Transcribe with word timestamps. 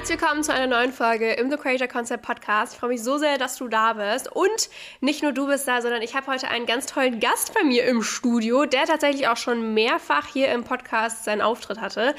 Herzlich 0.00 0.18
willkommen 0.18 0.42
zu 0.42 0.54
einer 0.54 0.66
neuen 0.66 0.94
Folge 0.94 1.32
im 1.32 1.50
The 1.50 1.58
Creator 1.58 1.86
Concept 1.86 2.24
Podcast. 2.24 2.72
Ich 2.72 2.78
freue 2.78 2.88
mich 2.88 3.02
so 3.02 3.18
sehr, 3.18 3.36
dass 3.36 3.58
du 3.58 3.68
da 3.68 3.92
bist. 3.92 4.34
Und 4.34 4.70
nicht 5.02 5.22
nur 5.22 5.32
du 5.32 5.46
bist 5.46 5.68
da, 5.68 5.82
sondern 5.82 6.00
ich 6.00 6.16
habe 6.16 6.26
heute 6.26 6.48
einen 6.48 6.64
ganz 6.64 6.86
tollen 6.86 7.20
Gast 7.20 7.52
bei 7.52 7.66
mir 7.66 7.84
im 7.84 8.02
Studio, 8.02 8.64
der 8.64 8.86
tatsächlich 8.86 9.28
auch 9.28 9.36
schon 9.36 9.74
mehrfach 9.74 10.26
hier 10.26 10.50
im 10.52 10.64
Podcast 10.64 11.26
seinen 11.26 11.42
Auftritt 11.42 11.82
hatte. 11.82 12.14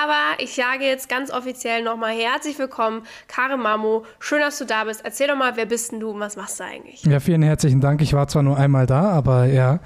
Aber 0.00 0.14
ich 0.38 0.54
sage 0.54 0.84
jetzt 0.84 1.08
ganz 1.08 1.32
offiziell 1.32 1.82
nochmal 1.82 2.14
herzlich 2.14 2.56
willkommen, 2.56 3.02
Kare 3.26 3.56
Mamo. 3.56 4.04
Schön, 4.20 4.38
dass 4.38 4.58
du 4.58 4.64
da 4.64 4.84
bist. 4.84 5.00
Erzähl 5.04 5.26
doch 5.26 5.36
mal, 5.36 5.56
wer 5.56 5.66
bist 5.66 5.90
denn 5.90 5.98
du 5.98 6.10
und 6.10 6.20
was 6.20 6.36
machst 6.36 6.60
du 6.60 6.64
eigentlich? 6.64 7.02
Ja, 7.02 7.18
vielen 7.18 7.42
herzlichen 7.42 7.80
Dank. 7.80 8.00
Ich 8.00 8.12
war 8.12 8.28
zwar 8.28 8.44
nur 8.44 8.56
einmal 8.56 8.86
da, 8.86 9.10
aber 9.10 9.46
ja. 9.46 9.80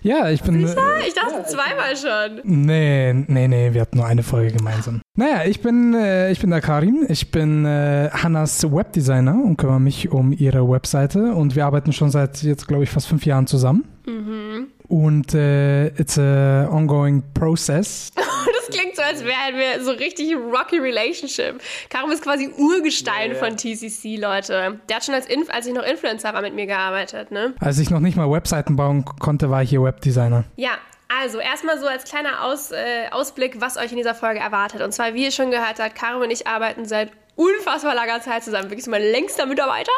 Ja, 0.00 0.30
ich 0.30 0.42
bin. 0.42 0.66
Sicher? 0.66 0.80
Ich 1.06 1.12
dachte 1.12 1.34
ja, 1.34 1.44
zweimal 1.44 1.94
schon. 1.94 2.40
Nee, 2.42 3.12
nee, 3.12 3.48
nee, 3.48 3.74
wir 3.74 3.82
hatten 3.82 3.98
nur 3.98 4.06
eine 4.06 4.22
Folge 4.22 4.56
gemeinsam. 4.56 5.02
Naja, 5.14 5.44
ich 5.44 5.60
bin, 5.60 5.94
äh, 5.94 6.30
ich 6.30 6.40
bin 6.40 6.50
der 6.50 6.62
Karim. 6.62 6.95
Ich 7.08 7.30
bin 7.30 7.64
äh, 7.64 8.10
Hannas 8.12 8.70
Webdesigner 8.70 9.34
und 9.44 9.56
kümmere 9.56 9.80
mich 9.80 10.10
um 10.10 10.32
ihre 10.32 10.68
Webseite. 10.68 11.34
Und 11.34 11.56
wir 11.56 11.66
arbeiten 11.66 11.92
schon 11.92 12.10
seit 12.10 12.42
jetzt, 12.42 12.66
glaube 12.66 12.84
ich, 12.84 12.90
fast 12.90 13.06
fünf 13.08 13.26
Jahren 13.26 13.46
zusammen. 13.46 13.84
Mhm. 14.06 14.68
Und 14.88 15.34
äh, 15.34 15.88
it's 16.00 16.18
a 16.18 16.68
ongoing 16.70 17.22
process. 17.34 18.12
das 18.16 18.76
klingt 18.76 18.96
so, 18.96 19.02
als 19.02 19.24
wären 19.24 19.56
wir 19.56 19.84
so 19.84 19.90
richtig 19.90 20.34
rocky 20.34 20.78
Relationship. 20.78 21.60
Karim 21.88 22.10
ist 22.10 22.22
quasi 22.22 22.48
Urgestein 22.56 23.32
ja. 23.32 23.36
von 23.36 23.56
TCC, 23.56 24.16
Leute. 24.16 24.80
Der 24.88 24.96
hat 24.96 25.04
schon 25.04 25.14
als, 25.14 25.26
Inf 25.26 25.50
als 25.50 25.66
ich 25.66 25.74
noch 25.74 25.84
Influencer 25.84 26.32
war, 26.34 26.42
mit 26.42 26.54
mir 26.54 26.66
gearbeitet, 26.66 27.30
ne? 27.30 27.54
Als 27.58 27.78
ich 27.78 27.90
noch 27.90 28.00
nicht 28.00 28.16
mal 28.16 28.30
Webseiten 28.30 28.76
bauen 28.76 29.04
konnte, 29.04 29.50
war 29.50 29.62
ich 29.62 29.70
hier 29.70 29.82
Webdesigner. 29.82 30.44
Ja, 30.56 30.72
also, 31.08 31.38
erstmal 31.38 31.78
so 31.78 31.86
als 31.86 32.04
kleiner 32.04 32.44
Aus, 32.44 32.72
äh, 32.72 33.08
Ausblick, 33.10 33.60
was 33.60 33.76
euch 33.76 33.92
in 33.92 33.96
dieser 33.96 34.14
Folge 34.14 34.40
erwartet. 34.40 34.82
Und 34.82 34.92
zwar, 34.92 35.14
wie 35.14 35.24
ihr 35.24 35.30
schon 35.30 35.50
gehört 35.50 35.78
habt, 35.78 35.94
Caro 35.94 36.22
und 36.22 36.30
ich 36.30 36.46
arbeiten 36.46 36.84
seit 36.84 37.12
unfassbar 37.36 37.94
langer 37.94 38.20
Zeit 38.20 38.42
zusammen. 38.42 38.70
Wirklich 38.70 38.86
mein 38.86 39.02
längster 39.02 39.46
Mitarbeiter 39.46 39.92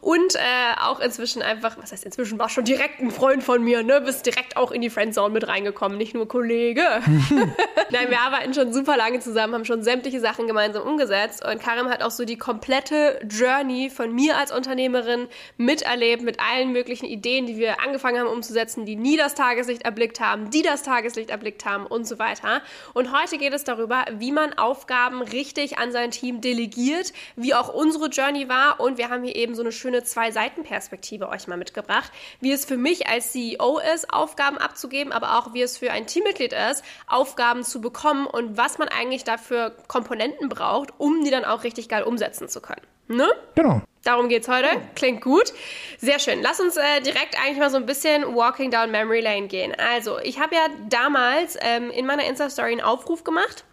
und 0.00 0.36
äh, 0.36 0.38
auch 0.80 1.00
inzwischen 1.00 1.42
einfach, 1.42 1.76
was 1.76 1.92
heißt 1.92 2.04
inzwischen, 2.04 2.38
war 2.38 2.48
schon 2.48 2.64
direkt 2.64 3.00
ein 3.00 3.10
Freund 3.10 3.42
von 3.42 3.62
mir, 3.62 3.82
ne? 3.82 4.00
Bist 4.00 4.24
direkt 4.24 4.56
auch 4.56 4.70
in 4.70 4.80
die 4.80 4.90
Friendzone 4.90 5.34
mit 5.34 5.46
reingekommen, 5.46 5.98
nicht 5.98 6.14
nur 6.14 6.28
Kollege. 6.28 6.82
Nein, 7.90 8.10
wir 8.10 8.20
arbeiten 8.20 8.54
schon 8.54 8.72
super 8.72 8.96
lange 8.96 9.18
zusammen, 9.18 9.54
haben 9.54 9.64
schon 9.64 9.82
sämtliche 9.82 10.20
Sachen 10.20 10.46
gemeinsam 10.46 10.86
umgesetzt 10.86 11.44
und 11.44 11.60
Karim 11.60 11.88
hat 11.88 12.02
auch 12.02 12.12
so 12.12 12.24
die 12.24 12.38
komplette 12.38 13.18
Journey 13.28 13.90
von 13.90 14.14
mir 14.14 14.38
als 14.38 14.52
Unternehmerin 14.52 15.26
miterlebt 15.56 16.22
mit 16.22 16.38
allen 16.40 16.72
möglichen 16.72 17.06
Ideen, 17.06 17.46
die 17.46 17.56
wir 17.56 17.80
angefangen 17.80 18.20
haben 18.20 18.28
umzusetzen, 18.28 18.86
die 18.86 18.94
nie 18.94 19.16
das 19.16 19.34
Tageslicht 19.34 19.82
erblickt 19.82 20.20
haben, 20.20 20.50
die 20.50 20.62
das 20.62 20.84
Tageslicht 20.84 21.30
erblickt 21.30 21.64
haben 21.64 21.86
und 21.86 22.06
so 22.06 22.20
weiter. 22.20 22.62
Und 22.92 23.12
heute 23.12 23.36
geht 23.36 23.52
es 23.52 23.64
darüber, 23.64 24.04
wie 24.12 24.30
man 24.30 24.52
Aufgaben 24.52 25.22
richtig 25.22 25.78
an 25.78 25.90
sein 25.90 26.12
Team 26.12 26.40
delegiert 26.40 26.83
reflektiert, 26.84 27.12
wie 27.36 27.54
auch 27.54 27.72
unsere 27.72 28.08
Journey 28.08 28.48
war. 28.48 28.80
Und 28.80 28.98
wir 28.98 29.10
haben 29.10 29.24
hier 29.24 29.36
eben 29.36 29.54
so 29.54 29.62
eine 29.62 29.72
schöne 29.72 30.02
Zwei-Seiten-Perspektive 30.02 31.28
euch 31.28 31.46
mal 31.46 31.56
mitgebracht, 31.56 32.10
wie 32.40 32.52
es 32.52 32.64
für 32.64 32.76
mich 32.76 33.08
als 33.08 33.32
CEO 33.32 33.80
ist, 33.94 34.12
Aufgaben 34.12 34.58
abzugeben, 34.58 35.12
aber 35.12 35.38
auch 35.38 35.54
wie 35.54 35.62
es 35.62 35.78
für 35.78 35.90
ein 35.90 36.06
Teammitglied 36.06 36.52
ist, 36.70 36.84
Aufgaben 37.06 37.64
zu 37.64 37.80
bekommen 37.80 38.26
und 38.26 38.56
was 38.56 38.78
man 38.78 38.88
eigentlich 38.88 39.24
dafür 39.24 39.74
Komponenten 39.88 40.48
braucht, 40.48 40.90
um 40.98 41.24
die 41.24 41.30
dann 41.30 41.44
auch 41.44 41.64
richtig 41.64 41.88
geil 41.88 42.02
umsetzen 42.02 42.48
zu 42.48 42.60
können. 42.60 42.82
Ne? 43.06 43.28
Genau. 43.54 43.82
Darum 44.02 44.28
geht's 44.28 44.48
heute. 44.48 44.68
Klingt 44.94 45.22
gut. 45.22 45.52
Sehr 45.98 46.18
schön. 46.18 46.42
Lass 46.42 46.60
uns 46.60 46.76
äh, 46.76 47.00
direkt 47.00 47.38
eigentlich 47.42 47.58
mal 47.58 47.70
so 47.70 47.78
ein 47.78 47.86
bisschen 47.86 48.34
Walking 48.34 48.70
Down 48.70 48.90
Memory 48.90 49.20
Lane 49.20 49.46
gehen. 49.46 49.74
Also, 49.78 50.18
ich 50.18 50.40
habe 50.40 50.54
ja 50.54 50.66
damals 50.88 51.56
ähm, 51.60 51.90
in 51.90 52.04
meiner 52.04 52.24
Insta-Story 52.24 52.72
einen 52.72 52.80
Aufruf 52.82 53.24
gemacht 53.24 53.64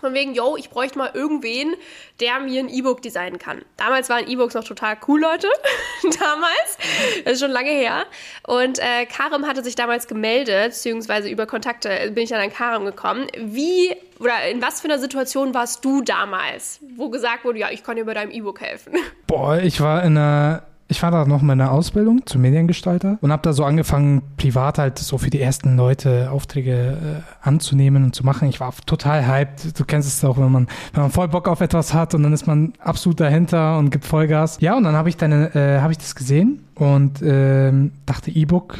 von 0.00 0.14
wegen, 0.14 0.34
yo, 0.34 0.56
ich 0.56 0.70
bräuchte 0.70 0.98
mal 0.98 1.10
irgendwen, 1.14 1.74
der 2.20 2.40
mir 2.40 2.60
ein 2.60 2.68
E-Book 2.68 3.02
designen 3.02 3.38
kann. 3.38 3.62
Damals 3.76 4.08
waren 4.08 4.28
E-Books 4.28 4.54
noch 4.54 4.64
total 4.64 4.96
cool, 5.08 5.20
Leute. 5.20 5.48
damals. 6.02 6.78
Das 7.24 7.34
ist 7.34 7.40
schon 7.40 7.50
lange 7.50 7.70
her. 7.70 8.06
Und 8.46 8.78
äh, 8.78 9.06
Karim 9.06 9.46
hatte 9.46 9.62
sich 9.62 9.74
damals 9.74 10.06
gemeldet, 10.06 10.72
beziehungsweise 10.72 11.28
über 11.28 11.46
Kontakte 11.46 12.10
bin 12.12 12.24
ich 12.24 12.30
dann 12.30 12.40
an 12.40 12.52
Karim 12.52 12.84
gekommen. 12.84 13.26
Wie 13.38 13.94
oder 14.18 14.48
in 14.50 14.62
was 14.62 14.80
für 14.80 14.88
einer 14.88 14.98
Situation 14.98 15.54
warst 15.54 15.84
du 15.84 16.02
damals, 16.02 16.80
wo 16.96 17.10
gesagt 17.10 17.44
wurde, 17.44 17.58
ja, 17.58 17.70
ich 17.70 17.82
kann 17.84 17.96
dir 17.96 18.04
bei 18.04 18.14
deinem 18.14 18.30
E-Book 18.30 18.60
helfen? 18.60 18.94
Boah, 19.26 19.58
ich 19.58 19.80
war 19.80 20.02
in 20.04 20.16
einer 20.16 20.62
ich 20.88 21.02
war 21.02 21.10
da 21.10 21.24
noch 21.24 21.40
in 21.40 21.46
meiner 21.46 21.72
Ausbildung 21.72 22.24
zum 22.26 22.42
Mediengestalter 22.42 23.18
und 23.20 23.32
habe 23.32 23.42
da 23.42 23.52
so 23.52 23.64
angefangen, 23.64 24.22
privat 24.36 24.78
halt 24.78 24.98
so 24.98 25.18
für 25.18 25.30
die 25.30 25.40
ersten 25.40 25.76
Leute 25.76 26.30
Aufträge 26.30 27.22
äh, 27.22 27.46
anzunehmen 27.46 28.04
und 28.04 28.14
zu 28.14 28.24
machen. 28.24 28.48
Ich 28.48 28.60
war 28.60 28.72
total 28.86 29.26
hyped. 29.26 29.78
Du 29.78 29.84
kennst 29.84 30.08
es 30.08 30.24
auch, 30.24 30.38
wenn 30.38 30.52
man, 30.52 30.68
wenn 30.92 31.02
man 31.02 31.10
voll 31.10 31.28
Bock 31.28 31.48
auf 31.48 31.60
etwas 31.60 31.92
hat 31.92 32.14
und 32.14 32.22
dann 32.22 32.32
ist 32.32 32.46
man 32.46 32.72
absolut 32.78 33.20
dahinter 33.20 33.78
und 33.78 33.90
gibt 33.90 34.04
Vollgas. 34.04 34.58
Ja, 34.60 34.76
und 34.76 34.84
dann 34.84 34.94
habe 34.94 35.08
ich 35.08 35.16
dann, 35.16 35.32
äh, 35.32 35.80
habe 35.80 35.92
ich 35.92 35.98
das 35.98 36.14
gesehen 36.14 36.64
und 36.74 37.20
äh, 37.22 37.72
dachte 38.06 38.30
E-Book 38.30 38.78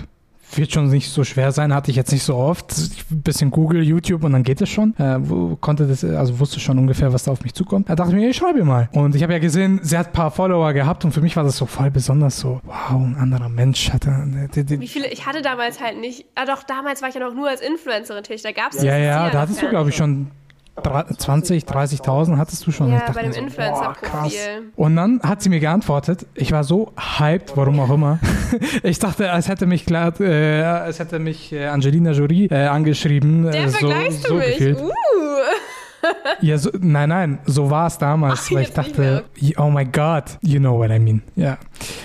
wird 0.54 0.72
schon 0.72 0.88
nicht 0.88 1.10
so 1.10 1.24
schwer 1.24 1.52
sein, 1.52 1.74
hatte 1.74 1.90
ich 1.90 1.96
jetzt 1.96 2.12
nicht 2.12 2.22
so 2.22 2.36
oft. 2.36 2.72
Ein 3.10 3.22
bisschen 3.22 3.50
Google, 3.50 3.82
YouTube 3.82 4.24
und 4.24 4.32
dann 4.32 4.42
geht 4.42 4.60
es 4.60 4.68
schon. 4.68 4.94
Äh, 4.98 5.18
konnte 5.60 5.86
das, 5.86 6.04
also 6.04 6.38
wusste 6.38 6.60
schon 6.60 6.78
ungefähr, 6.78 7.12
was 7.12 7.24
da 7.24 7.32
auf 7.32 7.42
mich 7.42 7.54
zukommt. 7.54 7.88
Da 7.88 7.96
dachte 7.96 8.12
ich 8.12 8.16
mir, 8.16 8.30
ich 8.30 8.36
schreibe 8.36 8.64
mal. 8.64 8.88
Und 8.92 9.14
ich 9.14 9.22
habe 9.22 9.32
ja 9.32 9.38
gesehen, 9.38 9.80
sie 9.82 9.98
hat 9.98 10.08
ein 10.08 10.12
paar 10.12 10.30
Follower 10.30 10.72
gehabt 10.72 11.04
und 11.04 11.12
für 11.12 11.20
mich 11.20 11.36
war 11.36 11.44
das 11.44 11.56
so 11.56 11.66
voll 11.66 11.90
besonders 11.90 12.38
so, 12.38 12.60
wow, 12.64 13.00
ein 13.00 13.16
anderer 13.16 13.48
Mensch 13.48 13.92
hatte. 13.92 14.10
Wie 14.54 14.88
viele, 14.88 15.08
ich 15.08 15.26
hatte 15.26 15.42
damals 15.42 15.80
halt 15.80 16.00
nicht, 16.00 16.26
ah 16.34 16.44
doch, 16.46 16.62
damals 16.62 17.02
war 17.02 17.08
ich 17.08 17.14
ja 17.14 17.20
noch 17.20 17.34
nur 17.34 17.48
als 17.48 17.60
Influencerin 17.60 18.22
tätig, 18.22 18.42
da 18.42 18.52
gab 18.52 18.72
es 18.72 18.82
Ja, 18.82 18.96
ja, 18.96 19.30
da 19.30 19.40
hattest 19.40 19.62
du, 19.62 19.68
glaube 19.68 19.90
ich, 19.90 19.96
schon 19.96 20.30
20, 20.82 21.64
30.000 21.64 22.36
hattest 22.36 22.66
du 22.66 22.70
schon. 22.70 22.92
Ja, 22.92 23.10
bei 23.12 23.22
dem 23.22 23.32
so, 23.32 23.40
Influencer-Profil. 23.40 24.72
Und 24.76 24.96
dann 24.96 25.20
hat 25.22 25.42
sie 25.42 25.48
mir 25.48 25.60
geantwortet. 25.60 26.26
Ich 26.34 26.52
war 26.52 26.64
so 26.64 26.92
hyped, 27.18 27.56
warum 27.56 27.80
auch 27.80 27.90
immer. 27.90 28.18
ich 28.82 28.98
dachte, 28.98 29.26
es 29.28 29.48
hätte 29.48 29.66
mich 29.66 29.86
klar, 29.86 30.12
äh, 30.20 30.88
es 30.88 30.98
hätte 30.98 31.18
mich 31.18 31.52
äh, 31.52 31.66
Angelina 31.66 32.12
Jolie 32.12 32.46
äh, 32.46 32.66
angeschrieben. 32.66 33.44
Der 33.44 33.64
äh, 33.64 33.68
so, 33.68 33.78
vergleichst 33.78 34.22
so 34.22 34.34
du 34.34 34.34
mich. 34.36 34.76
Uh 34.76 35.25
ja, 36.40 36.58
so, 36.58 36.70
nein, 36.80 37.08
nein, 37.08 37.38
so 37.46 37.70
war 37.70 37.86
es 37.86 37.98
damals, 37.98 38.46
Ach, 38.46 38.52
weil 38.52 38.62
ich 38.62 38.72
dachte, 38.72 39.24
oh 39.56 39.70
my 39.70 39.84
God, 39.84 40.38
you 40.42 40.58
know 40.58 40.78
what 40.78 40.90
I 40.90 40.98
mean. 40.98 41.22
Ja. 41.34 41.58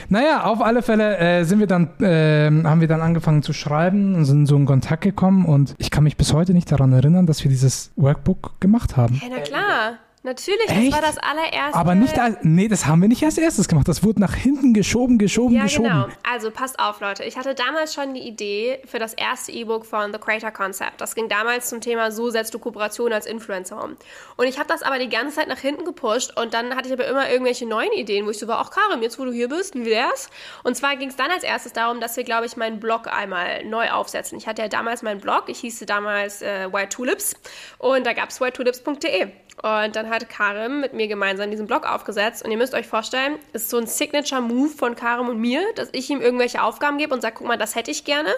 Naja, 0.09 0.43
auf 0.43 0.61
alle 0.61 0.81
Fälle 0.81 1.17
äh, 1.17 1.43
sind 1.43 1.59
wir 1.59 1.67
dann, 1.67 1.89
äh, 1.99 2.49
haben 2.63 2.81
wir 2.81 2.87
dann 2.87 3.01
angefangen 3.01 3.43
zu 3.43 3.53
schreiben 3.53 4.15
und 4.15 4.25
sind 4.25 4.45
so 4.45 4.55
in 4.55 4.65
Kontakt 4.65 5.03
gekommen 5.03 5.45
und 5.45 5.75
ich 5.77 5.91
kann 5.91 6.03
mich 6.03 6.17
bis 6.17 6.33
heute 6.33 6.53
nicht 6.53 6.71
daran 6.71 6.93
erinnern, 6.93 7.25
dass 7.25 7.43
wir 7.43 7.49
dieses 7.49 7.91
Workbook 7.95 8.59
gemacht 8.59 8.97
haben. 8.97 9.19
Ja, 9.21 9.29
na 9.29 9.41
klar. 9.41 9.91
Natürlich, 10.23 10.69
Echt? 10.69 10.93
das 10.93 10.93
war 10.93 11.01
das 11.01 11.17
allererste. 11.17 11.73
Aber 11.73 11.95
nicht, 11.95 12.19
als, 12.19 12.37
nee, 12.43 12.67
das 12.67 12.85
haben 12.85 13.01
wir 13.01 13.07
nicht 13.07 13.23
als 13.23 13.39
erstes 13.39 13.67
gemacht. 13.67 13.87
Das 13.87 14.03
wurde 14.03 14.21
nach 14.21 14.35
hinten 14.35 14.71
geschoben, 14.71 15.17
geschoben, 15.17 15.55
ja, 15.55 15.63
geschoben. 15.63 15.87
Ja, 15.87 16.03
genau. 16.03 16.15
Also 16.31 16.51
passt 16.51 16.77
auf, 16.77 17.01
Leute. 17.01 17.23
Ich 17.23 17.37
hatte 17.37 17.55
damals 17.55 17.95
schon 17.95 18.13
die 18.13 18.21
Idee 18.21 18.79
für 18.85 18.99
das 18.99 19.15
erste 19.15 19.51
E-Book 19.51 19.83
von 19.83 20.13
The 20.13 20.19
Creator 20.19 20.51
Concept. 20.51 21.01
Das 21.01 21.15
ging 21.15 21.27
damals 21.27 21.69
zum 21.69 21.81
Thema, 21.81 22.11
so 22.11 22.29
setzt 22.29 22.53
du 22.53 22.59
Kooperation 22.59 23.11
als 23.11 23.25
Influencer 23.25 23.83
um. 23.83 23.97
Und 24.37 24.45
ich 24.45 24.59
habe 24.59 24.67
das 24.67 24.83
aber 24.83 24.99
die 24.99 25.09
ganze 25.09 25.37
Zeit 25.37 25.47
nach 25.47 25.57
hinten 25.57 25.85
gepusht 25.85 26.37
und 26.37 26.53
dann 26.53 26.75
hatte 26.75 26.87
ich 26.87 26.93
aber 26.93 27.07
immer 27.07 27.27
irgendwelche 27.27 27.65
neuen 27.65 27.91
Ideen, 27.93 28.27
wo 28.27 28.29
ich 28.29 28.37
so 28.37 28.47
war, 28.47 28.59
ach 28.59 28.69
Karim, 28.69 29.01
jetzt 29.01 29.17
wo 29.17 29.25
du 29.25 29.31
hier 29.31 29.49
bist, 29.49 29.73
wie 29.73 29.85
wär's? 29.85 30.29
Und 30.63 30.77
zwar 30.77 30.97
ging 30.97 31.09
es 31.09 31.15
dann 31.15 31.31
als 31.31 31.43
erstes 31.43 31.73
darum, 31.73 31.99
dass 31.99 32.15
wir, 32.15 32.23
glaube 32.23 32.45
ich, 32.45 32.55
meinen 32.55 32.79
Blog 32.79 33.07
einmal 33.07 33.65
neu 33.65 33.89
aufsetzen. 33.89 34.37
Ich 34.37 34.45
hatte 34.45 34.61
ja 34.61 34.67
damals 34.67 35.01
meinen 35.01 35.19
Blog, 35.19 35.45
ich 35.47 35.61
hieß 35.61 35.79
damals 35.87 36.43
äh, 36.43 36.71
White 36.71 36.89
Tulips 36.89 37.35
und 37.79 38.05
da 38.05 38.13
gab 38.13 38.29
es 38.29 38.39
whitetulips.de. 38.39 39.31
Und 39.63 39.95
dann 39.95 40.10
hat 40.11 40.29
Karim 40.29 40.81
mit 40.81 40.93
mir 40.93 41.07
gemeinsam 41.07 41.49
diesen 41.49 41.65
Blog 41.65 41.87
aufgesetzt. 41.87 42.45
Und 42.45 42.51
ihr 42.51 42.57
müsst 42.57 42.75
euch 42.75 42.85
vorstellen, 42.85 43.37
ist 43.53 43.69
so 43.69 43.77
ein 43.77 43.87
Signature-Move 43.87 44.69
von 44.69 44.95
Karim 44.95 45.29
und 45.29 45.39
mir, 45.39 45.61
dass 45.75 45.89
ich 45.93 46.09
ihm 46.09 46.21
irgendwelche 46.21 46.61
Aufgaben 46.61 46.99
gebe 46.99 47.13
und 47.13 47.21
sage, 47.21 47.35
guck 47.39 47.47
mal, 47.47 47.57
das 47.57 47.75
hätte 47.75 47.89
ich 47.89 48.05
gerne. 48.05 48.29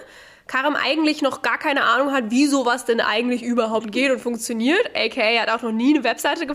Karim 0.48 0.76
eigentlich 0.76 1.22
noch 1.22 1.42
gar 1.42 1.58
keine 1.58 1.84
Ahnung 1.84 2.12
hat, 2.12 2.30
wie 2.30 2.48
sowas 2.48 2.86
denn 2.86 3.00
eigentlich 3.00 3.44
überhaupt 3.44 3.92
geht 3.92 4.12
und 4.12 4.20
funktioniert. 4.20 4.92
AK 4.96 5.40
hat 5.40 5.50
auch 5.50 5.62
noch 5.62 5.72
nie 5.72 5.96
eine 5.96 6.04
Webseite 6.04 6.46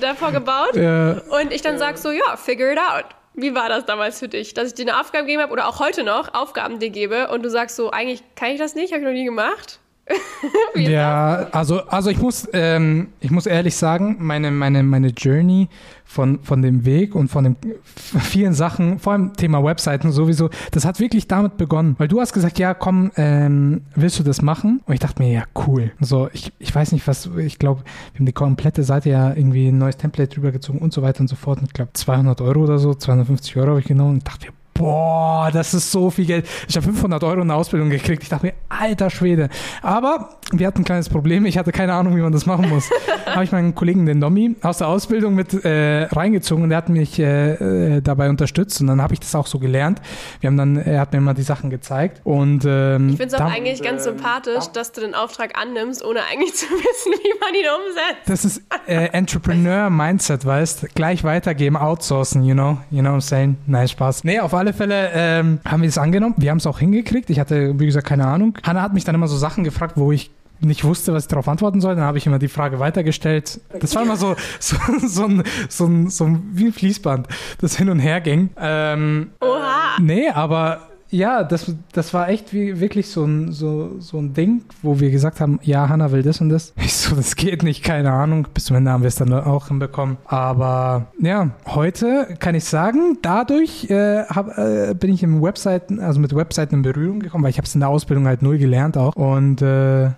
davor 0.00 0.32
gebaut. 0.32 0.74
Ja. 0.74 1.20
Und 1.28 1.52
ich 1.52 1.62
dann 1.62 1.78
sage 1.78 1.98
so, 1.98 2.10
ja, 2.10 2.36
figure 2.36 2.72
it 2.72 2.78
out. 2.78 3.04
Wie 3.34 3.54
war 3.54 3.68
das 3.68 3.84
damals 3.84 4.18
für 4.18 4.28
dich, 4.28 4.54
dass 4.54 4.68
ich 4.68 4.74
dir 4.74 4.90
eine 4.90 4.98
Aufgabe 4.98 5.24
gegeben 5.24 5.42
habe 5.42 5.52
oder 5.52 5.68
auch 5.68 5.78
heute 5.78 6.02
noch 6.02 6.32
Aufgaben 6.32 6.78
dir 6.78 6.88
gebe 6.88 7.28
und 7.28 7.42
du 7.42 7.50
sagst 7.50 7.76
so, 7.76 7.90
eigentlich 7.90 8.22
kann 8.34 8.50
ich 8.50 8.58
das 8.58 8.74
nicht, 8.74 8.92
habe 8.92 9.02
ich 9.02 9.06
noch 9.06 9.12
nie 9.12 9.26
gemacht? 9.26 9.78
ja, 10.76 11.48
also, 11.50 11.82
also 11.86 12.10
ich 12.10 12.18
muss, 12.18 12.48
ähm, 12.52 13.08
ich 13.20 13.30
muss 13.30 13.46
ehrlich 13.46 13.76
sagen, 13.76 14.16
meine, 14.20 14.50
meine, 14.50 14.82
meine 14.82 15.08
Journey 15.08 15.68
von, 16.04 16.40
von 16.42 16.62
dem 16.62 16.84
Weg 16.84 17.14
und 17.14 17.28
von 17.28 17.44
den 17.44 17.56
vielen 18.20 18.54
Sachen, 18.54 18.98
vor 19.00 19.12
allem 19.12 19.32
Thema 19.34 19.64
Webseiten 19.64 20.12
sowieso, 20.12 20.50
das 20.70 20.84
hat 20.84 21.00
wirklich 21.00 21.26
damit 21.26 21.56
begonnen. 21.56 21.96
Weil 21.98 22.08
du 22.08 22.20
hast 22.20 22.32
gesagt, 22.32 22.58
ja, 22.58 22.74
komm, 22.74 23.10
ähm, 23.16 23.82
willst 23.94 24.18
du 24.18 24.22
das 24.22 24.42
machen? 24.42 24.80
Und 24.86 24.94
ich 24.94 25.00
dachte 25.00 25.22
mir, 25.22 25.32
ja, 25.32 25.44
cool. 25.66 25.90
So, 26.00 26.28
ich, 26.32 26.52
ich 26.58 26.72
weiß 26.72 26.92
nicht, 26.92 27.06
was, 27.08 27.28
ich 27.38 27.58
glaube, 27.58 27.82
wir 28.12 28.20
haben 28.20 28.26
die 28.26 28.32
komplette 28.32 28.84
Seite 28.84 29.10
ja 29.10 29.34
irgendwie 29.34 29.68
ein 29.68 29.78
neues 29.78 29.96
Template 29.96 30.34
drüber 30.34 30.52
gezogen 30.52 30.78
und 30.78 30.92
so 30.92 31.02
weiter 31.02 31.20
und 31.20 31.28
so 31.28 31.36
fort. 31.36 31.58
Und 31.58 31.66
ich 31.66 31.72
glaube, 31.72 31.92
200 31.94 32.40
Euro 32.40 32.60
oder 32.60 32.78
so, 32.78 32.94
250 32.94 33.56
Euro 33.56 33.70
habe 33.70 33.80
ich 33.80 33.86
genommen 33.86 34.14
und 34.14 34.26
dachte 34.26 34.46
mir, 34.46 34.55
boah, 34.78 35.50
das 35.52 35.74
ist 35.74 35.90
so 35.90 36.10
viel 36.10 36.26
Geld. 36.26 36.46
Ich 36.68 36.76
habe 36.76 36.84
500 36.84 37.22
Euro 37.24 37.40
in 37.40 37.48
der 37.48 37.56
Ausbildung 37.56 37.90
gekriegt. 37.90 38.22
Ich 38.22 38.28
dachte 38.28 38.46
mir, 38.46 38.54
alter 38.68 39.10
Schwede. 39.10 39.48
Aber 39.82 40.36
wir 40.52 40.66
hatten 40.66 40.82
ein 40.82 40.84
kleines 40.84 41.08
Problem. 41.08 41.46
Ich 41.46 41.58
hatte 41.58 41.72
keine 41.72 41.94
Ahnung, 41.94 42.16
wie 42.16 42.20
man 42.20 42.32
das 42.32 42.46
machen 42.46 42.68
muss. 42.68 42.88
habe 43.26 43.44
ich 43.44 43.52
meinen 43.52 43.74
Kollegen, 43.74 44.06
den 44.06 44.20
Domi, 44.20 44.56
aus 44.62 44.78
der 44.78 44.88
Ausbildung 44.88 45.34
mit 45.34 45.52
äh, 45.64 46.04
reingezogen 46.04 46.64
und 46.64 46.70
der 46.70 46.78
hat 46.78 46.88
mich 46.88 47.18
äh, 47.18 47.96
äh, 47.96 48.00
dabei 48.00 48.28
unterstützt 48.28 48.80
und 48.80 48.86
dann 48.86 49.02
habe 49.02 49.14
ich 49.14 49.20
das 49.20 49.34
auch 49.34 49.46
so 49.46 49.58
gelernt. 49.58 50.00
Wir 50.40 50.48
haben 50.48 50.56
dann, 50.56 50.76
er 50.76 51.00
hat 51.00 51.12
mir 51.12 51.20
mal 51.20 51.34
die 51.34 51.42
Sachen 51.42 51.70
gezeigt 51.70 52.20
und 52.24 52.64
ähm, 52.66 53.10
ich 53.10 53.16
finde 53.16 53.34
es 53.36 53.40
auch 53.40 53.50
eigentlich 53.50 53.82
ganz 53.82 54.04
sympathisch, 54.04 54.66
dass 54.72 54.92
du 54.92 55.00
den 55.00 55.14
Auftrag 55.14 55.58
annimmst, 55.60 56.04
ohne 56.04 56.20
eigentlich 56.30 56.54
zu 56.54 56.66
wissen, 56.66 57.12
wie 57.12 57.38
man 57.40 57.54
ihn 57.54 57.66
umsetzt. 57.86 58.28
Das 58.28 58.44
ist 58.44 58.62
äh, 58.86 59.08
Entrepreneur-Mindset, 59.12 60.44
weißt? 60.44 60.94
Gleich 60.94 61.24
weitergeben, 61.24 61.76
outsourcen, 61.76 62.44
you 62.44 62.54
know, 62.54 62.78
you 62.90 63.00
know 63.00 63.12
what 63.12 63.22
I'm 63.22 63.26
saying? 63.26 63.56
Nein, 63.66 63.88
Spaß. 63.88 64.24
Nee, 64.24 64.40
auf 64.40 64.54
alle 64.54 64.65
alle 64.66 64.72
Fälle 64.72 65.10
ähm, 65.14 65.60
haben 65.64 65.82
wir 65.82 65.88
es 65.88 65.96
angenommen. 65.96 66.34
Wir 66.38 66.50
haben 66.50 66.58
es 66.58 66.66
auch 66.66 66.80
hingekriegt. 66.80 67.30
Ich 67.30 67.38
hatte, 67.38 67.78
wie 67.78 67.86
gesagt, 67.86 68.06
keine 68.06 68.26
Ahnung. 68.26 68.58
Hanna 68.64 68.82
hat 68.82 68.94
mich 68.94 69.04
dann 69.04 69.14
immer 69.14 69.28
so 69.28 69.36
Sachen 69.36 69.62
gefragt, 69.62 69.92
wo 69.96 70.10
ich 70.10 70.30
nicht 70.58 70.82
wusste, 70.84 71.12
was 71.12 71.24
ich 71.24 71.28
darauf 71.28 71.48
antworten 71.48 71.80
soll, 71.82 71.94
dann 71.94 72.04
habe 72.04 72.16
ich 72.16 72.26
immer 72.26 72.38
die 72.38 72.48
Frage 72.48 72.80
weitergestellt. 72.80 73.60
Das 73.78 73.94
war 73.94 74.02
immer 74.02 74.16
so, 74.16 74.34
so, 74.58 74.76
so, 75.06 75.24
ein, 75.26 75.44
so, 75.68 75.86
ein, 75.86 76.08
so 76.08 76.24
ein, 76.24 76.42
wie 76.52 76.66
ein 76.66 76.72
Fließband, 76.72 77.28
das 77.60 77.76
hin 77.76 77.90
und 77.90 77.98
her 77.98 78.22
ging. 78.22 78.48
Ähm, 78.58 79.30
Oha! 79.40 79.98
Nee, 80.00 80.30
aber 80.30 80.80
ja, 81.16 81.42
das, 81.44 81.74
das 81.92 82.12
war 82.12 82.28
echt 82.28 82.52
wie, 82.52 82.78
wirklich 82.78 83.08
so 83.08 83.24
ein, 83.24 83.52
so, 83.52 83.98
so 84.00 84.18
ein 84.18 84.34
Ding, 84.34 84.62
wo 84.82 85.00
wir 85.00 85.10
gesagt 85.10 85.40
haben, 85.40 85.58
ja, 85.62 85.88
Hanna 85.88 86.12
will 86.12 86.22
das 86.22 86.40
und 86.40 86.50
das. 86.50 86.72
Ich 86.86 86.94
so, 86.94 87.16
das 87.16 87.36
geht 87.36 87.62
nicht, 87.62 87.82
keine 87.82 88.12
Ahnung. 88.12 88.46
Bis 88.54 88.66
zum 88.66 88.76
Ende 88.76 88.90
haben 88.90 89.02
wir 89.02 89.08
es 89.08 89.16
dann 89.16 89.32
auch 89.32 89.68
hinbekommen. 89.68 90.18
Aber 90.26 91.06
ja, 91.20 91.50
heute 91.66 92.36
kann 92.38 92.54
ich 92.54 92.64
sagen, 92.64 93.18
dadurch 93.22 93.90
äh, 93.90 94.24
hab, 94.24 94.56
äh, 94.56 94.94
bin 94.94 95.12
ich 95.12 95.22
im 95.22 95.42
Webseiten, 95.42 96.00
also 96.00 96.20
mit 96.20 96.34
Webseiten 96.34 96.76
in 96.76 96.82
Berührung 96.82 97.20
gekommen, 97.20 97.44
weil 97.44 97.50
ich 97.50 97.58
habe 97.58 97.66
es 97.66 97.74
in 97.74 97.80
der 97.80 97.88
Ausbildung 97.88 98.26
halt 98.26 98.42
null 98.42 98.58
gelernt 98.58 98.96
auch. 98.96 99.14
Und 99.16 99.62
äh, 99.62 100.10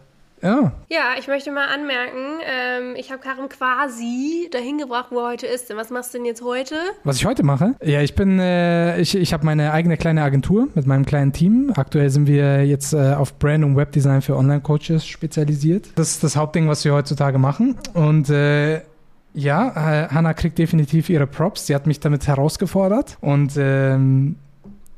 ja. 0.42 0.72
Ja, 0.88 1.14
ich 1.18 1.28
möchte 1.28 1.50
mal 1.52 1.66
anmerken, 1.66 2.40
ähm, 2.44 2.94
ich 2.96 3.10
habe 3.10 3.20
Karim 3.20 3.48
quasi 3.48 4.48
dahin 4.50 4.78
gebracht, 4.78 5.06
wo 5.10 5.20
er 5.20 5.28
heute 5.28 5.46
ist. 5.46 5.74
Was 5.74 5.90
machst 5.90 6.14
du 6.14 6.18
denn 6.18 6.26
jetzt 6.26 6.42
heute? 6.42 6.74
Was 7.04 7.16
ich 7.16 7.26
heute 7.26 7.42
mache? 7.42 7.74
Ja, 7.82 8.00
ich 8.02 8.14
bin, 8.14 8.38
äh, 8.38 9.00
ich, 9.00 9.14
ich 9.14 9.32
habe 9.32 9.44
meine 9.44 9.72
eigene 9.72 9.96
kleine 9.96 10.22
Agentur 10.22 10.68
mit 10.74 10.86
meinem 10.86 11.04
kleinen 11.04 11.32
Team. 11.32 11.72
Aktuell 11.76 12.10
sind 12.10 12.26
wir 12.26 12.64
jetzt 12.64 12.92
äh, 12.92 13.14
auf 13.14 13.38
Brand 13.38 13.64
und 13.64 13.76
Webdesign 13.76 14.22
für 14.22 14.36
Online-Coaches 14.36 15.06
spezialisiert. 15.06 15.88
Das 15.96 16.10
ist 16.10 16.24
das 16.24 16.36
Hauptding, 16.36 16.68
was 16.68 16.84
wir 16.84 16.94
heutzutage 16.94 17.38
machen. 17.38 17.76
Und 17.94 18.30
äh, 18.30 18.80
ja, 19.34 19.68
äh, 19.68 20.08
Hannah 20.08 20.34
kriegt 20.34 20.58
definitiv 20.58 21.08
ihre 21.08 21.26
Props. 21.26 21.66
Sie 21.66 21.74
hat 21.74 21.86
mich 21.86 22.00
damit 22.00 22.26
herausgefordert. 22.26 23.18
Und 23.20 23.52
ähm, 23.56 24.36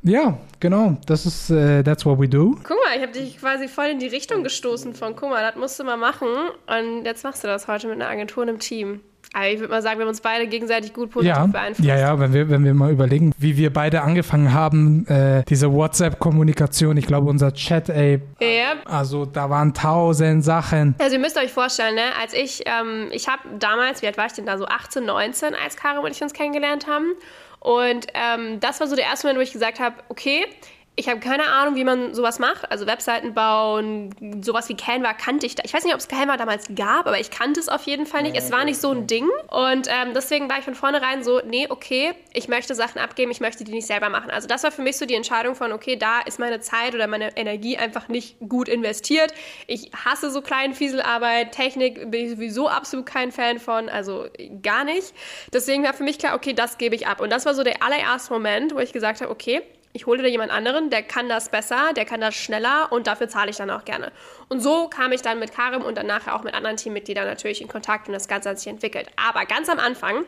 ja, 0.03 0.37
genau. 0.59 0.97
Das 1.05 1.25
ist, 1.25 1.51
uh, 1.51 1.83
that's 1.83 2.05
what 2.05 2.19
we 2.19 2.27
do. 2.27 2.55
Guck 2.63 2.77
mal, 2.85 2.95
ich 2.95 3.01
habe 3.01 3.11
dich 3.11 3.37
quasi 3.37 3.67
voll 3.67 3.87
in 3.87 3.99
die 3.99 4.07
Richtung 4.07 4.43
gestoßen 4.43 4.93
von, 4.93 5.15
guck 5.15 5.29
mal, 5.29 5.41
das 5.41 5.55
musst 5.55 5.79
du 5.79 5.83
mal 5.83 5.97
machen. 5.97 6.27
Und 6.67 7.05
jetzt 7.05 7.23
machst 7.23 7.43
du 7.43 7.47
das 7.47 7.67
heute 7.67 7.87
mit 7.87 7.95
einer 7.95 8.09
Agentur 8.09 8.43
und 8.43 8.49
einem 8.49 8.59
Team. 8.59 9.01
Aber 9.33 9.47
ich 9.47 9.59
würde 9.59 9.71
mal 9.71 9.81
sagen, 9.81 9.97
wir 9.97 10.03
haben 10.03 10.09
uns 10.09 10.19
beide 10.19 10.47
gegenseitig 10.47 10.93
gut 10.93 11.11
positiv 11.11 11.35
ja, 11.35 11.45
beeinflusst. 11.45 11.87
Ja, 11.87 11.97
ja, 11.97 12.19
wenn 12.19 12.33
wir, 12.33 12.49
wenn 12.49 12.65
wir 12.65 12.73
mal 12.73 12.91
überlegen, 12.91 13.31
wie 13.37 13.55
wir 13.55 13.71
beide 13.71 14.01
angefangen 14.01 14.53
haben, 14.53 15.07
äh, 15.07 15.43
diese 15.47 15.71
WhatsApp-Kommunikation, 15.71 16.97
ich 16.97 17.07
glaube, 17.07 17.29
unser 17.29 17.53
Chat, 17.53 17.87
ey. 17.87 18.21
Ja. 18.41 18.73
Also 18.85 19.25
da 19.25 19.49
waren 19.49 19.73
tausend 19.73 20.43
Sachen. 20.43 20.95
Also 20.99 21.15
ihr 21.15 21.21
müsst 21.21 21.37
euch 21.37 21.53
vorstellen, 21.53 21.95
ne, 21.95 22.01
als 22.21 22.33
ich, 22.33 22.63
ähm, 22.65 23.07
ich 23.11 23.29
habe 23.29 23.41
damals, 23.57 24.01
wie 24.01 24.07
alt 24.07 24.17
war 24.17 24.25
ich 24.25 24.33
denn 24.33 24.45
da, 24.45 24.57
so 24.57 24.65
18, 24.65 25.05
19, 25.05 25.55
als 25.55 25.77
Karin 25.77 26.03
und 26.03 26.11
ich 26.11 26.21
uns 26.21 26.33
kennengelernt 26.33 26.87
haben. 26.87 27.13
Und 27.61 28.07
ähm, 28.15 28.59
das 28.59 28.79
war 28.79 28.87
so 28.87 28.95
der 28.95 29.05
erste 29.05 29.27
Moment, 29.27 29.37
wo 29.37 29.43
ich 29.43 29.53
gesagt 29.53 29.79
habe, 29.79 29.97
okay, 30.09 30.45
ich 30.97 31.07
habe 31.07 31.21
keine 31.21 31.47
Ahnung, 31.47 31.75
wie 31.75 31.85
man 31.85 32.13
sowas 32.13 32.37
macht. 32.37 32.69
Also 32.69 32.85
Webseiten 32.85 33.33
bauen, 33.33 34.13
sowas 34.43 34.67
wie 34.67 34.75
Canva 34.75 35.13
kannte 35.13 35.45
ich 35.45 35.55
da. 35.55 35.63
Ich 35.65 35.73
weiß 35.73 35.85
nicht, 35.85 35.93
ob 35.93 36.01
es 36.01 36.09
Canva 36.09 36.35
damals 36.35 36.65
gab, 36.75 37.07
aber 37.07 37.19
ich 37.19 37.31
kannte 37.31 37.61
es 37.61 37.69
auf 37.69 37.83
jeden 37.83 38.05
Fall 38.05 38.23
nicht. 38.23 38.35
Es 38.35 38.51
war 38.51 38.65
nicht 38.65 38.79
so 38.79 38.91
ein 38.91 39.07
Ding. 39.07 39.27
Und 39.49 39.87
ähm, 39.87 40.13
deswegen 40.13 40.49
war 40.49 40.59
ich 40.59 40.65
von 40.65 40.75
vornherein 40.75 41.23
so, 41.23 41.41
nee, 41.45 41.65
okay, 41.69 42.13
ich 42.33 42.49
möchte 42.49 42.75
Sachen 42.75 42.99
abgeben, 42.99 43.31
ich 43.31 43.39
möchte 43.39 43.63
die 43.63 43.71
nicht 43.71 43.87
selber 43.87 44.09
machen. 44.09 44.31
Also 44.31 44.49
das 44.49 44.63
war 44.63 44.71
für 44.71 44.81
mich 44.81 44.97
so 44.97 45.05
die 45.05 45.15
Entscheidung 45.15 45.55
von, 45.55 45.71
okay, 45.71 45.95
da 45.95 46.19
ist 46.19 46.39
meine 46.39 46.59
Zeit 46.59 46.93
oder 46.93 47.07
meine 47.07 47.37
Energie 47.37 47.77
einfach 47.77 48.09
nicht 48.09 48.37
gut 48.47 48.67
investiert. 48.67 49.33
Ich 49.67 49.91
hasse 50.05 50.29
so 50.29 50.41
kleinen 50.41 50.73
Fieselarbeit, 50.73 51.53
Technik 51.53 52.11
bin 52.11 52.25
ich 52.25 52.31
sowieso 52.31 52.67
absolut 52.67 53.05
kein 53.05 53.31
Fan 53.31 53.59
von, 53.59 53.87
also 53.87 54.25
gar 54.61 54.83
nicht. 54.83 55.13
Deswegen 55.53 55.83
war 55.83 55.93
für 55.93 56.03
mich 56.03 56.19
klar, 56.19 56.35
okay, 56.35 56.51
das 56.53 56.77
gebe 56.77 56.95
ich 56.95 57.07
ab. 57.07 57.21
Und 57.21 57.31
das 57.31 57.45
war 57.45 57.55
so 57.55 57.63
der 57.63 57.81
allererste 57.81 58.33
Moment, 58.33 58.75
wo 58.75 58.79
ich 58.79 58.91
gesagt 58.91 59.21
habe, 59.21 59.31
okay, 59.31 59.61
ich 59.93 60.05
hole 60.05 60.21
dir 60.21 60.29
jemand 60.29 60.51
anderen, 60.51 60.89
der 60.89 61.03
kann 61.03 61.29
das 61.29 61.49
besser, 61.49 61.93
der 61.95 62.05
kann 62.05 62.21
das 62.21 62.35
schneller 62.35 62.91
und 62.91 63.07
dafür 63.07 63.27
zahle 63.29 63.49
ich 63.49 63.57
dann 63.57 63.69
auch 63.69 63.85
gerne. 63.85 64.11
Und 64.49 64.61
so 64.61 64.87
kam 64.87 65.11
ich 65.11 65.21
dann 65.21 65.39
mit 65.39 65.53
Karim 65.53 65.83
und 65.83 65.97
dann 65.97 66.07
nachher 66.07 66.35
auch 66.35 66.43
mit 66.43 66.53
anderen 66.53 66.77
Teammitgliedern 66.77 67.25
natürlich 67.25 67.61
in 67.61 67.67
Kontakt 67.67 68.07
und 68.07 68.13
das 68.13 68.27
Ganze 68.27 68.49
hat 68.49 68.59
sich 68.59 68.67
entwickelt. 68.67 69.07
Aber 69.15 69.45
ganz 69.45 69.69
am 69.69 69.79
Anfang 69.79 70.25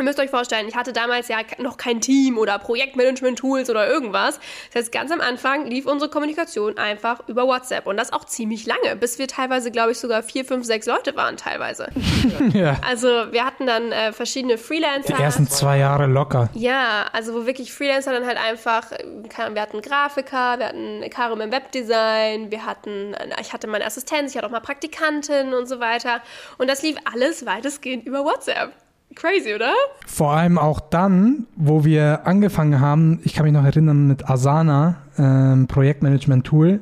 Ihr 0.00 0.04
müsst 0.04 0.18
euch 0.18 0.30
vorstellen, 0.30 0.66
ich 0.66 0.76
hatte 0.76 0.94
damals 0.94 1.28
ja 1.28 1.36
noch 1.58 1.76
kein 1.76 2.00
Team 2.00 2.38
oder 2.38 2.58
Projektmanagement-Tools 2.58 3.68
oder 3.68 3.86
irgendwas. 3.86 4.40
Das 4.72 4.84
heißt, 4.84 4.92
ganz 4.92 5.12
am 5.12 5.20
Anfang 5.20 5.66
lief 5.66 5.84
unsere 5.84 6.10
Kommunikation 6.10 6.78
einfach 6.78 7.20
über 7.28 7.46
WhatsApp 7.46 7.86
und 7.86 7.98
das 7.98 8.10
auch 8.10 8.24
ziemlich 8.24 8.64
lange, 8.64 8.96
bis 8.96 9.18
wir 9.18 9.28
teilweise, 9.28 9.70
glaube 9.70 9.92
ich, 9.92 9.98
sogar 9.98 10.22
vier, 10.22 10.46
fünf, 10.46 10.64
sechs 10.64 10.86
Leute 10.86 11.14
waren 11.16 11.36
teilweise. 11.36 11.88
ja. 12.54 12.78
Also 12.88 13.08
wir 13.08 13.44
hatten 13.44 13.66
dann 13.66 13.92
äh, 13.92 14.14
verschiedene 14.14 14.56
Freelancer. 14.56 15.12
Die 15.12 15.22
ersten 15.22 15.46
zwei 15.48 15.76
Jahre 15.76 16.06
locker. 16.06 16.48
Ja, 16.54 17.04
also 17.12 17.34
wo 17.34 17.44
wirklich 17.44 17.70
Freelancer 17.70 18.14
dann 18.14 18.24
halt 18.24 18.38
einfach, 18.38 18.92
äh, 18.92 19.04
wir 19.52 19.60
hatten 19.60 19.82
Grafiker, 19.82 20.58
wir 20.58 20.68
hatten 20.68 21.04
Karim 21.10 21.42
im 21.42 21.52
Webdesign, 21.52 22.50
wir 22.50 22.64
hatten, 22.64 23.12
äh, 23.12 23.36
ich 23.42 23.52
hatte 23.52 23.66
meine 23.66 23.84
Assistenz, 23.84 24.30
ich 24.30 24.38
hatte 24.38 24.46
auch 24.46 24.50
mal 24.50 24.60
Praktikantin 24.60 25.52
und 25.52 25.66
so 25.66 25.78
weiter. 25.78 26.22
Und 26.56 26.70
das 26.70 26.82
lief 26.82 26.96
alles 27.12 27.44
weitestgehend 27.44 28.06
über 28.06 28.24
WhatsApp. 28.24 28.72
Crazy, 29.14 29.54
oder? 29.54 29.72
Vor 30.06 30.32
allem 30.32 30.56
auch 30.56 30.80
dann, 30.80 31.46
wo 31.56 31.84
wir 31.84 32.26
angefangen 32.26 32.80
haben, 32.80 33.20
ich 33.24 33.34
kann 33.34 33.44
mich 33.44 33.52
noch 33.52 33.64
erinnern 33.64 34.06
mit 34.06 34.30
Asana, 34.30 35.02
ähm, 35.18 35.66
Projektmanagement-Tool, 35.66 36.80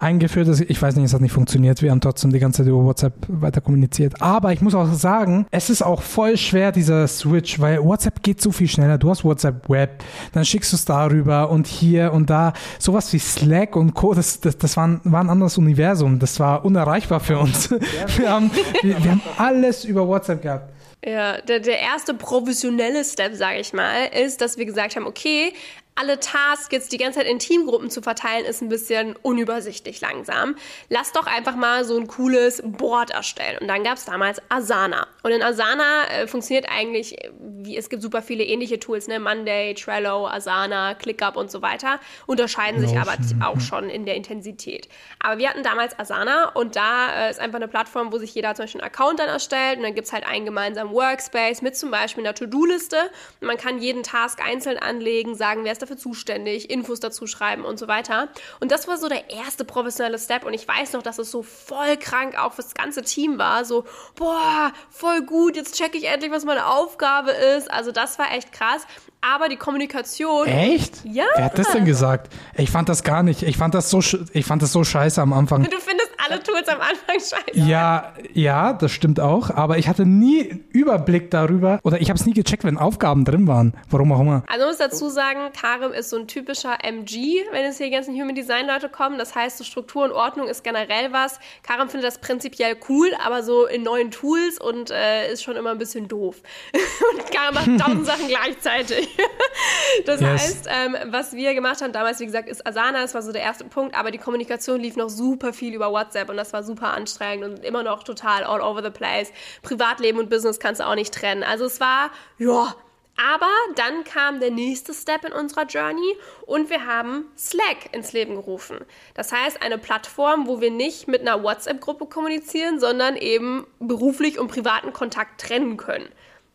eingeführt. 0.00 0.48
ist. 0.48 0.62
Ich 0.62 0.80
weiß 0.80 0.96
nicht, 0.96 1.04
es 1.04 1.14
hat 1.14 1.20
nicht 1.20 1.32
funktioniert. 1.32 1.82
Wir 1.82 1.90
haben 1.90 2.00
trotzdem 2.00 2.32
die 2.32 2.38
ganze 2.38 2.58
Zeit 2.58 2.68
über 2.68 2.84
WhatsApp 2.84 3.12
weiter 3.28 3.60
kommuniziert. 3.60 4.20
Aber 4.20 4.52
ich 4.52 4.60
muss 4.60 4.74
auch 4.74 4.90
sagen, 4.92 5.46
es 5.50 5.70
ist 5.70 5.82
auch 5.82 6.02
voll 6.02 6.36
schwer, 6.36 6.72
dieser 6.72 7.06
Switch, 7.06 7.60
weil 7.60 7.82
WhatsApp 7.84 8.22
geht 8.22 8.40
so 8.40 8.50
viel 8.50 8.68
schneller. 8.68 8.98
Du 8.98 9.10
hast 9.10 9.24
WhatsApp 9.24 9.68
Web, 9.68 10.02
dann 10.32 10.44
schickst 10.44 10.72
du 10.72 10.76
es 10.76 10.84
darüber 10.84 11.50
und 11.50 11.66
hier 11.66 12.12
und 12.12 12.30
da. 12.30 12.54
Sowas 12.78 13.12
wie 13.12 13.18
Slack 13.18 13.76
und 13.76 13.94
Co., 13.94 14.14
das, 14.14 14.40
das, 14.40 14.56
das 14.58 14.76
war, 14.76 14.88
ein, 14.88 15.00
war 15.04 15.20
ein 15.20 15.30
anderes 15.30 15.58
Universum. 15.58 16.18
Das 16.18 16.40
war 16.40 16.64
unerreichbar 16.64 17.20
für 17.20 17.38
uns. 17.38 17.70
Wir 18.16 18.30
haben, 18.30 18.50
wir, 18.82 19.02
wir 19.02 19.10
haben 19.12 19.22
alles 19.38 19.84
über 19.84 20.06
WhatsApp 20.06 20.42
gehabt. 20.42 20.72
Ja, 21.04 21.40
der, 21.40 21.60
der 21.60 21.78
erste 21.78 22.12
professionelle 22.12 23.04
Step, 23.04 23.34
sage 23.34 23.60
ich 23.60 23.72
mal, 23.72 24.06
ist, 24.06 24.40
dass 24.40 24.58
wir 24.58 24.66
gesagt 24.66 24.96
haben, 24.96 25.06
okay, 25.06 25.54
alle 26.00 26.18
Tasks 26.18 26.68
jetzt 26.70 26.92
die 26.92 26.96
ganze 26.96 27.18
Zeit 27.18 27.28
in 27.28 27.38
Teamgruppen 27.38 27.90
zu 27.90 28.00
verteilen, 28.00 28.46
ist 28.46 28.62
ein 28.62 28.70
bisschen 28.70 29.16
unübersichtlich 29.20 30.00
langsam. 30.00 30.56
Lass 30.88 31.12
doch 31.12 31.26
einfach 31.26 31.56
mal 31.56 31.84
so 31.84 31.98
ein 31.98 32.06
cooles 32.06 32.62
Board 32.64 33.10
erstellen. 33.10 33.58
Und 33.60 33.68
dann 33.68 33.84
gab 33.84 33.98
es 33.98 34.06
damals 34.06 34.40
Asana. 34.48 35.06
Und 35.22 35.32
in 35.32 35.42
Asana 35.42 36.06
äh, 36.08 36.26
funktioniert 36.26 36.66
eigentlich, 36.70 37.16
wie 37.38 37.76
es 37.76 37.90
gibt 37.90 38.02
super 38.02 38.22
viele 38.22 38.44
ähnliche 38.44 38.80
Tools, 38.80 39.08
ne? 39.08 39.20
Monday, 39.20 39.74
Trello, 39.74 40.26
Asana, 40.26 40.94
ClickUp 40.94 41.36
und 41.36 41.50
so 41.50 41.60
weiter, 41.60 42.00
unterscheiden 42.26 42.80
sich 42.80 42.96
aber 42.98 43.16
auch 43.44 43.60
schon 43.60 43.90
in 43.90 44.06
der 44.06 44.14
Intensität. 44.14 44.88
Aber 45.18 45.38
wir 45.38 45.50
hatten 45.50 45.62
damals 45.62 45.98
Asana 45.98 46.50
und 46.54 46.76
da 46.76 47.26
äh, 47.26 47.30
ist 47.30 47.40
einfach 47.40 47.56
eine 47.56 47.68
Plattform, 47.68 48.10
wo 48.12 48.18
sich 48.18 48.34
jeder 48.34 48.54
zum 48.54 48.64
Beispiel 48.64 48.80
einen 48.80 48.90
Account 48.90 49.18
dann 49.18 49.28
erstellt 49.28 49.76
und 49.76 49.82
dann 49.82 49.94
gibt 49.94 50.06
es 50.06 50.12
halt 50.12 50.26
einen 50.26 50.46
gemeinsamen 50.46 50.92
Workspace 50.92 51.60
mit 51.60 51.76
zum 51.76 51.90
Beispiel 51.90 52.24
einer 52.24 52.34
To-Do-Liste. 52.34 52.96
Man 53.40 53.58
kann 53.58 53.80
jeden 53.80 54.02
Task 54.02 54.40
einzeln 54.42 54.78
anlegen, 54.78 55.34
sagen, 55.34 55.64
wer 55.64 55.72
ist 55.72 55.82
dafür 55.82 55.89
zuständig, 55.96 56.70
Infos 56.70 57.00
dazu 57.00 57.26
schreiben 57.26 57.64
und 57.64 57.78
so 57.78 57.88
weiter. 57.88 58.28
Und 58.60 58.70
das 58.70 58.88
war 58.88 58.98
so 58.98 59.08
der 59.08 59.30
erste 59.30 59.64
professionelle 59.64 60.18
Step 60.18 60.44
und 60.44 60.54
ich 60.54 60.66
weiß 60.66 60.92
noch, 60.92 61.02
dass 61.02 61.18
es 61.18 61.30
so 61.30 61.42
voll 61.42 61.96
krank 61.96 62.38
auch 62.38 62.52
fürs 62.52 62.74
ganze 62.74 63.02
Team 63.02 63.38
war. 63.38 63.64
So, 63.64 63.84
boah, 64.14 64.72
voll 64.90 65.22
gut, 65.22 65.56
jetzt 65.56 65.76
checke 65.76 65.98
ich 65.98 66.04
endlich, 66.04 66.30
was 66.30 66.44
meine 66.44 66.66
Aufgabe 66.66 67.30
ist. 67.30 67.70
Also 67.70 67.92
das 67.92 68.18
war 68.18 68.32
echt 68.32 68.52
krass. 68.52 68.86
Aber 69.22 69.48
die 69.48 69.56
Kommunikation. 69.56 70.46
Echt? 70.46 71.04
Ja. 71.04 71.24
Wer 71.36 71.44
hat 71.44 71.58
das 71.58 71.72
denn 71.72 71.84
gesagt? 71.84 72.32
Ich 72.56 72.70
fand 72.70 72.88
das 72.88 73.02
gar 73.02 73.22
nicht. 73.22 73.42
Ich 73.42 73.58
fand 73.58 73.74
das 73.74 73.90
so, 73.90 74.00
ich 74.32 74.46
fand 74.46 74.62
das 74.62 74.72
so 74.72 74.82
scheiße 74.82 75.20
am 75.20 75.34
Anfang. 75.34 75.62
Du 75.64 75.78
findest 75.78 76.10
alle 76.16 76.42
Tools 76.42 76.68
am 76.68 76.80
Anfang 76.80 77.16
scheiße. 77.16 77.68
Ja, 77.68 78.14
ja, 78.32 78.72
das 78.72 78.92
stimmt 78.92 79.20
auch. 79.20 79.50
Aber 79.50 79.76
ich 79.76 79.88
hatte 79.88 80.06
nie 80.06 80.50
einen 80.50 80.64
Überblick 80.70 81.30
darüber 81.30 81.80
oder 81.82 82.00
ich 82.00 82.08
habe 82.08 82.18
es 82.18 82.24
nie 82.24 82.32
gecheckt, 82.32 82.64
wenn 82.64 82.78
Aufgaben 82.78 83.26
drin 83.26 83.46
waren. 83.46 83.74
Warum 83.90 84.12
auch 84.12 84.20
immer. 84.20 84.42
Also 84.46 84.60
man 84.60 84.68
muss 84.68 84.78
dazu 84.78 85.10
sagen, 85.10 85.50
Karim 85.58 85.92
ist 85.92 86.08
so 86.08 86.16
ein 86.16 86.26
typischer 86.26 86.78
MG, 86.82 87.44
wenn 87.52 87.66
es 87.66 87.76
hier 87.76 87.86
die 87.86 87.92
ganzen 87.92 88.14
Human 88.14 88.34
Design 88.34 88.66
Leute 88.66 88.88
kommen. 88.88 89.18
Das 89.18 89.34
heißt, 89.34 89.58
so 89.58 89.64
Struktur 89.64 90.04
und 90.04 90.12
Ordnung 90.12 90.48
ist 90.48 90.64
generell 90.64 91.12
was. 91.12 91.38
Karim 91.62 91.90
findet 91.90 92.08
das 92.08 92.18
prinzipiell 92.18 92.76
cool, 92.88 93.10
aber 93.24 93.42
so 93.42 93.66
in 93.66 93.82
neuen 93.82 94.10
Tools 94.10 94.58
und 94.58 94.90
äh, 94.90 95.30
ist 95.30 95.42
schon 95.42 95.56
immer 95.56 95.72
ein 95.72 95.78
bisschen 95.78 96.08
doof. 96.08 96.36
und 97.12 97.30
Karim 97.30 97.54
macht 97.54 97.86
tausend 97.86 98.06
Sachen 98.06 98.28
gleichzeitig. 98.28 99.09
das 100.06 100.20
yes. 100.20 100.30
heißt, 100.30 100.68
ähm, 100.68 100.96
was 101.06 101.32
wir 101.32 101.54
gemacht 101.54 101.80
haben 101.82 101.92
damals, 101.92 102.20
wie 102.20 102.26
gesagt, 102.26 102.48
ist 102.48 102.66
Asana, 102.66 103.02
das 103.02 103.14
war 103.14 103.22
so 103.22 103.32
der 103.32 103.42
erste 103.42 103.64
Punkt, 103.64 103.94
aber 103.94 104.10
die 104.10 104.18
Kommunikation 104.18 104.80
lief 104.80 104.96
noch 104.96 105.08
super 105.08 105.52
viel 105.52 105.74
über 105.74 105.90
WhatsApp 105.90 106.28
und 106.28 106.36
das 106.36 106.52
war 106.52 106.62
super 106.62 106.94
anstrengend 106.94 107.44
und 107.44 107.64
immer 107.64 107.82
noch 107.82 108.02
total 108.02 108.44
all 108.44 108.60
over 108.60 108.82
the 108.82 108.90
place. 108.90 109.32
Privatleben 109.62 110.18
und 110.18 110.30
Business 110.30 110.58
kannst 110.60 110.80
du 110.80 110.86
auch 110.86 110.94
nicht 110.94 111.12
trennen. 111.14 111.42
Also 111.42 111.64
es 111.64 111.80
war, 111.80 112.10
ja, 112.38 112.74
aber 113.16 113.50
dann 113.76 114.04
kam 114.04 114.40
der 114.40 114.50
nächste 114.50 114.94
Step 114.94 115.24
in 115.24 115.32
unserer 115.32 115.66
Journey 115.66 116.16
und 116.46 116.70
wir 116.70 116.86
haben 116.86 117.26
Slack 117.36 117.92
ins 117.92 118.12
Leben 118.12 118.34
gerufen. 118.34 118.78
Das 119.14 119.30
heißt, 119.30 119.62
eine 119.62 119.76
Plattform, 119.76 120.46
wo 120.46 120.60
wir 120.60 120.70
nicht 120.70 121.06
mit 121.06 121.20
einer 121.20 121.42
WhatsApp-Gruppe 121.42 122.06
kommunizieren, 122.06 122.80
sondern 122.80 123.16
eben 123.16 123.66
beruflich 123.78 124.38
und 124.38 124.48
privaten 124.48 124.94
Kontakt 124.94 125.40
trennen 125.40 125.76
können. 125.76 126.08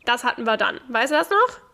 Das 0.06 0.24
hatten 0.24 0.46
wir 0.46 0.58
dann. 0.58 0.80
Weißt 0.90 1.12
du 1.12 1.18
das 1.18 1.30
noch? 1.30 1.65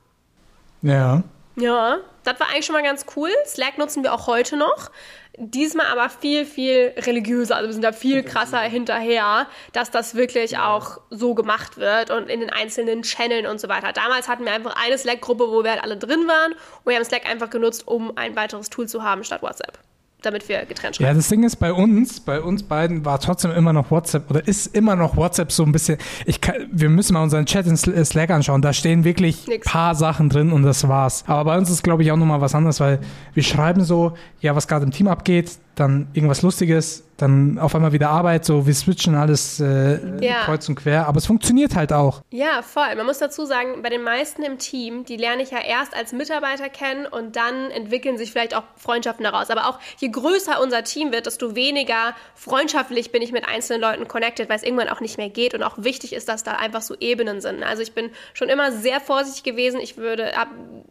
Ja. 0.81 1.23
Ja, 1.55 1.97
das 2.23 2.39
war 2.39 2.47
eigentlich 2.47 2.65
schon 2.65 2.73
mal 2.73 2.83
ganz 2.83 3.05
cool. 3.15 3.29
Slack 3.45 3.77
nutzen 3.77 4.03
wir 4.03 4.13
auch 4.13 4.27
heute 4.27 4.55
noch. 4.55 4.89
Diesmal 5.37 5.87
aber 5.87 6.09
viel, 6.09 6.45
viel 6.45 6.93
religiöser. 6.97 7.55
Also 7.55 7.69
wir 7.69 7.73
sind 7.73 7.83
da 7.83 7.91
viel 7.91 8.23
krasser 8.23 8.59
hinterher, 8.59 9.47
dass 9.73 9.91
das 9.91 10.15
wirklich 10.15 10.57
auch 10.57 10.99
so 11.09 11.33
gemacht 11.35 11.77
wird 11.77 12.09
und 12.09 12.29
in 12.29 12.39
den 12.41 12.49
einzelnen 12.49 13.03
Channeln 13.03 13.47
und 13.47 13.59
so 13.59 13.69
weiter. 13.69 13.91
Damals 13.93 14.27
hatten 14.27 14.45
wir 14.45 14.53
einfach 14.53 14.75
eine 14.81 14.97
Slack-Gruppe, 14.97 15.49
wo 15.49 15.63
wir 15.63 15.71
halt 15.71 15.83
alle 15.83 15.97
drin 15.97 16.27
waren 16.27 16.53
und 16.53 16.89
wir 16.89 16.95
haben 16.95 17.05
Slack 17.05 17.29
einfach 17.29 17.49
genutzt, 17.49 17.87
um 17.87 18.15
ein 18.17 18.35
weiteres 18.35 18.69
Tool 18.69 18.87
zu 18.87 19.03
haben 19.03 19.23
statt 19.23 19.41
WhatsApp 19.41 19.77
damit 20.21 20.47
wir 20.47 20.65
getrennt 20.65 20.95
schreiben. 20.95 21.07
Ja, 21.07 21.13
das 21.13 21.29
Ding 21.29 21.43
ist 21.43 21.57
bei 21.57 21.73
uns, 21.73 22.19
bei 22.19 22.41
uns 22.41 22.63
beiden 22.63 23.05
war 23.05 23.19
trotzdem 23.19 23.51
immer 23.51 23.73
noch 23.73 23.91
WhatsApp 23.91 24.29
oder 24.29 24.47
ist 24.47 24.75
immer 24.75 24.95
noch 24.95 25.17
WhatsApp 25.17 25.51
so 25.51 25.63
ein 25.63 25.71
bisschen. 25.71 25.97
Ich 26.25 26.41
kann, 26.41 26.55
wir 26.71 26.89
müssen 26.89 27.13
mal 27.13 27.23
unseren 27.23 27.45
Chat 27.45 27.65
in 27.67 27.77
Slack 27.77 28.29
anschauen. 28.29 28.61
Da 28.61 28.73
stehen 28.73 29.03
wirklich 29.03 29.47
ein 29.49 29.59
paar 29.61 29.95
Sachen 29.95 30.29
drin 30.29 30.51
und 30.51 30.63
das 30.63 30.87
war's. 30.87 31.23
Aber 31.27 31.51
bei 31.51 31.57
uns 31.57 31.69
ist, 31.69 31.83
glaube 31.83 32.03
ich, 32.03 32.11
auch 32.11 32.17
nochmal 32.17 32.41
was 32.41 32.55
anderes, 32.55 32.79
weil 32.79 32.99
wir 33.33 33.43
schreiben 33.43 33.83
so, 33.83 34.13
ja, 34.41 34.55
was 34.55 34.67
gerade 34.67 34.85
im 34.85 34.91
Team 34.91 35.07
abgeht, 35.07 35.57
dann 35.75 36.07
irgendwas 36.13 36.41
Lustiges, 36.41 37.03
dann 37.21 37.59
auf 37.59 37.75
einmal 37.75 37.93
wieder 37.93 38.09
Arbeit, 38.09 38.45
so 38.45 38.65
wir 38.65 38.73
switchen 38.73 39.15
alles 39.15 39.59
äh, 39.59 39.99
ja. 40.25 40.43
kreuz 40.45 40.67
und 40.67 40.75
quer, 40.75 41.07
aber 41.07 41.19
es 41.19 41.25
funktioniert 41.25 41.75
halt 41.75 41.93
auch. 41.93 42.23
Ja, 42.31 42.61
voll. 42.61 42.95
Man 42.95 43.05
muss 43.05 43.19
dazu 43.19 43.45
sagen, 43.45 43.81
bei 43.83 43.89
den 43.89 44.03
meisten 44.03 44.43
im 44.43 44.57
Team, 44.57 45.05
die 45.05 45.17
lerne 45.17 45.43
ich 45.43 45.51
ja 45.51 45.59
erst 45.59 45.95
als 45.95 46.13
Mitarbeiter 46.13 46.69
kennen 46.69 47.05
und 47.05 47.35
dann 47.35 47.69
entwickeln 47.71 48.17
sich 48.17 48.31
vielleicht 48.31 48.55
auch 48.55 48.63
Freundschaften 48.75 49.23
daraus. 49.23 49.49
Aber 49.49 49.67
auch 49.67 49.79
je 49.99 50.09
größer 50.09 50.61
unser 50.61 50.83
Team 50.83 51.11
wird, 51.11 51.27
desto 51.27 51.55
weniger 51.55 52.15
freundschaftlich 52.33 53.11
bin 53.11 53.21
ich 53.21 53.31
mit 53.31 53.47
einzelnen 53.47 53.81
Leuten 53.81 54.07
connected, 54.07 54.49
weil 54.49 54.57
es 54.57 54.63
irgendwann 54.63 54.89
auch 54.89 55.01
nicht 55.01 55.17
mehr 55.17 55.29
geht 55.29 55.53
und 55.53 55.63
auch 55.63 55.77
wichtig 55.77 56.13
ist, 56.13 56.27
dass 56.27 56.43
da 56.43 56.53
einfach 56.53 56.81
so 56.81 56.95
Ebenen 56.99 57.39
sind. 57.39 57.63
Also 57.63 57.83
ich 57.83 57.93
bin 57.93 58.09
schon 58.33 58.49
immer 58.49 58.71
sehr 58.71 58.99
vorsichtig 58.99 59.43
gewesen. 59.43 59.79
Ich 59.79 59.97
würde, 59.97 60.37
ab, 60.37 60.47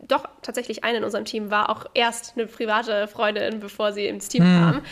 doch 0.07 0.29
tatsächlich 0.43 0.85
eine 0.85 0.99
in 0.99 1.05
unserem 1.05 1.25
Team 1.25 1.51
war 1.51 1.71
auch 1.71 1.87
erst 1.95 2.35
eine 2.37 2.47
private 2.47 3.09
Freundin, 3.09 3.59
bevor 3.59 3.93
sie 3.93 4.07
ins 4.07 4.29
Team 4.29 4.45
hm. 4.45 4.70
Kam. 4.73 4.83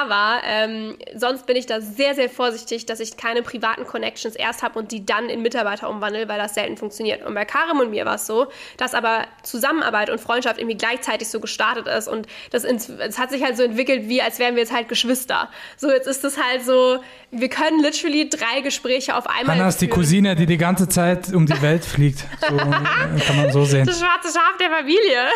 Aber 0.00 0.40
ähm, 0.44 0.96
sonst 1.14 1.46
bin 1.46 1.56
ich 1.56 1.66
da 1.66 1.80
sehr, 1.80 2.14
sehr 2.14 2.30
vorsichtig, 2.30 2.86
dass 2.86 3.00
ich 3.00 3.16
keine 3.16 3.42
privaten 3.42 3.86
Connections 3.86 4.36
erst 4.36 4.62
habe 4.62 4.78
und 4.78 4.92
die 4.92 5.04
dann 5.04 5.28
in 5.28 5.42
Mitarbeiter 5.42 5.88
umwandle, 5.88 6.28
weil 6.28 6.38
das 6.38 6.54
selten 6.54 6.76
funktioniert. 6.76 7.24
Und 7.24 7.34
bei 7.34 7.44
Karim 7.44 7.80
und 7.80 7.90
mir 7.90 8.04
war 8.04 8.16
es 8.16 8.26
so, 8.26 8.46
dass 8.76 8.94
aber 8.94 9.26
Zusammenarbeit 9.42 10.10
und 10.10 10.20
Freundschaft 10.20 10.58
irgendwie 10.58 10.76
gleichzeitig 10.76 11.28
so 11.28 11.40
gestartet 11.40 11.86
ist 11.86 12.08
und 12.08 12.26
das 12.50 12.64
es 12.64 13.18
hat 13.18 13.30
sich 13.30 13.42
halt 13.42 13.56
so 13.56 13.62
entwickelt, 13.62 14.08
wie 14.08 14.22
als 14.22 14.38
wären 14.38 14.54
wir 14.54 14.62
jetzt 14.62 14.72
halt 14.72 14.88
Geschwister. 14.88 15.48
So, 15.76 15.90
jetzt 15.90 16.06
ist 16.06 16.24
es 16.24 16.38
halt 16.42 16.64
so, 16.64 17.00
wir 17.30 17.48
können 17.48 17.82
literally 17.82 18.28
drei 18.28 18.60
Gespräche 18.60 19.16
auf 19.16 19.26
einmal. 19.26 19.56
Hanna 19.56 19.68
ist 19.68 19.80
die 19.80 19.88
Cousine, 19.88 20.34
die 20.34 20.46
die 20.46 20.58
ganze 20.58 20.88
Zeit 20.88 21.32
um 21.32 21.46
die 21.46 21.60
Welt 21.62 21.84
fliegt. 21.84 22.24
So 22.48 22.56
kann 22.56 23.36
man 23.36 23.52
so 23.52 23.64
sehen. 23.64 23.86
Das 23.86 23.98
schwarze 23.98 24.28
Schaf 24.32 24.56
der 24.58 24.70
Familie. 24.70 25.28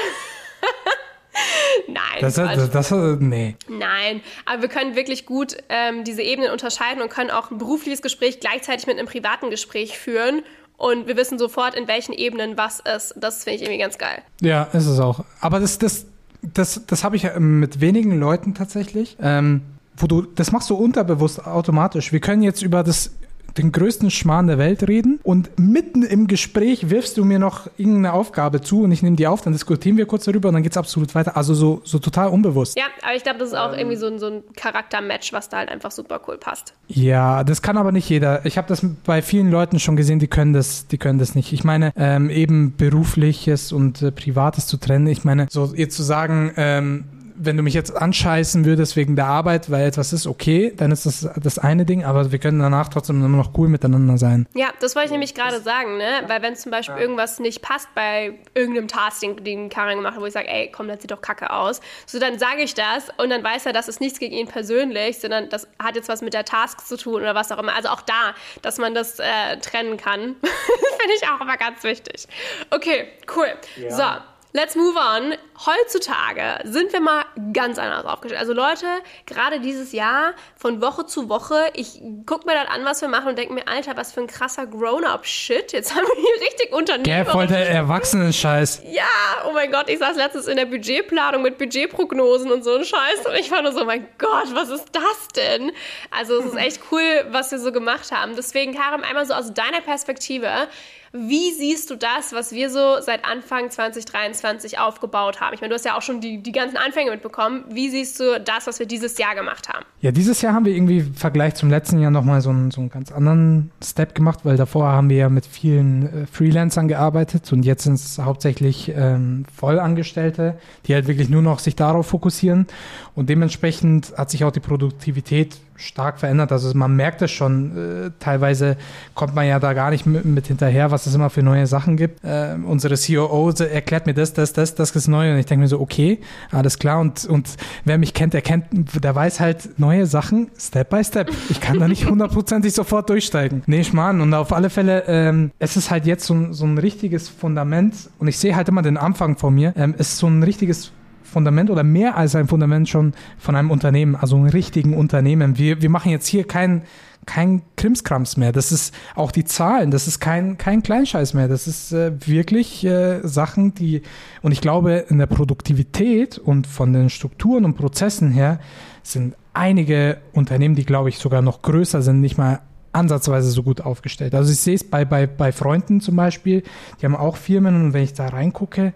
Nein. 1.89 2.21
Das, 2.21 2.35
das, 2.35 2.71
das, 2.71 2.91
nee. 3.21 3.57
Nein, 3.69 4.21
aber 4.45 4.63
wir 4.63 4.69
können 4.69 4.97
wirklich 4.97 5.27
gut 5.27 5.57
ähm, 5.69 6.05
diese 6.05 6.23
Ebenen 6.23 6.51
unterscheiden 6.51 7.03
und 7.03 7.11
können 7.11 7.31
auch 7.31 7.51
ein 7.51 7.59
berufliches 7.59 8.03
Gespräch 8.03 8.41
gleichzeitig 8.41 8.87
mit 8.87 8.99
einem 8.99 9.09
privaten 9.09 9.51
Gespräch 9.51 9.99
führen. 9.99 10.43
Und 10.77 11.07
wir 11.07 11.17
wissen 11.17 11.39
sofort, 11.39 11.75
in 11.75 11.87
welchen 11.87 12.13
Ebenen 12.13 12.57
was 12.57 12.81
ist. 12.81 13.15
Das 13.17 13.45
finde 13.45 13.57
ich 13.57 13.63
irgendwie 13.63 13.81
ganz 13.81 13.99
geil. 13.99 14.23
Ja, 14.41 14.65
ist 14.73 14.87
es 14.87 14.99
auch. 14.99 15.25
Aber 15.41 15.61
das, 15.61 15.79
das, 15.79 16.07
das, 16.43 16.87
das 16.87 17.05
habe 17.05 17.17
ich 17.17 17.23
ja 17.23 17.39
mit 17.39 17.81
wenigen 17.81 18.19
Leuten 18.19 18.55
tatsächlich. 18.55 19.17
Ähm, 19.21 19.63
wo 19.97 20.07
du, 20.07 20.23
das 20.23 20.53
machst 20.53 20.71
du 20.71 20.75
unterbewusst 20.75 21.47
automatisch. 21.47 22.13
Wir 22.13 22.21
können 22.21 22.43
jetzt 22.43 22.63
über 22.63 22.83
das 22.83 23.13
den 23.57 23.73
größten 23.73 24.11
Schmarrn 24.11 24.47
der 24.47 24.59
Welt 24.59 24.89
reden 24.89 25.21
und 25.23 25.51
mitten 25.59 26.03
im 26.03 26.27
Gespräch 26.27 26.91
wirfst 26.91 27.17
du 27.17 27.25
mir 27.25 27.39
noch 27.39 27.69
irgendeine 27.77 28.13
Aufgabe 28.13 28.61
zu 28.61 28.83
und 28.83 28.93
ich 28.93 29.03
nehme 29.03 29.17
die 29.17 29.27
auf, 29.27 29.43
dann 29.43 29.53
diskutieren 29.53 29.97
wir 29.97 30.07
kurz 30.07 30.25
darüber 30.25 30.49
und 30.49 30.55
dann 30.55 30.63
geht 30.63 30.73
es 30.73 30.79
absolut 30.79 31.15
weiter. 31.15 31.37
Also 31.37 31.55
so, 31.55 31.81
so 31.85 31.99
total 31.99 32.29
unbewusst. 32.29 32.79
Ja, 32.79 32.85
aber 33.03 33.15
ich 33.15 33.23
glaube, 33.23 33.39
das 33.39 33.49
ist 33.49 33.55
auch 33.55 33.73
ähm, 33.73 33.79
irgendwie 33.79 33.97
so 33.97 34.07
ein, 34.07 34.19
so 34.19 34.27
ein 34.27 34.43
Charaktermatch, 34.57 35.33
was 35.33 35.49
da 35.49 35.59
halt 35.59 35.69
einfach 35.69 35.91
super 35.91 36.21
cool 36.27 36.39
passt. 36.39 36.75
Ja, 36.89 37.45
das 37.45 37.63
kann 37.63 37.77
aber 37.77 37.93
nicht 37.93 38.09
jeder. 38.09 38.45
Ich 38.47 38.59
habe 38.59 38.69
das 38.69 38.85
bei 39.05 39.23
vielen 39.23 39.51
Leuten 39.51 39.79
schon 39.79 39.97
gesehen, 39.97 40.19
die 40.19 40.29
können 40.29 40.53
das, 40.53 40.87
die 40.87 40.99
können 40.99 41.19
das 41.19 41.35
nicht. 41.35 41.53
Ich 41.53 41.65
meine, 41.65 41.93
ähm, 41.97 42.31
eben 42.31 42.77
berufliches 42.77 43.73
und 43.73 44.03
äh, 44.03 44.13
privates 44.13 44.67
zu 44.67 44.77
trennen. 44.77 45.07
Ich 45.07 45.25
meine, 45.25 45.47
so 45.51 45.73
ihr 45.75 45.89
zu 45.89 46.03
sagen, 46.03 46.53
ähm, 46.57 47.05
wenn 47.35 47.57
du 47.57 47.63
mich 47.63 47.75
jetzt 47.75 47.95
anscheißen 47.95 48.65
würdest 48.65 48.97
wegen 48.97 49.17
der 49.17 49.27
Arbeit, 49.27 49.71
weil 49.71 49.87
etwas 49.87 50.13
ist, 50.13 50.27
okay, 50.27 50.73
dann 50.77 50.91
ist 50.91 51.07
das 51.07 51.29
das 51.37 51.59
eine 51.59 51.85
Ding, 51.85 52.05
aber 52.05 52.33
wir 52.33 52.39
können 52.39 52.59
danach 52.59 52.89
trotzdem 52.89 53.25
immer 53.25 53.37
noch 53.37 53.53
cool 53.57 53.69
miteinander 53.69 54.19
sein. 54.19 54.47
Ja, 54.55 54.69
das 54.81 54.95
wollte 54.95 55.07
ich 55.07 55.13
nämlich 55.13 55.35
gerade 55.35 55.61
sagen, 55.61 55.97
ne? 55.97 56.23
Weil 56.27 56.43
wenn 56.43 56.57
zum 56.57 56.71
Beispiel 56.71 56.97
ja. 56.97 57.03
irgendwas 57.03 57.39
nicht 57.39 57.63
passt 57.63 57.89
bei 57.95 58.35
irgendeinem 58.55 58.89
Task, 58.89 59.21
den, 59.21 59.37
den 59.45 59.69
Karin 59.69 59.99
gemacht 59.99 60.15
hat, 60.15 60.23
wo 60.23 60.27
ich 60.27 60.33
sage, 60.33 60.49
ey, 60.49 60.71
komm, 60.73 60.89
das 60.89 61.01
sieht 61.01 61.11
doch 61.11 61.21
kacke 61.21 61.51
aus, 61.51 61.81
so 62.07 62.19
dann 62.19 62.39
sage 62.39 62.63
ich 62.63 62.75
das 62.75 63.09
und 63.19 63.31
dann 63.31 63.43
weiß 63.43 63.67
er, 63.67 63.73
das 63.73 63.89
ist 63.89 64.01
nichts 64.01 64.19
gegen 64.19 64.35
ihn 64.35 64.49
persönlich, 64.49 65.19
sondern 65.19 65.49
das 65.49 65.67
hat 65.83 65.97
jetzt 65.97 66.09
was 66.09 66.23
mit 66.23 66.35
der 66.35 66.45
Task 66.45 66.87
zu 66.87 66.97
tun 66.97 67.17
oder 67.17 67.35
was 67.35 67.51
auch 67.53 67.59
immer. 67.59 67.75
Also 67.75 67.89
auch 67.89 68.03
da, 68.03 68.35
dass 68.63 68.79
man 68.79 68.95
das 68.95 69.19
äh, 69.19 69.57
trennen 69.61 69.97
kann, 69.97 70.21
finde 70.41 71.15
ich 71.17 71.29
auch 71.29 71.41
immer 71.41 71.57
ganz 71.57 71.83
wichtig. 71.83 72.27
Okay, 72.71 73.09
cool. 73.35 73.49
Ja. 73.77 73.91
So. 73.91 74.32
Let's 74.55 74.77
move 74.77 74.97
on. 74.99 75.35
Heutzutage 75.65 76.61
sind 76.65 76.93
wir 76.93 77.01
mal 77.01 77.25
ganz 77.55 77.79
anders 77.79 78.05
aufgestellt. 78.05 78.39
Also 78.39 78.53
Leute, 78.53 78.87
gerade 79.25 79.61
dieses 79.61 79.93
Jahr 79.93 80.35
von 80.57 80.83
Woche 80.83 81.07
zu 81.07 81.31
Woche, 81.31 81.71
ich 81.73 82.03
gucke 82.27 82.47
mir 82.47 82.53
dann 82.53 82.67
an, 82.67 82.85
was 82.85 83.01
wir 83.01 83.09
machen 83.09 83.29
und 83.29 83.39
denke 83.39 83.55
mir, 83.55 83.67
Alter, 83.67 83.97
was 83.97 84.13
für 84.13 84.21
ein 84.21 84.27
krasser 84.27 84.67
Grown-up-Shit. 84.67 85.73
Jetzt 85.73 85.95
haben 85.95 86.05
wir 86.05 86.21
hier 86.21 86.47
richtig 86.47 86.71
Unternehmen. 86.73 87.05
Gell, 87.05 87.25
voll 87.25 87.47
der 87.47 87.71
Erwachsenen-Scheiß. 87.71 88.83
Ja, 88.91 89.05
oh 89.49 89.53
mein 89.53 89.73
Gott, 89.73 89.89
ich 89.89 89.99
saß 89.99 90.17
letztens 90.17 90.47
in 90.47 90.57
der 90.57 90.67
Budgetplanung 90.67 91.41
mit 91.41 91.57
Budgetprognosen 91.57 92.53
und 92.53 92.63
so 92.63 92.75
ein 92.75 92.85
Scheiß 92.85 93.25
und 93.27 93.35
ich 93.35 93.51
war 93.51 93.63
nur 93.63 93.73
so, 93.73 93.87
mein 93.87 94.07
Gott, 94.19 94.55
was 94.55 94.69
ist 94.69 94.89
das 94.93 95.29
denn? 95.35 95.73
Also 96.11 96.41
es 96.41 96.47
ist 96.47 96.57
echt 96.57 96.81
cool, 96.91 97.25
was 97.31 97.51
wir 97.53 97.59
so 97.59 97.73
gemacht 97.73 98.13
haben. 98.13 98.37
Deswegen, 98.37 98.75
Karim, 98.75 99.03
einmal 99.03 99.25
so 99.25 99.33
aus 99.33 99.55
deiner 99.55 99.81
Perspektive, 99.81 100.69
wie 101.13 101.53
siehst 101.53 101.91
du 101.91 101.97
das, 101.97 102.33
was 102.33 102.53
wir 102.53 102.71
so 102.71 103.01
seit 103.01 103.25
Anfang 103.27 103.71
2023 103.71 104.79
aufgebaut 104.79 105.43
haben? 105.43 105.53
Ich 105.53 105.61
meine, 105.61 105.69
du 105.69 105.75
hast 105.75 105.85
ja 105.85 105.97
auch 105.97 106.01
schon 106.01 106.23
die, 106.23 106.43
die 106.43 106.53
ganzen 106.53 106.79
Anfänge 106.79 107.11
mitbekommen. 107.11 107.65
Wie 107.69 107.91
siehst 107.91 108.19
du 108.19 108.41
das, 108.41 108.67
was 108.67 108.79
wir 108.79 108.87
dieses 108.87 109.19
Jahr 109.19 109.35
gemacht 109.35 109.69
haben? 109.69 109.85
Ja, 110.01 110.11
dieses 110.11 110.41
Jahr 110.41 110.55
haben 110.55 110.65
wir 110.65 110.75
irgendwie 110.75 110.99
im 110.99 111.15
Vergleich 111.15 111.55
zum 111.55 111.69
letzten 111.69 111.99
Jahr 111.99 112.11
nochmal 112.11 112.41
so 112.41 112.49
einen, 112.49 112.71
so 112.71 112.81
einen 112.81 112.89
ganz 112.89 113.13
anderen 113.13 113.73
Step 113.85 114.15
gemacht, 114.15 114.41
weil 114.45 114.57
davor 114.57 114.87
haben 114.87 115.11
wir 115.11 115.19
ja 115.19 115.29
mit 115.29 115.45
vielen 115.45 116.23
äh, 116.23 116.27
Freelancern 116.27 116.89
gearbeitet 116.89 117.53
und 117.53 117.63
jetzt 117.65 117.85
sind 117.85 117.95
es 117.95 118.19
hauptsächlich 118.19 118.91
ähm, 118.97 119.45
Vollangestellte, 119.55 120.59
die 120.87 120.95
halt 120.95 121.09
wirklich 121.09 121.29
nur 121.29 121.43
noch 121.43 121.59
sich 121.59 121.77
darauf 121.77 122.07
fokussieren. 122.07 122.67
Und 123.15 123.29
dementsprechend 123.29 124.15
hat 124.17 124.31
sich 124.31 124.45
auch 124.45 124.53
die 124.53 124.61
Produktivität 124.61 125.59
stark 125.83 126.21
verändert. 126.21 126.53
Also 126.53 126.73
man 126.75 126.95
merkt 126.97 127.23
es 127.23 127.31
schon, 127.31 128.07
äh, 128.07 128.11
teilweise 128.19 128.77
kommt 129.15 129.35
man 129.35 129.47
ja 129.47 129.59
da 129.59 129.73
gar 129.73 129.91
nicht 129.91 130.07
mit, 130.07 130.25
mit, 130.25 130.47
hinterher, 130.47 130.91
was 130.91 131.07
es 131.07 131.15
immer 131.15 131.31
für 131.31 131.43
neue 131.43 131.67
Sachen 131.67 131.97
gibt. 131.97 132.25
Äh, 132.25 132.57
unsere 132.65 132.95
COO 132.97 133.51
erklärt 133.51 134.07
mir 134.07 134.15
das, 134.15 134.33
das, 134.33 134.53
das, 134.53 134.75
das 134.75 134.95
ist 134.95 135.09
neu 135.09 135.33
und 135.33 135.39
ich 135.39 135.47
denke 135.47 135.63
mir 135.63 135.69
so, 135.69 135.81
okay, 135.81 136.21
alles 136.51 136.79
klar. 136.79 137.01
Und, 137.01 137.25
und 137.25 137.49
wer 137.85 137.99
mich 137.99 138.15
kennt, 138.15 138.35
der 138.35 138.43
kennt, 138.43 138.65
der 139.03 139.15
weiß 139.15 139.41
halt 139.41 139.79
neue 139.79 140.07
Sachen 140.07 140.51
Step 140.59 140.91
by 140.91 141.05
Step. 141.05 141.31
Ich 141.49 141.61
kann 141.61 141.79
da 141.79 141.89
nicht 141.89 142.07
hundertprozentig 142.09 142.73
sofort 142.73 143.11
durchsteigen. 143.11 143.63
Nee, 143.67 143.85
Schmarrn. 143.85 144.21
Und 144.21 144.33
auf 144.35 144.53
alle 144.53 144.71
Fälle, 144.71 145.05
ähm, 145.07 145.51
es 145.59 145.77
ist 145.77 145.91
halt 145.91 146.07
jetzt 146.07 146.25
so, 146.25 146.53
so 146.53 146.65
ein 146.65 146.79
richtiges 146.79 147.29
Fundament 147.29 147.95
und 148.19 148.29
ich 148.29 148.39
sehe 148.39 148.57
halt 148.57 148.69
immer 148.69 148.83
den 148.83 148.97
Anfang 148.97 149.37
vor 149.37 149.51
mir. 149.51 149.73
Ähm, 149.77 149.95
es 149.99 150.13
ist 150.13 150.19
so 150.19 150.29
ein 150.29 150.43
richtiges 150.43 150.93
Fundament 151.33 151.71
oder 151.71 151.83
mehr 151.83 152.17
als 152.17 152.35
ein 152.37 152.47
Fundament 152.47 152.89
schon 152.89 153.13
von 153.39 153.57
einem 153.57 153.71
Unternehmen, 153.71 154.15
also 154.15 154.37
einem 154.37 154.47
richtigen 154.47 154.95
Unternehmen. 154.97 155.59
Wir, 155.59 155.83
wir 155.83 155.91
machen 155.91 156.11
jetzt 156.11 156.27
hier 156.27 156.47
kein, 156.47 156.83
kein 157.27 157.63
Krimskrams 157.77 158.37
mehr. 158.37 158.53
Das 158.53 158.73
ist 158.73 158.95
auch 159.15 159.33
die 159.33 159.45
Zahlen, 159.45 159.91
das 159.91 160.07
ist 160.07 160.21
kein, 160.21 160.59
kein 160.59 160.83
Kleinscheiß 160.83 161.35
mehr. 161.35 161.49
Das 161.49 161.67
ist 161.67 161.93
äh, 161.93 162.13
wirklich 162.27 162.85
äh, 162.85 163.21
Sachen, 163.27 163.75
die, 163.75 164.03
und 164.43 164.53
ich 164.53 164.61
glaube, 164.61 165.07
in 165.09 165.19
der 165.19 165.27
Produktivität 165.27 166.39
und 166.39 166.67
von 166.67 166.93
den 166.93 167.11
Strukturen 167.11 167.65
und 167.65 167.75
Prozessen 167.75 168.31
her 168.31 168.61
sind 169.03 169.35
einige 169.55 170.19
Unternehmen, 170.33 170.75
die, 170.75 170.85
glaube 170.85 171.09
ich, 171.09 171.19
sogar 171.19 171.43
noch 171.43 171.63
größer 171.63 172.03
sind, 172.03 172.21
nicht 172.21 172.39
mal 172.39 172.61
ansatzweise 172.93 173.51
so 173.51 173.63
gut 173.63 173.81
aufgestellt. 173.81 174.35
Also 174.35 174.53
ich 174.53 174.59
sehe 174.59 174.75
es 174.75 174.85
bei, 174.85 175.05
bei, 175.05 175.27
bei 175.27 175.53
Freunden 175.53 176.01
zum 176.01 176.17
Beispiel, 176.17 176.63
die 177.01 177.07
haben 177.07 177.17
auch 177.17 177.37
Firmen 177.37 177.75
und 177.77 177.93
wenn 177.95 178.05
ich 178.05 178.13
da 178.13 178.29
reingucke, 178.29 178.93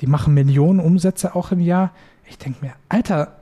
die 0.00 0.06
machen 0.06 0.34
Millionen 0.34 0.80
Umsätze 0.80 1.34
auch 1.34 1.52
im 1.52 1.60
Jahr. 1.60 1.92
Ich 2.28 2.38
denke 2.38 2.64
mir, 2.64 2.72
Alter, 2.88 3.38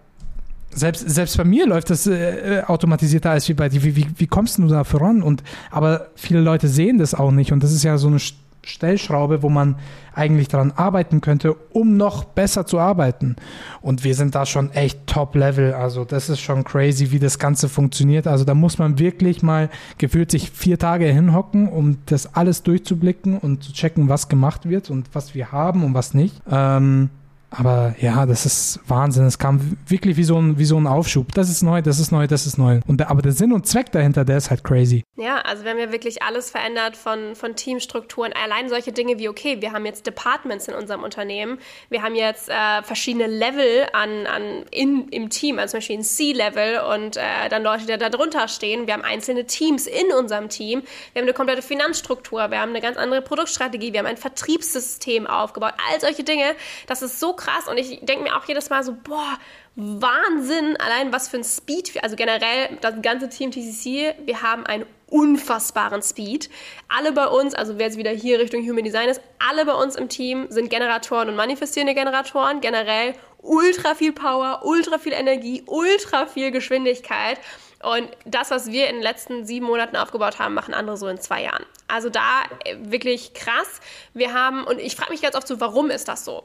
selbst, 0.70 1.08
selbst 1.08 1.36
bei 1.36 1.44
mir 1.44 1.66
läuft 1.66 1.90
das 1.90 2.06
äh, 2.06 2.62
automatisierter 2.66 3.30
als 3.30 3.48
wie 3.48 3.54
bei 3.54 3.68
dir. 3.68 3.82
Wie, 3.82 3.96
wie, 3.96 4.06
wie 4.16 4.26
kommst 4.26 4.58
du 4.58 4.66
da 4.66 4.84
voran? 4.84 5.22
Und, 5.22 5.42
aber 5.70 6.08
viele 6.14 6.40
Leute 6.40 6.68
sehen 6.68 6.98
das 6.98 7.14
auch 7.14 7.30
nicht 7.30 7.52
und 7.52 7.62
das 7.62 7.72
ist 7.72 7.82
ja 7.82 7.98
so 7.98 8.08
eine 8.08 8.18
Stellschraube, 8.66 9.42
wo 9.42 9.48
man 9.48 9.76
eigentlich 10.14 10.48
daran 10.48 10.72
arbeiten 10.72 11.20
könnte, 11.20 11.54
um 11.72 11.96
noch 11.96 12.24
besser 12.24 12.66
zu 12.66 12.78
arbeiten. 12.78 13.36
Und 13.80 14.04
wir 14.04 14.14
sind 14.14 14.34
da 14.34 14.46
schon 14.46 14.70
echt 14.72 15.06
top-level. 15.06 15.74
Also 15.74 16.04
das 16.04 16.28
ist 16.28 16.40
schon 16.40 16.64
crazy, 16.64 17.10
wie 17.10 17.18
das 17.18 17.38
Ganze 17.38 17.68
funktioniert. 17.68 18.26
Also 18.26 18.44
da 18.44 18.54
muss 18.54 18.78
man 18.78 18.98
wirklich 18.98 19.42
mal 19.42 19.70
gefühlt 19.98 20.30
sich 20.30 20.50
vier 20.50 20.78
Tage 20.78 21.06
hinhocken, 21.06 21.68
um 21.68 21.98
das 22.06 22.34
alles 22.34 22.62
durchzublicken 22.62 23.38
und 23.38 23.62
zu 23.62 23.72
checken, 23.72 24.08
was 24.08 24.28
gemacht 24.28 24.68
wird 24.68 24.90
und 24.90 25.08
was 25.14 25.34
wir 25.34 25.52
haben 25.52 25.84
und 25.84 25.94
was 25.94 26.14
nicht. 26.14 26.42
Ähm, 26.50 27.10
aber 27.50 27.94
ja, 28.00 28.26
das 28.26 28.44
ist 28.44 28.80
Wahnsinn. 28.88 29.24
Es 29.24 29.38
kam 29.38 29.78
wirklich 29.86 30.16
wie 30.16 30.24
so 30.24 30.36
ein, 30.36 30.58
wie 30.58 30.64
so 30.64 30.76
ein 30.76 30.86
Aufschub. 30.86 31.32
Das 31.32 31.48
ist 31.48 31.62
neu, 31.62 31.80
das 31.80 32.00
ist 32.00 32.10
neu, 32.10 32.26
das 32.26 32.46
ist 32.46 32.58
neu. 32.58 32.80
Und 32.86 32.98
der, 32.98 33.10
aber 33.10 33.22
der 33.22 33.32
Sinn 33.32 33.52
und 33.52 33.66
Zweck 33.66 33.92
dahinter, 33.92 34.24
der 34.24 34.36
ist 34.36 34.50
halt 34.50 34.64
crazy. 34.64 35.04
Ja, 35.16 35.38
also 35.38 35.64
wir 35.64 35.70
haben 35.70 35.78
ja 35.78 35.92
wirklich 35.92 36.22
alles 36.22 36.50
verändert 36.50 36.96
von, 36.96 37.36
von 37.36 37.54
Teamstrukturen. 37.54 38.32
Allein 38.32 38.68
solche 38.68 38.92
Dinge 38.92 39.18
wie, 39.18 39.28
okay, 39.28 39.60
wir 39.60 39.72
haben 39.72 39.86
jetzt 39.86 40.06
Departments 40.06 40.66
in 40.66 40.74
unserem 40.74 41.04
Unternehmen. 41.04 41.58
Wir 41.88 42.02
haben 42.02 42.16
jetzt 42.16 42.48
äh, 42.48 42.82
verschiedene 42.82 43.28
Level 43.28 43.86
an, 43.92 44.26
an 44.26 44.64
in, 44.72 45.08
im 45.08 45.30
Team, 45.30 45.58
also 45.58 45.72
zum 45.72 45.78
Beispiel 45.78 45.98
ein 45.98 46.02
C-Level 46.02 46.80
und 46.94 47.16
äh, 47.16 47.48
dann 47.48 47.62
Leute, 47.62 47.86
die 47.86 47.96
da 47.96 48.08
drunter 48.08 48.48
stehen. 48.48 48.86
Wir 48.86 48.94
haben 48.94 49.04
einzelne 49.04 49.46
Teams 49.46 49.86
in 49.86 50.12
unserem 50.18 50.48
Team. 50.48 50.82
Wir 51.12 51.20
haben 51.20 51.28
eine 51.28 51.34
komplette 51.34 51.62
Finanzstruktur. 51.62 52.50
Wir 52.50 52.60
haben 52.60 52.70
eine 52.70 52.80
ganz 52.80 52.96
andere 52.96 53.22
Produktstrategie. 53.22 53.92
Wir 53.92 54.00
haben 54.00 54.06
ein 54.06 54.16
Vertriebssystem 54.16 55.26
aufgebaut. 55.26 55.74
All 55.90 56.00
solche 56.00 56.24
Dinge. 56.24 56.56
Das 56.88 57.02
ist 57.02 57.20
so 57.20 57.35
krass 57.36 57.68
und 57.68 57.78
ich 57.78 58.00
denke 58.02 58.24
mir 58.24 58.36
auch 58.36 58.44
jedes 58.46 58.70
Mal 58.70 58.82
so, 58.82 58.96
boah, 59.04 59.38
Wahnsinn, 59.76 60.76
allein 60.78 61.12
was 61.12 61.28
für 61.28 61.36
ein 61.36 61.44
Speed, 61.44 62.02
also 62.02 62.16
generell 62.16 62.78
das 62.80 62.94
ganze 63.02 63.28
Team 63.28 63.50
TCC, 63.50 64.14
wir 64.24 64.42
haben 64.42 64.64
einen 64.64 64.86
unfassbaren 65.08 66.02
Speed. 66.02 66.50
Alle 66.88 67.12
bei 67.12 67.26
uns, 67.28 67.54
also 67.54 67.78
wer 67.78 67.86
jetzt 67.86 67.98
wieder 67.98 68.10
hier 68.10 68.38
Richtung 68.38 68.62
Human 68.68 68.84
Design 68.84 69.08
ist, 69.08 69.20
alle 69.38 69.64
bei 69.64 69.74
uns 69.74 69.96
im 69.96 70.08
Team 70.08 70.46
sind 70.48 70.70
Generatoren 70.70 71.28
und 71.28 71.36
manifestierende 71.36 71.94
Generatoren, 71.94 72.60
generell 72.60 73.14
ultra 73.38 73.94
viel 73.94 74.12
Power, 74.12 74.62
ultra 74.64 74.98
viel 74.98 75.12
Energie, 75.12 75.62
ultra 75.66 76.26
viel 76.26 76.50
Geschwindigkeit. 76.50 77.38
Und 77.82 78.08
das, 78.24 78.50
was 78.50 78.72
wir 78.72 78.88
in 78.88 78.96
den 78.96 79.02
letzten 79.02 79.46
sieben 79.46 79.66
Monaten 79.66 79.96
aufgebaut 79.96 80.38
haben, 80.38 80.54
machen 80.54 80.74
andere 80.74 80.96
so 80.96 81.06
in 81.06 81.20
zwei 81.20 81.42
Jahren. 81.42 81.64
Also 81.86 82.08
da 82.08 82.42
äh, 82.64 82.76
wirklich 82.80 83.34
krass. 83.34 83.80
Wir 84.12 84.32
haben, 84.32 84.64
und 84.64 84.80
ich 84.80 84.96
frage 84.96 85.12
mich 85.12 85.22
ganz 85.22 85.36
oft 85.36 85.46
so, 85.46 85.60
warum 85.60 85.90
ist 85.90 86.08
das 86.08 86.24
so? 86.24 86.42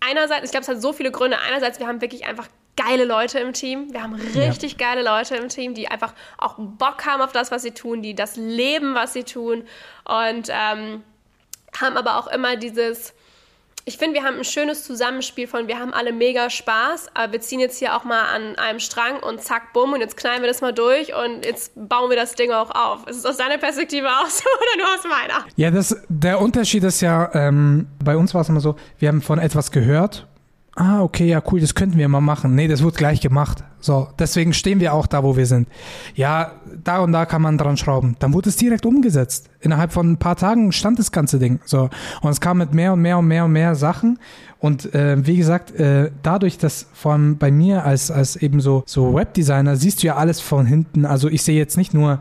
Einerseits, 0.00 0.44
ich 0.44 0.50
glaube, 0.50 0.62
es 0.62 0.68
hat 0.68 0.80
so 0.80 0.92
viele 0.92 1.10
Gründe. 1.10 1.38
Einerseits, 1.38 1.78
wir 1.78 1.86
haben 1.86 2.00
wirklich 2.00 2.26
einfach 2.26 2.48
geile 2.76 3.04
Leute 3.04 3.40
im 3.40 3.52
Team. 3.52 3.92
Wir 3.92 4.02
haben 4.02 4.14
richtig 4.14 4.72
ja. 4.72 4.88
geile 4.88 5.02
Leute 5.02 5.36
im 5.36 5.48
Team, 5.48 5.74
die 5.74 5.88
einfach 5.88 6.14
auch 6.38 6.54
Bock 6.58 7.04
haben 7.06 7.20
auf 7.20 7.32
das, 7.32 7.50
was 7.50 7.62
sie 7.62 7.72
tun, 7.72 8.02
die 8.02 8.14
das 8.14 8.36
leben, 8.36 8.94
was 8.94 9.12
sie 9.12 9.24
tun 9.24 9.66
und 10.04 10.48
ähm, 10.50 11.02
haben 11.80 11.96
aber 11.96 12.18
auch 12.18 12.28
immer 12.28 12.56
dieses 12.56 13.14
ich 13.88 13.96
finde, 13.98 14.14
wir 14.20 14.22
haben 14.22 14.36
ein 14.36 14.44
schönes 14.44 14.84
Zusammenspiel 14.84 15.46
von, 15.46 15.66
wir 15.66 15.78
haben 15.78 15.94
alle 15.94 16.12
mega 16.12 16.50
Spaß, 16.50 17.08
aber 17.14 17.32
wir 17.32 17.40
ziehen 17.40 17.58
jetzt 17.58 17.78
hier 17.78 17.96
auch 17.96 18.04
mal 18.04 18.22
an 18.34 18.56
einem 18.56 18.80
Strang 18.80 19.18
und 19.20 19.40
zack, 19.40 19.72
bumm, 19.72 19.94
und 19.94 20.00
jetzt 20.00 20.16
knallen 20.16 20.42
wir 20.42 20.48
das 20.48 20.60
mal 20.60 20.72
durch 20.72 21.14
und 21.14 21.44
jetzt 21.44 21.72
bauen 21.74 22.10
wir 22.10 22.16
das 22.16 22.34
Ding 22.34 22.52
auch 22.52 22.70
auf. 22.70 23.06
Ist 23.06 23.16
es 23.16 23.24
aus 23.24 23.38
deiner 23.38 23.56
Perspektive 23.56 24.06
auch 24.08 24.26
so 24.26 24.44
oder 24.76 24.84
nur 24.84 24.94
aus 24.94 25.04
meiner? 25.04 25.46
Ja, 25.56 25.70
das, 25.70 25.96
der 26.08 26.40
Unterschied 26.40 26.84
ist 26.84 27.00
ja, 27.00 27.30
ähm, 27.34 27.88
bei 28.04 28.16
uns 28.16 28.34
war 28.34 28.42
es 28.42 28.48
immer 28.50 28.60
so, 28.60 28.76
wir 28.98 29.08
haben 29.08 29.22
von 29.22 29.38
etwas 29.38 29.72
gehört 29.72 30.26
ah, 30.78 31.02
okay, 31.02 31.26
ja, 31.26 31.42
cool, 31.50 31.60
das 31.60 31.74
könnten 31.74 31.98
wir 31.98 32.08
mal 32.08 32.20
machen. 32.20 32.54
Nee, 32.54 32.68
das 32.68 32.82
wird 32.82 32.96
gleich 32.96 33.20
gemacht. 33.20 33.64
So, 33.80 34.08
deswegen 34.18 34.52
stehen 34.52 34.80
wir 34.80 34.92
auch 34.92 35.06
da, 35.06 35.22
wo 35.22 35.36
wir 35.36 35.46
sind. 35.46 35.68
Ja, 36.14 36.52
da 36.82 36.98
und 36.98 37.12
da 37.12 37.26
kann 37.26 37.42
man 37.42 37.58
dran 37.58 37.76
schrauben. 37.76 38.16
Dann 38.18 38.32
wurde 38.32 38.48
es 38.48 38.56
direkt 38.56 38.86
umgesetzt. 38.86 39.50
Innerhalb 39.60 39.92
von 39.92 40.12
ein 40.12 40.16
paar 40.16 40.36
Tagen 40.36 40.72
stand 40.72 40.98
das 40.98 41.12
ganze 41.12 41.38
Ding. 41.38 41.60
So, 41.64 41.88
und 42.22 42.30
es 42.30 42.40
kam 42.40 42.58
mit 42.58 42.74
mehr 42.74 42.92
und 42.92 43.00
mehr 43.00 43.18
und 43.18 43.26
mehr 43.26 43.44
und 43.44 43.52
mehr 43.52 43.74
Sachen. 43.74 44.18
Und 44.58 44.92
äh, 44.94 45.24
wie 45.24 45.36
gesagt, 45.36 45.70
äh, 45.78 46.10
dadurch, 46.22 46.58
dass 46.58 46.86
vor 46.92 47.12
allem 47.12 47.38
bei 47.38 47.52
mir 47.52 47.84
als, 47.84 48.10
als 48.10 48.34
eben 48.34 48.60
so, 48.60 48.82
so 48.86 49.14
Webdesigner 49.14 49.76
siehst 49.76 50.02
du 50.02 50.08
ja 50.08 50.16
alles 50.16 50.40
von 50.40 50.66
hinten. 50.66 51.04
Also 51.04 51.28
ich 51.28 51.42
sehe 51.42 51.56
jetzt 51.56 51.76
nicht 51.76 51.94
nur, 51.94 52.20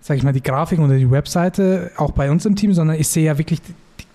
sag 0.00 0.16
ich 0.16 0.24
mal, 0.24 0.32
die 0.32 0.42
Grafik 0.42 0.80
oder 0.80 0.96
die 0.96 1.10
Webseite, 1.10 1.92
auch 1.96 2.10
bei 2.10 2.30
uns 2.30 2.44
im 2.46 2.56
Team, 2.56 2.74
sondern 2.74 2.98
ich 2.98 3.06
sehe 3.06 3.24
ja 3.24 3.38
wirklich 3.38 3.60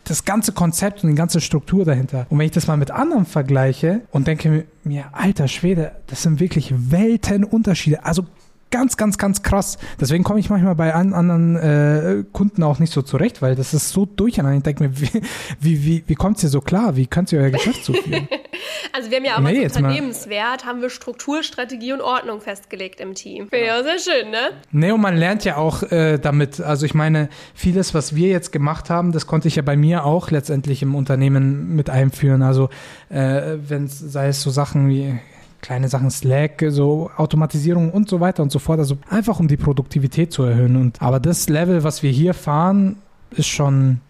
das 0.05 0.25
ganze 0.25 0.51
Konzept 0.51 1.03
und 1.03 1.09
die 1.09 1.15
ganze 1.15 1.41
Struktur 1.41 1.85
dahinter. 1.85 2.25
Und 2.29 2.39
wenn 2.39 2.45
ich 2.45 2.51
das 2.51 2.67
mal 2.67 2.77
mit 2.77 2.91
anderen 2.91 3.25
vergleiche 3.25 4.01
und 4.11 4.27
denke 4.27 4.65
mir, 4.83 5.05
alter 5.13 5.47
Schwede, 5.47 5.93
das 6.07 6.23
sind 6.23 6.39
wirklich 6.39 6.73
Weltenunterschiede. 6.91 8.05
Also 8.05 8.25
ganz, 8.73 8.97
ganz, 8.97 9.19
ganz 9.19 9.43
krass. 9.43 9.77
Deswegen 10.01 10.23
komme 10.23 10.39
ich 10.39 10.49
manchmal 10.49 10.73
bei 10.73 10.95
anderen 10.95 11.55
äh, 11.55 12.23
Kunden 12.33 12.63
auch 12.63 12.79
nicht 12.79 12.91
so 12.91 13.03
zurecht, 13.03 13.43
weil 13.43 13.53
das 13.53 13.75
ist 13.75 13.89
so 13.89 14.07
durcheinander. 14.07 14.57
Ich 14.57 14.63
denke 14.63 14.83
mir, 14.83 14.99
wie, 14.99 15.21
wie, 15.59 15.85
wie, 15.85 16.03
wie 16.07 16.15
kommt 16.15 16.37
es 16.37 16.41
dir 16.41 16.47
so 16.49 16.59
klar? 16.59 16.95
Wie 16.95 17.05
könnt 17.05 17.31
ihr 17.31 17.39
euer 17.39 17.51
Geschäft 17.51 17.85
so 17.85 17.93
führen? 17.93 18.27
also 18.91 19.11
wir 19.11 19.17
haben 19.17 19.25
ja 19.25 19.35
auch 19.35 19.41
nee, 19.41 19.63
als 19.63 19.77
Unternehmenswert, 19.77 20.65
haben 20.65 20.81
wir 20.81 20.89
Struktur, 20.89 21.43
Strategie 21.43 21.93
und 21.93 22.01
Ordnung 22.01 22.41
festgelegt 22.41 22.99
im 22.99 23.13
Team. 23.13 23.47
Finde 23.49 23.65
ich 23.65 23.71
auch 23.71 23.83
sehr 23.83 23.99
schön, 23.99 24.31
ne? 24.31 24.49
Nee, 24.71 24.91
und 24.91 25.01
man 25.01 25.17
lernt 25.17 25.45
ja 25.45 25.57
auch 25.57 25.83
äh, 25.83 26.17
damit. 26.17 26.59
Also 26.59 26.87
ich 26.87 26.95
meine, 26.95 27.29
vieles, 27.53 27.93
was 27.93 28.15
wir 28.15 28.29
jetzt 28.29 28.51
gemacht 28.51 28.89
haben, 28.89 29.11
das 29.11 29.27
konnte 29.27 29.47
ich 29.47 29.55
ja 29.55 29.61
bei 29.61 29.77
mir 29.77 30.03
auch 30.03 30.31
letztendlich 30.31 30.81
im 30.81 30.95
Unternehmen 30.95 31.75
mit 31.75 31.91
einführen. 31.91 32.41
Also 32.41 32.69
äh, 33.09 33.57
wenn 33.67 33.85
es, 33.85 33.99
sei 33.99 34.29
es 34.29 34.41
so 34.41 34.49
Sachen 34.49 34.89
wie 34.89 35.19
kleine 35.63 35.87
Sachen, 35.87 36.11
Slack, 36.11 36.63
so 36.67 37.09
Automatisierung 37.17 37.89
und 37.89 38.07
so 38.07 38.19
weiter 38.19 38.43
und 38.43 38.51
so 38.51 38.59
fort. 38.59 38.77
Also 38.79 38.97
einfach 39.09 39.39
um 39.39 39.47
die 39.47 39.57
Produktivität 39.57 40.31
zu 40.31 40.43
erhöhen. 40.43 40.75
Und, 40.75 41.01
aber 41.01 41.19
das 41.19 41.49
Level, 41.49 41.83
was 41.83 42.03
wir 42.03 42.11
hier 42.11 42.35
fahren, 42.35 43.01
ist 43.31 43.47
schon 43.47 44.01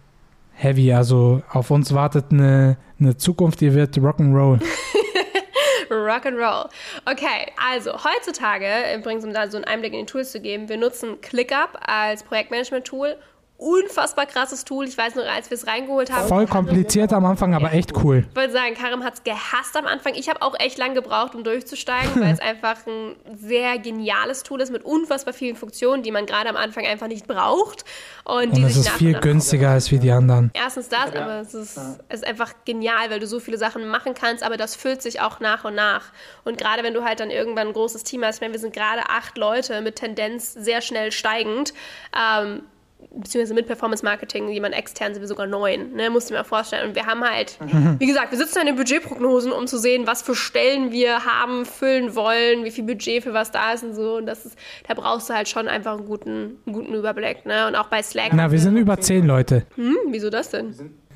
heavy. 0.54 0.92
Also 0.92 1.42
auf 1.52 1.72
uns 1.72 1.94
wartet 1.94 2.26
eine, 2.32 2.78
eine 3.00 3.16
Zukunft, 3.16 3.62
die 3.62 3.74
wird 3.74 3.96
Rock'n'Roll. 3.96 4.60
Rock'n'Roll. 5.90 6.70
Okay, 7.06 7.52
also 7.72 7.92
heutzutage, 7.94 8.66
übrigens, 8.98 9.24
um 9.24 9.34
da 9.34 9.48
so 9.50 9.58
einen 9.58 9.66
Einblick 9.66 9.94
in 9.94 10.00
die 10.00 10.06
Tools 10.06 10.32
zu 10.32 10.42
geben, 10.42 10.70
wir 10.70 10.78
nutzen 10.78 11.22
ClickUp 11.22 11.78
als 11.86 12.24
Projektmanagement-Tool 12.24 13.16
unfassbar 13.58 14.26
krasses 14.26 14.66
Tool. 14.66 14.86
Ich 14.88 14.98
weiß 14.98 15.16
noch, 15.16 15.26
als 15.26 15.50
wir 15.50 15.56
es 15.56 15.68
reingeholt 15.68 16.12
haben. 16.12 16.28
Voll 16.28 16.48
kompliziert 16.48 17.14
am 17.14 17.26
Anfang, 17.26 17.54
aber 17.54 17.72
echt 17.72 17.94
cool. 18.04 18.26
Ich 18.30 18.36
wollte 18.36 18.52
sagen, 18.52 18.74
Karim 18.74 19.04
hat 19.04 19.14
es 19.14 19.24
gehasst 19.24 19.78
am 19.78 19.86
Anfang. 19.86 20.16
Ich 20.16 20.28
habe 20.28 20.42
auch 20.42 20.60
echt 20.60 20.78
lang 20.78 20.96
gebraucht, 20.96 21.36
um 21.36 21.44
durchzusteigen, 21.44 22.22
weil 22.22 22.34
es 22.34 22.40
einfach 22.42 22.86
ein 22.88 23.16
sehr 23.38 23.78
geniales 23.80 24.44
Tool 24.44 24.60
ist 24.60 24.72
mit 24.72 24.84
unfassbar 24.84 25.34
vielen 25.34 25.56
Funktionen, 25.56 26.04
die 26.04 26.12
man 26.12 26.26
gerade 26.26 26.50
am 26.50 26.58
Anfang 26.58 26.86
einfach 26.86 27.08
nicht 27.08 27.28
braucht. 27.28 27.86
Und, 28.26 28.54
und 28.54 28.64
es 28.64 28.76
ist 28.76 28.90
viel 28.90 29.20
günstiger 29.20 29.70
als 29.70 29.92
wie 29.92 30.00
die 30.00 30.12
anderen. 30.12 30.52
Erstens 30.54 30.90
das, 30.90 31.16
aber 31.16 31.42
es 31.42 31.54
ist, 31.54 31.78
es 32.10 32.22
ist 32.22 32.28
einfach 32.28 32.54
genial, 32.66 33.10
weil 33.10 33.20
du 33.20 33.28
so 33.28 33.40
viele 33.40 33.58
Sachen 33.58 33.88
machen 33.88 34.14
kannst, 34.14 34.44
aber 34.44 34.58
das 34.58 34.76
füllt 34.76 35.02
sich 35.02 35.22
auch 35.22 35.40
nach 35.40 35.64
und 35.64 35.76
nach. 35.76 36.06
Und 36.44 36.58
gerade 36.58 36.84
wenn 36.84 36.94
du 36.94 37.04
halt 37.04 37.20
dann 37.20 37.30
irgendwann 37.30 37.68
ein 37.68 37.74
großes 37.74 38.04
Team 38.04 38.24
hast, 38.24 38.36
ich 38.36 38.42
meine, 38.42 38.54
wir 38.54 38.60
sind 38.60 38.74
gerade 38.74 39.10
acht 39.10 39.38
Leute 39.38 39.82
mit 39.82 39.98
Tendenz 39.98 40.54
sehr 40.54 40.82
schnell 40.82 41.12
steigend, 41.12 41.74
ähm, 42.18 42.64
beziehungsweise 43.12 43.54
mit 43.54 43.68
Performance 43.68 44.04
Marketing, 44.04 44.50
jemand 44.50 44.76
extern 44.76 45.14
sind 45.14 45.22
wir 45.22 45.28
sogar 45.28 45.48
neun, 45.48 45.94
ne, 45.94 46.10
musst 46.10 46.30
du 46.30 46.34
mir 46.34 46.44
vorstellen. 46.44 46.90
Und 46.90 46.96
wir 46.96 47.06
haben 47.06 47.24
halt, 47.24 47.58
mhm. 47.74 47.96
wie 48.00 48.08
gesagt, 48.08 48.32
wir 48.32 48.38
sitzen 48.38 48.60
an 48.60 48.66
den 48.66 48.76
Budgetprognosen, 48.76 49.52
um 49.52 49.68
zu 49.68 49.78
sehen, 49.78 50.08
was 50.08 50.22
für 50.22 50.36
Stellen 50.36 50.92
wir 50.92 51.26
haben, 51.26 51.66
füllen 51.66 52.16
wollen, 52.16 52.64
wie 52.64 52.72
viel 52.72 52.84
Budget 52.84 53.24
für 53.24 53.34
was 53.34 53.52
da 53.52 53.74
ist 53.74 53.84
und 53.84 53.94
so. 53.94 54.18
Und 54.18 54.26
das 54.26 54.46
ist, 54.46 54.58
da 54.88 54.94
brauchst 54.94 55.30
du 55.30 55.34
halt 55.34 55.48
schon 55.48 55.68
einfach 55.68 55.98
einen 55.98 56.06
guten, 56.06 56.58
einen 56.66 56.74
guten 56.74 56.94
Überblick, 56.94 57.46
ne? 57.46 57.68
Und 57.68 57.76
auch 57.76 57.88
bei 57.88 58.02
Slack. 58.02 58.32
Na, 58.34 58.52
wir 58.52 58.60
sind 58.60 58.78
über 58.78 59.00
zehn 59.00 59.26
Leute. 59.26 59.66
Hm, 59.76 59.98
wieso 60.10 60.30
das 60.30 60.50
denn? 60.50 60.74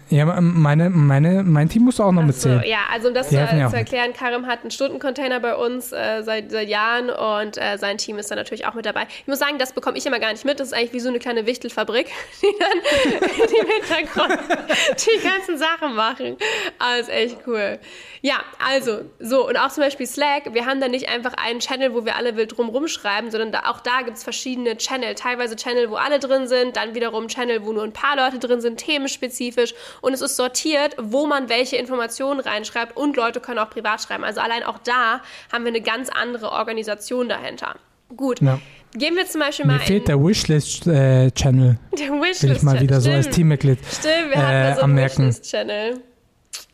Ja, 0.09 0.25
meine, 0.39 0.89
meine, 0.89 1.43
mein 1.43 1.67
Team 1.67 1.83
musst 1.83 1.99
du 1.99 2.03
auch 2.03 2.11
noch 2.11 2.23
Ach 2.23 2.31
so, 2.31 2.49
mitzählen. 2.49 2.63
ja, 2.65 2.79
also 2.91 3.09
um 3.09 3.13
das 3.13 3.27
zu, 3.29 3.35
äh, 3.35 3.67
zu 3.69 3.75
erklären, 3.75 4.13
Karim 4.13 4.47
hat 4.47 4.61
einen 4.61 4.71
Stundencontainer 4.71 5.39
bei 5.41 5.55
uns 5.55 5.91
äh, 5.91 6.23
seit, 6.23 6.49
seit 6.49 6.69
Jahren 6.69 7.09
und 7.09 7.57
äh, 7.57 7.77
sein 7.77 7.97
Team 7.97 8.17
ist 8.17 8.31
da 8.31 8.35
natürlich 8.35 8.65
auch 8.65 8.73
mit 8.73 8.85
dabei. 8.85 9.07
Ich 9.19 9.27
muss 9.27 9.39
sagen, 9.39 9.57
das 9.57 9.73
bekomme 9.73 9.97
ich 9.97 10.05
immer 10.05 10.19
gar 10.19 10.31
nicht 10.31 10.45
mit. 10.45 10.59
Das 10.59 10.69
ist 10.69 10.73
eigentlich 10.73 10.93
wie 10.93 10.99
so 11.01 11.09
eine 11.09 11.19
kleine 11.19 11.45
Wichtelfabrik, 11.45 12.07
die 12.41 12.47
dann 12.57 13.47
die 13.47 13.57
im 13.57 13.67
Hintergrund 13.67 14.39
die 15.05 15.27
ganzen 15.27 15.57
Sachen 15.57 15.93
machen. 15.95 16.37
Aber 16.79 16.99
ist 16.99 17.09
echt 17.09 17.39
cool. 17.45 17.79
Ja, 18.21 18.39
also, 18.65 19.01
so, 19.19 19.47
und 19.47 19.57
auch 19.57 19.69
zum 19.69 19.83
Beispiel 19.83 20.07
Slack, 20.07 20.53
wir 20.53 20.65
haben 20.65 20.79
da 20.79 20.87
nicht 20.87 21.09
einfach 21.09 21.33
einen 21.33 21.59
Channel, 21.59 21.93
wo 21.93 22.05
wir 22.05 22.15
alle 22.15 22.35
wild 22.35 22.57
drum 22.57 22.69
rumschreiben, 22.69 23.29
sondern 23.29 23.51
da, 23.51 23.69
auch 23.69 23.81
da 23.81 24.01
gibt 24.03 24.17
es 24.17 24.23
verschiedene 24.23 24.77
Channel. 24.77 25.15
Teilweise 25.15 25.55
Channel, 25.55 25.89
wo 25.89 25.95
alle 25.95 26.19
drin 26.19 26.47
sind, 26.47 26.77
dann 26.77 26.95
wiederum 26.95 27.27
Channel, 27.27 27.65
wo 27.65 27.73
nur 27.73 27.83
ein 27.83 27.93
paar 27.93 28.15
Leute 28.15 28.39
drin 28.39 28.61
sind, 28.61 28.77
themenspezifisch. 28.77 29.73
Und 30.01 30.13
es 30.13 30.21
ist 30.21 30.35
sortiert, 30.35 30.95
wo 30.99 31.25
man 31.27 31.49
welche 31.49 31.75
Informationen 31.77 32.39
reinschreibt 32.39 32.95
und 32.97 33.15
Leute 33.17 33.39
können 33.39 33.59
auch 33.59 33.69
privat 33.69 34.01
schreiben. 34.01 34.23
Also 34.23 34.41
allein 34.41 34.63
auch 34.63 34.79
da 34.79 35.21
haben 35.51 35.63
wir 35.63 35.69
eine 35.69 35.81
ganz 35.81 36.09
andere 36.09 36.51
Organisation 36.51 37.29
dahinter. 37.29 37.75
Gut. 38.15 38.41
Ja. 38.41 38.59
Gehen 38.93 39.15
wir 39.15 39.25
zum 39.27 39.41
Beispiel 39.41 39.65
mal 39.65 39.73
Mir 39.73 39.79
fehlt 39.81 40.07
der 40.07 40.17
Wishlist-Channel. 40.23 41.77
der 41.99 42.09
Will 42.09 42.21
Wishlist. 42.21 42.57
ich 42.57 42.63
mal 42.63 42.79
wieder 42.79 43.01
so 43.01 43.11
als 43.11 43.25
Stimmt. 43.25 43.35
Teammitglied. 43.35 43.79
Stimmt, 43.85 44.29
wir 44.31 44.37
hatten 44.37 44.51
äh, 44.55 44.69
da 44.69 44.75
so 44.75 44.81
einen. 44.83 44.97
Wishlist-Channel. 44.97 46.01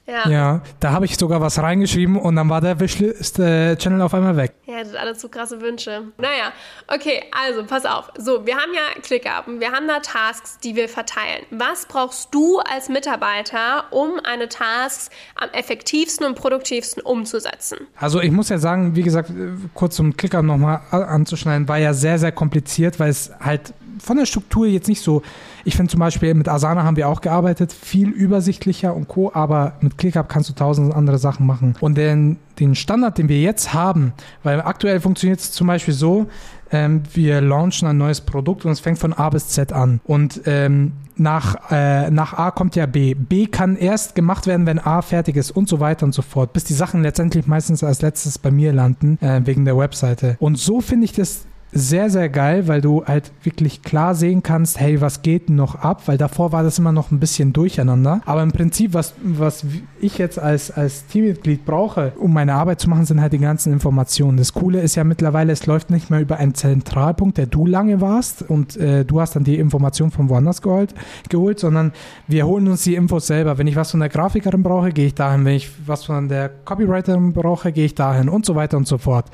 Ja. 0.06 0.28
Ja, 0.30 0.62
da 0.82 0.92
habe 0.92 1.06
ich 1.06 1.18
sogar 1.18 1.40
was 1.40 1.60
reingeschrieben 1.60 2.18
und 2.18 2.36
dann 2.36 2.50
war 2.50 2.60
der 2.60 2.80
Wishlist-Channel 2.80 4.02
auf 4.02 4.14
einmal 4.14 4.36
weg. 4.36 4.54
Ja, 4.66 4.80
das 4.80 4.90
sind 4.90 4.98
alle 4.98 5.16
zu 5.16 5.30
krasse 5.30 5.62
Wünsche. 5.62 6.04
Naja, 6.18 6.52
okay, 6.88 7.24
also 7.32 7.66
pass 7.66 7.86
auf. 7.86 8.12
So, 8.18 8.46
wir 8.46 8.56
haben 8.56 8.74
ja 8.74 9.02
ClickUp 9.02 9.48
und 9.48 9.62
wir 9.62 9.72
haben 9.72 9.88
da 9.88 10.00
Tasks, 10.00 10.60
die 10.62 10.76
wir 10.76 10.90
verteilen. 10.90 11.46
Was 11.52 11.86
brauchst 11.86 12.36
du 12.36 12.60
als 12.60 12.90
Mitarbeiter, 12.90 13.86
um 13.92 14.20
eine 14.24 14.50
Task 14.50 15.12
am 15.36 15.50
effektivsten 15.52 16.26
und 16.26 16.36
produktivsten 16.36 17.02
umzusetzen? 17.02 17.78
Also 17.96 18.20
ich 18.20 18.32
muss 18.32 18.50
ja 18.50 18.58
sagen, 18.58 18.98
wie 18.98 19.04
gesagt, 19.04 19.30
äh, 19.30 19.54
kurz 19.74 20.00
um 20.00 20.18
Clicker 20.18 20.42
nochmal 20.42 20.82
anzuschneiden, 20.92 21.70
war 21.70 21.78
ja 21.78 21.94
sehr, 21.94 22.20
sehr 22.20 22.34
kompliziert, 22.34 23.00
weil 23.00 23.10
es 23.10 23.32
halt 23.40 23.74
von 24.00 24.18
der 24.18 24.26
Struktur 24.26 24.66
jetzt 24.66 24.88
nicht 24.88 25.02
so, 25.02 25.22
ich 25.66 25.76
finde 25.76 25.92
zum 25.92 26.00
Beispiel 26.00 26.34
mit 26.34 26.48
Asana 26.48 26.84
haben 26.84 26.98
wir 26.98 27.08
auch 27.10 27.22
gearbeitet, 27.22 27.72
viel 27.74 28.10
übersichtlicher 28.10 28.96
und 28.96 29.08
Co., 29.08 29.32
aber 29.34 29.74
mit 29.82 29.98
ClickUp 29.98 30.30
kannst 30.30 30.50
du 30.50 30.54
tausend 30.54 30.94
andere 30.94 31.18
Sachen 31.18 31.46
machen. 31.46 31.76
Und 31.80 31.98
den, 31.98 32.38
den 32.60 32.76
Standard, 32.76 33.18
den 33.18 33.30
wir 33.30 33.40
jetzt 33.40 33.74
haben, 33.74 34.14
weil 34.44 34.62
aktuell 34.62 35.00
funktioniert 35.00 35.40
es 35.40 35.52
zum 35.52 35.68
Beispiel 35.68 35.94
so, 35.94 36.28
ähm, 36.72 37.04
wir 37.14 37.40
launchen 37.40 37.88
ein 37.88 37.98
neues 37.98 38.22
Produkt 38.22 38.66
und 38.66 38.72
es 38.72 38.80
fängt 38.80 39.00
von 39.00 39.14
A 39.14 39.30
bis 39.30 39.50
Z 39.50 39.72
an. 39.72 40.02
Und 40.04 40.42
ähm, 40.46 40.94
nach, 41.16 41.72
äh, 41.72 42.10
nach 42.10 42.34
A 42.34 42.52
kommt 42.52 42.76
ja 42.76 42.88
B. 42.88 43.14
B 43.14 43.46
kann 43.46 43.76
erst 43.76 44.16
gemacht 44.16 44.48
werden, 44.48 44.66
wenn 44.66 44.80
A 44.80 45.02
fertig 45.02 45.36
ist 45.36 45.52
und 45.52 45.70
so 45.70 45.80
weiter 45.80 46.06
und 46.06 46.14
so 46.14 46.24
fort, 46.24 46.54
bis 46.54 46.64
die 46.64 46.74
Sachen 46.74 47.04
letztendlich 47.04 47.46
meistens 47.46 47.84
als 47.84 48.02
letztes 48.02 48.40
bei 48.40 48.52
mir 48.52 48.74
landen, 48.74 49.20
äh, 49.22 49.42
wegen 49.46 49.66
der 49.66 49.78
Webseite. 49.78 50.36
Und 50.40 50.58
so 50.58 50.82
finde 50.82 51.06
ich 51.06 51.14
das 51.14 51.46
sehr, 51.74 52.10
sehr 52.10 52.30
geil, 52.30 52.68
weil 52.68 52.82
du 52.82 53.04
halt 53.06 53.32
wirklich 53.44 53.82
klar 53.82 54.14
sehen 54.14 54.44
kannst, 54.44 54.80
hey, 54.80 55.02
was 55.02 55.24
geht 55.24 55.50
noch 55.50 55.76
ab? 55.76 56.04
Weil 56.06 56.18
davor 56.18 56.52
war 56.52 56.64
das 56.64 56.78
immer 56.78 56.92
noch 56.92 57.12
ein 57.12 57.20
bisschen 57.20 57.52
durcheinander. 57.52 58.22
Aber 58.26 58.44
im 58.44 58.52
Prinzip, 58.52 58.94
was, 58.94 59.16
was 59.24 59.66
ich 60.00 60.18
jetzt 60.20 60.38
als, 60.38 60.70
als 60.70 61.08
Teammitglied 61.08 61.66
brauche, 61.66 62.14
um 62.18 62.32
meine 62.32 62.54
Arbeit 62.54 62.80
zu 62.80 62.90
machen, 62.90 63.06
sind 63.06 63.22
halt 63.22 63.34
die 63.34 63.40
ganzen 63.40 63.74
Informationen. 63.74 64.38
Das 64.38 64.54
Coole 64.54 64.82
ist 64.82 64.96
ja 64.96 65.04
mittlerweile, 65.04 65.52
es 65.52 65.66
läuft 65.66 65.90
nicht 65.90 66.10
mehr 66.10 66.22
über 66.22 66.38
einen 66.38 66.54
Zentralpunkt, 66.54 67.38
der 67.38 67.48
du 67.48 67.66
lange 67.66 68.02
warst 68.02 68.48
und 68.48 68.78
äh, 68.78 69.04
du 69.04 69.20
hast 69.20 69.36
dann 69.36 69.44
die 69.44 69.58
Information 69.58 70.12
von 70.12 70.30
woanders 70.30 70.62
geholt, 70.62 70.94
geholt, 71.30 71.60
sondern 71.60 71.92
wir 72.28 72.46
holen 72.46 72.68
uns 72.68 72.84
die 72.84 72.96
Infos 72.96 73.28
selber. 73.28 73.58
Wenn 73.58 73.68
ich 73.68 73.76
was 73.76 73.92
von 73.92 74.00
der 74.00 74.10
Grafikerin 74.10 74.62
brauche, 74.62 74.92
gehe 74.92 75.08
ich 75.08 75.16
dahin. 75.16 75.44
Wenn 75.46 75.56
ich 75.56 75.72
was 75.88 76.06
von 76.06 76.30
der 76.30 76.50
Copywriterin 76.50 77.34
brauche, 77.34 77.72
gehe 77.72 77.86
ich 77.86 77.96
dahin 77.96 78.30
und 78.30 78.46
so 78.46 78.56
weiter 78.56 78.78
und 78.78 78.88
so 78.88 78.98
fort. 79.00 79.26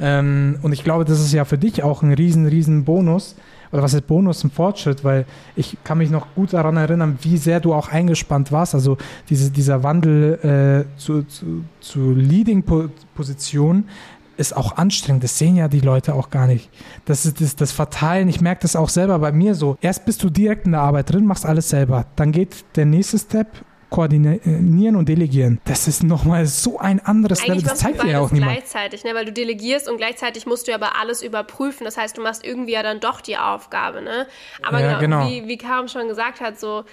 Ähm, 0.00 0.58
und 0.62 0.72
ich 0.72 0.84
glaube, 0.84 1.04
das 1.04 1.20
ist 1.20 1.32
ja 1.32 1.44
für 1.44 1.58
dich 1.58 1.82
auch 1.82 2.02
ein 2.02 2.12
riesen, 2.12 2.46
riesen 2.46 2.84
Bonus. 2.84 3.36
Oder 3.70 3.82
was 3.82 3.92
ist 3.92 4.06
Bonus, 4.06 4.44
ein 4.44 4.50
Fortschritt, 4.50 5.04
weil 5.04 5.26
ich 5.54 5.76
kann 5.84 5.98
mich 5.98 6.10
noch 6.10 6.34
gut 6.34 6.54
daran 6.54 6.76
erinnern, 6.76 7.18
wie 7.20 7.36
sehr 7.36 7.60
du 7.60 7.74
auch 7.74 7.88
eingespannt 7.90 8.50
warst. 8.50 8.74
Also 8.74 8.96
diese, 9.28 9.50
dieser 9.50 9.82
Wandel 9.82 10.86
äh, 10.96 10.98
zu, 10.98 11.24
zu, 11.24 11.64
zu 11.80 12.12
Leading-Position 12.12 13.84
ist 14.38 14.56
auch 14.56 14.76
anstrengend. 14.76 15.24
Das 15.24 15.36
sehen 15.36 15.56
ja 15.56 15.68
die 15.68 15.80
Leute 15.80 16.14
auch 16.14 16.30
gar 16.30 16.46
nicht. 16.46 16.70
Das 17.04 17.26
ist 17.26 17.40
das, 17.40 17.56
das 17.56 17.72
Verteilen. 17.72 18.28
Ich 18.28 18.40
merke 18.40 18.62
das 18.62 18.76
auch 18.76 18.88
selber 18.88 19.18
bei 19.18 19.32
mir 19.32 19.54
so. 19.54 19.76
Erst 19.80 20.06
bist 20.06 20.22
du 20.22 20.30
direkt 20.30 20.64
in 20.64 20.72
der 20.72 20.80
Arbeit 20.80 21.12
drin, 21.12 21.26
machst 21.26 21.44
alles 21.44 21.68
selber. 21.68 22.06
Dann 22.16 22.32
geht 22.32 22.64
der 22.76 22.86
nächste 22.86 23.18
Step, 23.18 23.48
koordinieren 23.90 24.96
und 24.96 25.08
delegieren. 25.08 25.60
Das 25.64 25.88
ist 25.88 26.02
nochmal 26.02 26.46
so 26.46 26.78
ein 26.78 27.00
anderes 27.00 27.46
Level. 27.46 27.62
Das 27.62 27.78
zeigt 27.78 28.02
dir 28.02 28.10
ja 28.10 28.20
auch 28.20 28.30
niemand. 28.30 28.52
gleichzeitig, 28.52 29.04
ne? 29.04 29.14
weil 29.14 29.24
du 29.24 29.32
delegierst 29.32 29.88
und 29.88 29.96
gleichzeitig 29.96 30.46
musst 30.46 30.68
du 30.68 30.74
aber 30.74 31.00
alles 31.00 31.22
überprüfen. 31.22 31.84
Das 31.84 31.96
heißt, 31.96 32.16
du 32.18 32.22
machst 32.22 32.44
irgendwie 32.44 32.72
ja 32.72 32.82
dann 32.82 33.00
doch 33.00 33.20
die 33.20 33.38
Aufgabe. 33.38 34.02
Ne? 34.02 34.26
Aber 34.62 34.80
Ja, 34.80 34.98
genau, 34.98 35.24
genau. 35.24 35.30
Wie, 35.30 35.48
wie 35.48 35.56
Karim 35.56 35.88
schon 35.88 36.08
gesagt 36.08 36.40
hat, 36.40 36.60
so 36.60 36.84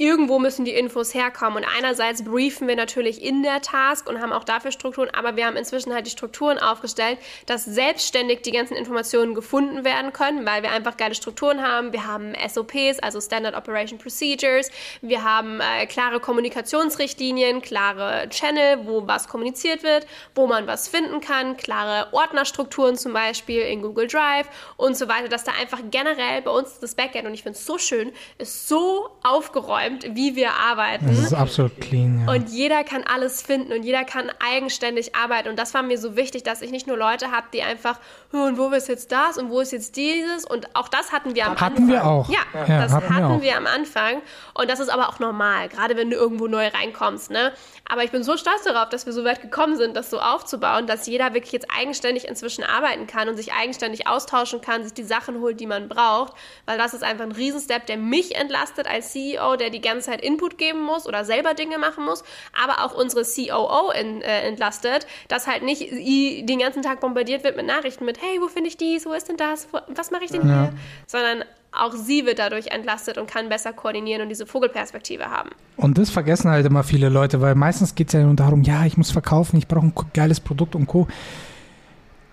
irgendwo 0.00 0.38
müssen 0.38 0.64
die 0.64 0.72
Infos 0.72 1.12
herkommen. 1.12 1.62
Und 1.62 1.70
einerseits 1.76 2.24
briefen 2.24 2.66
wir 2.66 2.74
natürlich 2.74 3.22
in 3.22 3.42
der 3.42 3.60
Task 3.60 4.08
und 4.08 4.20
haben 4.22 4.32
auch 4.32 4.44
dafür 4.44 4.72
Strukturen, 4.72 5.10
aber 5.10 5.36
wir 5.36 5.44
haben 5.44 5.56
inzwischen 5.56 5.92
halt 5.92 6.06
die 6.06 6.10
Strukturen 6.10 6.58
aufgestellt, 6.58 7.18
dass 7.44 7.66
selbstständig 7.66 8.40
die 8.40 8.50
ganzen 8.50 8.74
Informationen 8.74 9.34
gefunden 9.34 9.84
werden 9.84 10.14
können, 10.14 10.46
weil 10.46 10.62
wir 10.62 10.72
einfach 10.72 10.96
geile 10.96 11.14
Strukturen 11.14 11.62
haben. 11.62 11.92
Wir 11.92 12.06
haben 12.06 12.32
SOPs, 12.48 12.98
also 13.00 13.20
Standard 13.20 13.54
Operation 13.54 13.98
Procedures. 13.98 14.70
Wir 15.02 15.22
haben 15.22 15.60
äh, 15.60 15.84
klare 15.84 16.18
Kommunikationsrichtlinien, 16.18 17.60
klare 17.60 18.26
Channel, 18.30 18.86
wo 18.86 19.06
was 19.06 19.28
kommuniziert 19.28 19.82
wird, 19.82 20.06
wo 20.34 20.46
man 20.46 20.66
was 20.66 20.88
finden 20.88 21.20
kann, 21.20 21.58
klare 21.58 22.10
Ordnerstrukturen 22.14 22.96
zum 22.96 23.12
Beispiel 23.12 23.60
in 23.60 23.82
Google 23.82 24.06
Drive 24.06 24.48
und 24.78 24.96
so 24.96 25.08
weiter, 25.08 25.28
dass 25.28 25.44
da 25.44 25.52
einfach 25.60 25.80
generell 25.90 26.40
bei 26.40 26.50
uns 26.50 26.78
das 26.80 26.94
Backend, 26.94 27.26
und 27.26 27.34
ich 27.34 27.42
finde 27.42 27.58
es 27.58 27.66
so 27.66 27.76
schön, 27.76 28.12
ist 28.38 28.66
so 28.66 29.10
aufgeräumt, 29.22 29.89
wie 30.12 30.36
wir 30.36 30.52
arbeiten. 30.52 31.06
Das 31.06 31.18
ist 31.18 31.34
absolut 31.34 31.80
clean, 31.80 32.24
ja. 32.26 32.32
Und 32.34 32.48
jeder 32.50 32.84
kann 32.84 33.02
alles 33.04 33.42
finden 33.42 33.72
und 33.72 33.82
jeder 33.84 34.04
kann 34.04 34.30
eigenständig 34.44 35.14
arbeiten. 35.14 35.48
Und 35.48 35.58
das 35.58 35.74
war 35.74 35.82
mir 35.82 35.98
so 35.98 36.16
wichtig, 36.16 36.42
dass 36.42 36.62
ich 36.62 36.70
nicht 36.70 36.86
nur 36.86 36.96
Leute 36.96 37.30
habe, 37.30 37.46
die 37.52 37.62
einfach, 37.62 37.98
"Hm, 38.30 38.40
und 38.42 38.58
wo 38.58 38.68
ist 38.70 38.88
jetzt 38.88 39.12
das 39.12 39.38
und 39.38 39.50
wo 39.50 39.60
ist 39.60 39.72
jetzt 39.72 39.96
dieses? 39.96 40.44
Und 40.44 40.74
auch 40.74 40.88
das 40.88 41.12
hatten 41.12 41.34
wir 41.34 41.46
am 41.46 41.52
Hatten 41.60 41.64
Anfang. 41.82 41.88
wir 41.88 42.04
auch. 42.06 42.28
Ja, 42.28 42.38
Ja, 42.66 42.82
das 42.82 42.92
hatten 42.92 43.08
wir 43.14 43.24
hatten 43.24 43.42
wir 43.42 43.56
am 43.56 43.66
Anfang. 43.66 44.22
Und 44.60 44.68
das 44.68 44.78
ist 44.78 44.90
aber 44.90 45.08
auch 45.08 45.18
normal, 45.20 45.70
gerade 45.70 45.96
wenn 45.96 46.10
du 46.10 46.16
irgendwo 46.16 46.46
neu 46.46 46.68
reinkommst. 46.68 47.30
Ne? 47.30 47.52
Aber 47.88 48.04
ich 48.04 48.10
bin 48.10 48.22
so 48.22 48.36
stolz 48.36 48.62
darauf, 48.64 48.90
dass 48.90 49.06
wir 49.06 49.14
so 49.14 49.24
weit 49.24 49.40
gekommen 49.40 49.76
sind, 49.76 49.96
das 49.96 50.10
so 50.10 50.20
aufzubauen, 50.20 50.86
dass 50.86 51.06
jeder 51.06 51.32
wirklich 51.32 51.52
jetzt 51.52 51.66
eigenständig 51.74 52.28
inzwischen 52.28 52.62
arbeiten 52.62 53.06
kann 53.06 53.30
und 53.30 53.36
sich 53.36 53.54
eigenständig 53.54 54.06
austauschen 54.06 54.60
kann, 54.60 54.84
sich 54.84 54.92
die 54.92 55.02
Sachen 55.02 55.40
holt, 55.40 55.60
die 55.60 55.66
man 55.66 55.88
braucht. 55.88 56.34
Weil 56.66 56.76
das 56.76 56.92
ist 56.92 57.02
einfach 57.02 57.24
ein 57.24 57.32
Riesenstep, 57.32 57.86
der 57.86 57.96
mich 57.96 58.34
entlastet 58.36 58.86
als 58.86 59.12
CEO, 59.12 59.56
der 59.56 59.70
die 59.70 59.80
ganze 59.80 60.10
Zeit 60.10 60.20
Input 60.20 60.58
geben 60.58 60.82
muss 60.82 61.06
oder 61.06 61.24
selber 61.24 61.54
Dinge 61.54 61.78
machen 61.78 62.04
muss, 62.04 62.22
aber 62.62 62.84
auch 62.84 62.94
unsere 62.94 63.24
COO 63.24 63.92
in, 63.92 64.20
äh, 64.20 64.42
entlastet, 64.42 65.06
dass 65.28 65.46
halt 65.46 65.62
nicht 65.62 65.80
den 65.90 66.58
ganzen 66.58 66.82
Tag 66.82 67.00
bombardiert 67.00 67.44
wird 67.44 67.56
mit 67.56 67.64
Nachrichten 67.64 68.04
mit, 68.04 68.20
hey, 68.20 68.40
wo 68.42 68.48
finde 68.48 68.68
ich 68.68 68.76
dies, 68.76 69.06
wo 69.06 69.12
ist 69.14 69.30
denn 69.30 69.38
das, 69.38 69.68
was 69.88 70.10
mache 70.10 70.24
ich 70.24 70.30
denn 70.30 70.46
Ja. 70.46 70.64
hier? 70.64 70.74
Sondern 71.06 71.44
auch 71.72 71.94
sie 71.94 72.26
wird 72.26 72.38
dadurch 72.38 72.68
entlastet 72.68 73.16
und 73.18 73.30
kann 73.30 73.48
besser 73.48 73.72
koordinieren 73.72 74.22
und 74.22 74.28
diese 74.28 74.46
Vogelperspektive 74.46 75.26
haben. 75.26 75.50
Und 75.76 75.98
das 75.98 76.10
vergessen 76.10 76.50
halt 76.50 76.66
immer 76.66 76.82
viele 76.82 77.08
Leute, 77.08 77.40
weil 77.40 77.54
meistens 77.54 77.94
geht 77.94 78.08
es 78.08 78.14
ja 78.14 78.22
nur 78.22 78.34
darum, 78.34 78.62
ja, 78.62 78.84
ich 78.84 78.96
muss 78.96 79.10
verkaufen, 79.10 79.56
ich 79.56 79.68
brauche 79.68 79.86
ein 79.86 79.94
geiles 80.12 80.40
Produkt 80.40 80.74
und 80.74 80.86
Co. 80.86 81.06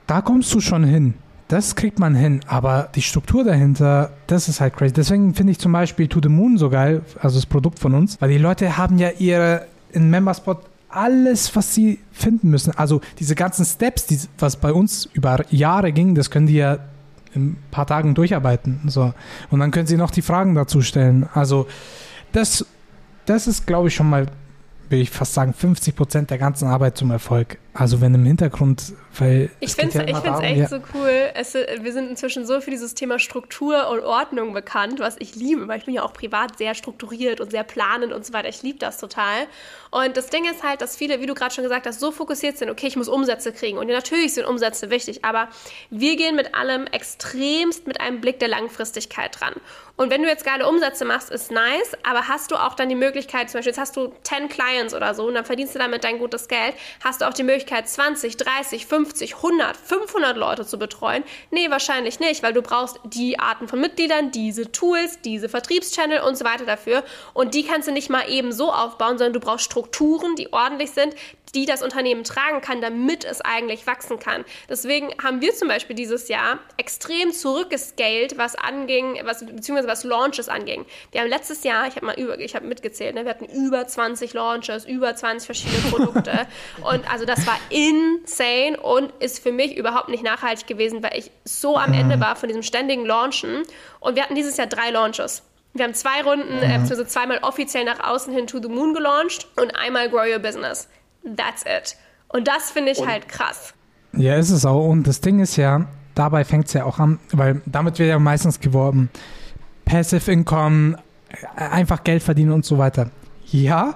Da 0.08 0.22
kommst 0.22 0.54
du 0.54 0.60
schon 0.60 0.84
hin. 0.84 1.14
Das 1.48 1.76
kriegt 1.76 1.98
man 1.98 2.14
hin, 2.14 2.42
aber 2.48 2.90
die 2.94 3.02
Struktur 3.02 3.46
dahinter, 3.46 4.12
das 4.28 4.50
ist 4.50 4.60
halt 4.60 4.76
crazy. 4.76 4.94
Deswegen 4.94 5.34
finde 5.34 5.52
ich 5.52 5.60
zum 5.60 5.72
Beispiel 5.72 6.08
To 6.10 6.20
The 6.22 6.28
Moon 6.28 6.58
so 6.58 6.70
geil, 6.70 7.04
also 7.22 7.38
das 7.38 7.46
Produkt 7.46 7.80
von 7.80 7.94
uns, 7.94 8.20
weil 8.20 8.30
die 8.30 8.38
Leute 8.38 8.76
haben 8.76 8.98
ja 8.98 9.12
ihre 9.18 9.66
in 9.94 10.10
Memberspot 10.10 10.60
alles, 10.90 11.56
was 11.56 11.74
sie 11.74 12.00
finden 12.12 12.50
müssen. 12.50 12.72
Also 12.72 13.02
diese 13.20 13.36
ganzen 13.36 13.66
Steps, 13.66 14.08
die, 14.08 14.20
was 14.40 14.58
bei 14.58 14.74
uns 14.74 15.08
über 15.14 15.46
Jahre 15.50 15.94
ging, 15.94 16.16
das 16.16 16.32
können 16.32 16.48
die 16.48 16.56
ja 16.56 16.80
in 17.38 17.52
ein 17.52 17.64
paar 17.72 17.88
Tagen 17.88 18.16
durcharbeiten. 18.16 18.82
So. 18.88 19.14
Und 19.50 19.60
dann 19.60 19.72
können 19.72 19.88
sie 19.88 19.98
noch 19.98 20.12
die 20.12 20.22
Fragen 20.22 20.56
dazu 20.56 20.82
stellen. 20.82 21.30
Also 21.34 21.68
das, 22.32 22.66
das 23.26 23.48
ist, 23.48 23.66
glaube 23.66 23.88
ich, 23.88 23.96
schon 23.96 24.10
mal, 24.10 24.28
will 24.90 25.02
ich 25.02 25.10
fast 25.10 25.34
sagen, 25.34 25.54
50 25.54 25.96
Prozent 25.96 26.30
der 26.30 26.38
ganzen 26.38 26.68
Arbeit 26.68 26.98
zum 26.98 27.12
Erfolg. 27.12 27.58
Also 27.80 28.02
wenn 28.02 28.12
im 28.16 28.26
Hintergrund, 28.26 28.94
weil 29.20 29.52
ich 29.60 29.76
finde 29.76 29.90
es 29.90 30.10
ja 30.10 30.40
echt 30.40 30.58
ja. 30.58 30.68
so 30.68 30.80
cool. 30.96 31.30
Es, 31.36 31.54
wir 31.54 31.94
sind 31.94 32.10
inzwischen 32.10 32.44
so 32.44 32.60
für 32.60 32.72
dieses 32.72 32.96
Thema 32.96 33.20
Struktur 33.20 33.90
und 33.90 34.00
Ordnung 34.00 34.54
bekannt, 34.54 35.00
was 35.00 35.16
ich 35.20 35.36
liebe, 35.36 35.68
weil 35.68 35.78
ich 35.78 35.86
bin 35.86 35.94
ja 35.94 36.02
auch 36.02 36.12
privat 36.12 36.58
sehr 36.58 36.74
strukturiert 36.74 37.40
und 37.40 37.52
sehr 37.52 37.64
planend 37.64 38.14
und 38.14 38.26
so 38.26 38.34
weiter. 38.34 38.50
Ich 38.50 38.64
liebe 38.64 38.80
das 38.80 38.98
total. 38.98 39.46
Und 39.92 40.18
das 40.18 40.28
Ding 40.28 40.46
ist 40.46 40.64
halt, 40.64 40.82
dass 40.82 40.98
viele, 40.98 41.22
wie 41.22 41.28
du 41.28 41.36
gerade 41.36 41.54
schon 41.54 41.64
gesagt 41.64 41.86
hast, 41.86 42.00
so 42.00 42.12
fokussiert 42.12 42.58
sind, 42.58 42.72
okay, 42.72 42.88
ich 42.88 42.96
muss 42.96 43.08
Umsätze 43.08 43.54
kriegen. 43.54 43.78
Und 43.78 43.90
ja, 43.90 43.96
natürlich 43.96 44.34
sind 44.34 44.48
Umsätze 44.48 44.90
wichtig, 44.90 45.24
aber 45.24 45.48
wir 45.92 46.16
gehen 46.16 46.36
mit 46.36 46.56
allem 46.56 46.88
extremst 46.88 47.86
mit 47.86 48.02
einem 48.02 48.22
Blick 48.22 48.40
der 48.40 48.48
Langfristigkeit 48.48 49.40
dran. 49.40 49.54
Und 49.98 50.12
wenn 50.12 50.22
du 50.22 50.28
jetzt 50.28 50.46
geile 50.46 50.68
Umsätze 50.68 51.06
machst, 51.06 51.30
ist 51.32 51.52
nice, 51.52 51.94
aber 52.04 52.28
hast 52.28 52.52
du 52.52 52.56
auch 52.56 52.76
dann 52.76 52.90
die 52.90 52.96
Möglichkeit, 52.96 53.50
zum 53.50 53.60
Beispiel 53.60 53.72
jetzt 53.72 53.80
hast 53.80 53.98
du 53.98 54.14
10 54.24 54.48
Clients 54.48 54.94
oder 54.94 55.14
so 55.14 55.28
und 55.28 55.34
dann 55.34 55.46
verdienst 55.46 55.74
du 55.76 55.80
damit 55.80 56.04
dein 56.04 56.20
gutes 56.20 56.48
Geld, 56.48 56.76
hast 57.04 57.22
du 57.22 57.28
auch 57.28 57.34
die 57.34 57.44
Möglichkeit 57.44 57.67
20, 57.68 58.38
30, 58.38 58.86
50, 58.86 59.36
100, 59.36 59.78
500 59.78 60.38
Leute 60.38 60.66
zu 60.66 60.80
betreuen? 60.80 61.24
Nee, 61.52 61.70
wahrscheinlich 61.70 62.20
nicht, 62.20 62.44
weil 62.44 62.54
du 62.54 62.62
brauchst 62.62 63.00
die 63.04 63.40
Arten 63.40 63.68
von 63.68 63.80
Mitgliedern, 63.80 64.32
diese 64.32 64.72
Tools, 64.72 65.22
diese 65.22 65.50
Vertriebschannel 65.50 66.22
und 66.22 66.38
so 66.38 66.46
weiter 66.46 66.66
dafür 66.66 67.04
und 67.34 67.54
die 67.54 67.64
kannst 67.64 67.88
du 67.88 67.92
nicht 67.92 68.10
mal 68.10 68.30
eben 68.30 68.52
so 68.52 68.72
aufbauen, 68.72 69.18
sondern 69.18 69.34
du 69.34 69.40
brauchst 69.40 69.66
Strukturen, 69.66 70.36
die 70.36 70.52
ordentlich 70.54 70.92
sind, 70.92 71.16
die 71.56 71.66
das 71.66 71.82
Unternehmen 71.82 72.24
tragen 72.24 72.62
kann, 72.62 72.82
damit 72.82 73.24
es 73.24 73.42
eigentlich 73.42 73.88
wachsen 73.88 74.20
kann. 74.20 74.46
Deswegen 74.70 75.14
haben 75.24 75.42
wir 75.42 75.54
zum 75.54 75.68
Beispiel 75.68 75.96
dieses 75.96 76.28
Jahr 76.28 76.60
extrem 76.78 77.32
zurückgescaled, 77.32 78.38
was 78.38 78.56
anging, 78.56 79.20
was, 79.24 79.46
beziehungsweise 79.46 79.88
was 79.88 80.04
Launches 80.04 80.50
anging. 80.50 80.86
Wir 81.12 81.22
haben 81.22 81.30
letztes 81.30 81.64
Jahr, 81.64 81.88
ich 81.88 81.96
habe 81.96 82.06
mal 82.06 82.20
über, 82.20 82.38
ich 82.40 82.56
habe 82.56 82.68
mitgezählt, 82.68 83.16
ne, 83.16 83.24
wir 83.24 83.32
hatten 83.32 83.46
über 83.46 83.88
20 83.88 84.34
Launches, 84.34 84.86
über 84.86 85.16
20 85.16 85.46
verschiedene 85.46 85.82
Produkte. 85.90 86.48
und 86.84 87.10
also 87.12 87.26
das 87.26 87.46
war 87.48 87.57
insane 87.70 88.78
und 88.82 89.12
ist 89.20 89.40
für 89.40 89.52
mich 89.52 89.78
überhaupt 89.78 90.10
nicht 90.10 90.24
nachhaltig 90.24 90.68
gewesen, 90.68 91.04
weil 91.04 91.18
ich 91.18 91.32
so 91.44 91.78
am 91.78 91.94
Ende 91.94 92.18
mhm. 92.18 92.22
war 92.22 92.36
von 92.36 92.50
diesem 92.50 92.64
ständigen 92.64 93.06
Launchen. 93.06 93.64
Und 94.00 94.16
wir 94.16 94.24
hatten 94.24 94.36
dieses 94.36 94.58
Jahr 94.58 94.68
drei 94.68 94.92
Launches. 94.92 95.44
Wir 95.74 95.86
haben 95.86 95.94
zwei 95.94 96.24
Runden, 96.24 96.58
äh, 96.62 96.80
also 96.90 97.04
zweimal 97.04 97.40
offiziell 97.44 97.86
nach 97.86 98.00
außen 98.00 98.34
hin 98.34 98.48
to 98.48 98.60
the 98.62 98.70
moon 98.70 98.94
gelauncht 98.94 99.48
und 99.62 99.76
einmal 99.76 100.10
Grow 100.10 100.26
Your 100.32 100.40
Business. 100.40 100.88
That's 101.24 101.64
it. 101.64 101.96
Und 102.30 102.48
das 102.48 102.72
finde 102.72 102.92
ich 102.92 103.00
und 103.00 103.08
halt 103.08 103.28
krass. 103.30 103.74
Ja, 104.14 104.36
ist 104.36 104.50
es 104.50 104.66
auch. 104.66 104.88
Und 104.88 105.06
das 105.06 105.22
Ding 105.22 105.40
ist 105.40 105.56
ja, 105.56 105.86
dabei 106.16 106.44
fängt 106.44 106.68
es 106.68 106.74
ja 106.74 106.86
auch 106.86 107.00
an, 107.00 107.20
weil 107.32 107.62
damit 107.66 108.00
wird 108.00 108.10
ja 108.10 108.20
meistens 108.20 108.60
geworben, 108.60 109.10
Passive 109.86 110.32
Income, 110.32 110.98
einfach 111.56 112.04
Geld 112.04 112.24
verdienen 112.24 112.52
und 112.52 112.66
so 112.66 112.78
weiter. 112.78 113.12
Ja, 113.46 113.96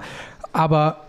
aber 0.53 1.07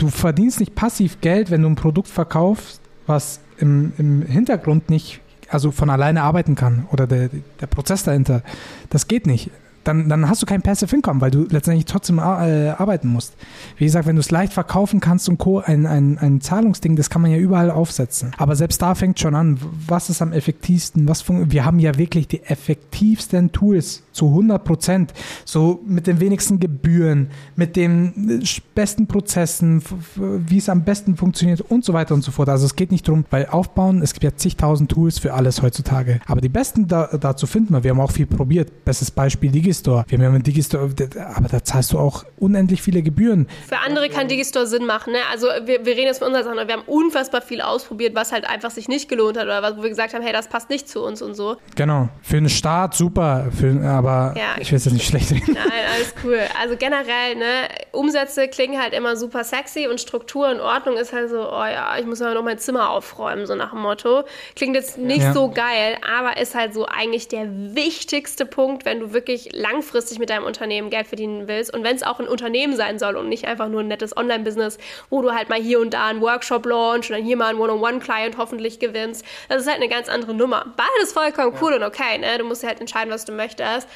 du 0.00 0.08
verdienst 0.08 0.60
nicht 0.60 0.74
passiv 0.74 1.20
Geld, 1.20 1.50
wenn 1.50 1.62
du 1.62 1.68
ein 1.68 1.76
Produkt 1.76 2.08
verkaufst, 2.08 2.80
was 3.06 3.40
im, 3.58 3.92
im 3.98 4.22
Hintergrund 4.22 4.88
nicht, 4.88 5.20
also 5.48 5.70
von 5.70 5.90
alleine 5.90 6.22
arbeiten 6.22 6.54
kann 6.54 6.86
oder 6.90 7.06
der, 7.06 7.30
der 7.60 7.66
Prozess 7.66 8.04
dahinter. 8.04 8.42
Das 8.88 9.08
geht 9.08 9.26
nicht 9.26 9.50
dann, 9.84 10.08
dann 10.08 10.28
hast 10.28 10.42
du 10.42 10.46
kein 10.46 10.62
Passive 10.62 10.94
Income, 10.94 11.20
weil 11.20 11.30
du 11.30 11.46
letztendlich 11.48 11.86
trotzdem 11.86 12.18
äh, 12.18 12.20
arbeiten 12.20 13.08
musst. 13.08 13.34
Wie 13.76 13.84
gesagt, 13.84 14.06
wenn 14.06 14.16
du 14.16 14.20
es 14.20 14.30
leicht 14.30 14.52
verkaufen 14.52 15.00
kannst 15.00 15.28
und 15.28 15.38
Co., 15.38 15.60
ein, 15.60 15.86
ein, 15.86 16.18
ein 16.18 16.40
Zahlungsding, 16.40 16.96
das 16.96 17.10
kann 17.10 17.22
man 17.22 17.30
ja 17.30 17.38
überall 17.38 17.70
aufsetzen. 17.70 18.32
Aber 18.36 18.56
selbst 18.56 18.82
da 18.82 18.94
fängt 18.94 19.18
schon 19.20 19.34
an, 19.34 19.58
was 19.86 20.10
ist 20.10 20.22
am 20.22 20.32
effektivsten? 20.32 21.08
Was 21.08 21.24
wir 21.28 21.64
haben 21.64 21.78
ja 21.78 21.96
wirklich 21.96 22.28
die 22.28 22.42
effektivsten 22.42 23.52
Tools 23.52 24.02
zu 24.12 24.26
100 24.26 24.64
Prozent, 24.64 25.14
so 25.44 25.80
mit 25.86 26.06
den 26.06 26.20
wenigsten 26.20 26.60
Gebühren, 26.60 27.28
mit 27.56 27.76
den 27.76 28.40
äh, 28.42 28.60
besten 28.74 29.06
Prozessen, 29.06 29.82
wie 30.16 30.58
es 30.58 30.68
am 30.68 30.84
besten 30.84 31.16
funktioniert 31.16 31.60
und 31.60 31.84
so 31.84 31.92
weiter 31.92 32.14
und 32.14 32.22
so 32.22 32.32
fort. 32.32 32.48
Also 32.48 32.66
es 32.66 32.76
geht 32.76 32.90
nicht 32.90 33.06
darum, 33.08 33.24
weil 33.30 33.46
aufbauen, 33.46 34.02
es 34.02 34.12
gibt 34.12 34.24
ja 34.24 34.36
zigtausend 34.36 34.90
Tools 34.90 35.18
für 35.18 35.34
alles 35.34 35.62
heutzutage. 35.62 36.20
Aber 36.26 36.40
die 36.40 36.48
besten 36.48 36.86
da, 36.88 37.06
dazu 37.06 37.46
finden 37.46 37.74
wir. 37.74 37.84
Wir 37.84 37.92
haben 37.92 38.00
auch 38.00 38.10
viel 38.10 38.26
probiert. 38.26 38.84
Bestes 38.84 39.10
Beispiel 39.10 39.50
Digistore. 39.70 40.04
Wir 40.08 40.18
haben 40.18 40.34
einen 40.34 40.42
Digistore, 40.42 40.90
aber 41.36 41.48
da 41.48 41.62
zahlst 41.62 41.92
du 41.92 41.98
auch 41.98 42.24
unendlich 42.40 42.82
viele 42.82 43.02
Gebühren. 43.02 43.46
Für 43.68 43.78
andere 43.78 44.08
kann 44.08 44.26
Digistore 44.26 44.66
Sinn 44.66 44.84
machen. 44.84 45.12
Ne? 45.12 45.20
Also 45.30 45.46
wir, 45.64 45.86
wir 45.86 45.92
reden 45.92 46.06
jetzt 46.06 46.18
von 46.18 46.26
unserer 46.26 46.42
Sache. 46.42 46.66
Wir 46.66 46.74
haben 46.74 46.82
unfassbar 46.86 47.40
viel 47.40 47.60
ausprobiert, 47.60 48.16
was 48.16 48.32
halt 48.32 48.44
einfach 48.44 48.72
sich 48.72 48.88
nicht 48.88 49.08
gelohnt 49.08 49.36
hat 49.36 49.44
oder 49.44 49.62
was, 49.62 49.76
wo 49.76 49.82
wir 49.82 49.88
gesagt 49.88 50.12
haben, 50.12 50.22
hey, 50.22 50.32
das 50.32 50.48
passt 50.48 50.70
nicht 50.70 50.88
zu 50.88 51.04
uns 51.04 51.22
und 51.22 51.34
so. 51.34 51.56
Genau. 51.76 52.08
Für 52.20 52.38
einen 52.38 52.48
Start 52.48 52.94
super, 52.94 53.46
für, 53.56 53.80
aber 53.88 54.34
ja, 54.36 54.60
ich 54.60 54.72
will 54.72 54.78
es 54.78 54.86
jetzt 54.86 54.92
nicht 54.92 55.06
schlecht 55.06 55.30
reden. 55.30 55.54
Nein, 55.54 55.70
alles 55.94 56.14
cool. 56.24 56.40
Also 56.60 56.74
generell, 56.76 57.36
ne, 57.36 57.68
Umsätze 57.92 58.48
klingen 58.48 58.82
halt 58.82 58.92
immer 58.92 59.14
super 59.14 59.44
sexy 59.44 59.86
und 59.86 60.00
Struktur 60.00 60.50
und 60.50 60.58
Ordnung 60.58 60.96
ist 60.96 61.12
halt 61.12 61.30
so, 61.30 61.48
oh 61.48 61.64
ja, 61.64 61.96
ich 61.96 62.06
muss 62.06 62.20
aber 62.20 62.34
noch 62.34 62.42
mein 62.42 62.58
Zimmer 62.58 62.90
aufräumen, 62.90 63.46
so 63.46 63.54
nach 63.54 63.70
dem 63.70 63.82
Motto. 63.82 64.24
Klingt 64.56 64.74
jetzt 64.74 64.98
nicht 64.98 65.22
ja. 65.22 65.32
so 65.32 65.48
geil, 65.48 65.96
aber 66.18 66.38
ist 66.40 66.56
halt 66.56 66.74
so 66.74 66.86
eigentlich 66.86 67.28
der 67.28 67.46
wichtigste 67.76 68.46
Punkt, 68.46 68.84
wenn 68.84 68.98
du 68.98 69.12
wirklich 69.12 69.52
langfristig 69.60 70.18
mit 70.18 70.30
deinem 70.30 70.44
Unternehmen 70.44 70.90
Geld 70.90 71.06
verdienen 71.06 71.46
willst 71.46 71.72
und 71.72 71.84
wenn 71.84 71.94
es 71.94 72.02
auch 72.02 72.18
ein 72.18 72.26
Unternehmen 72.26 72.74
sein 72.76 72.98
soll 72.98 73.16
und 73.16 73.28
nicht 73.28 73.44
einfach 73.46 73.68
nur 73.68 73.80
ein 73.80 73.88
nettes 73.88 74.16
Online-Business, 74.16 74.78
wo 75.10 75.22
du 75.22 75.32
halt 75.32 75.48
mal 75.48 75.60
hier 75.60 75.80
und 75.80 75.94
da 75.94 76.06
einen 76.06 76.20
Workshop 76.20 76.66
launch 76.66 77.10
und 77.10 77.16
dann 77.16 77.24
hier 77.24 77.36
mal 77.36 77.48
einen 77.48 77.60
One-on-One-Client 77.60 78.38
hoffentlich 78.38 78.78
gewinnst. 78.78 79.24
Das 79.48 79.62
ist 79.62 79.68
halt 79.68 79.76
eine 79.76 79.88
ganz 79.88 80.08
andere 80.08 80.34
Nummer. 80.34 80.66
Beides 80.76 81.12
vollkommen 81.12 81.56
cool 81.60 81.74
und 81.74 81.82
okay, 81.82 82.18
ne? 82.18 82.38
Du 82.38 82.44
musst 82.44 82.64
halt 82.64 82.80
entscheiden, 82.80 83.12
was 83.12 83.24
du 83.24 83.32
möchtest. 83.32 83.86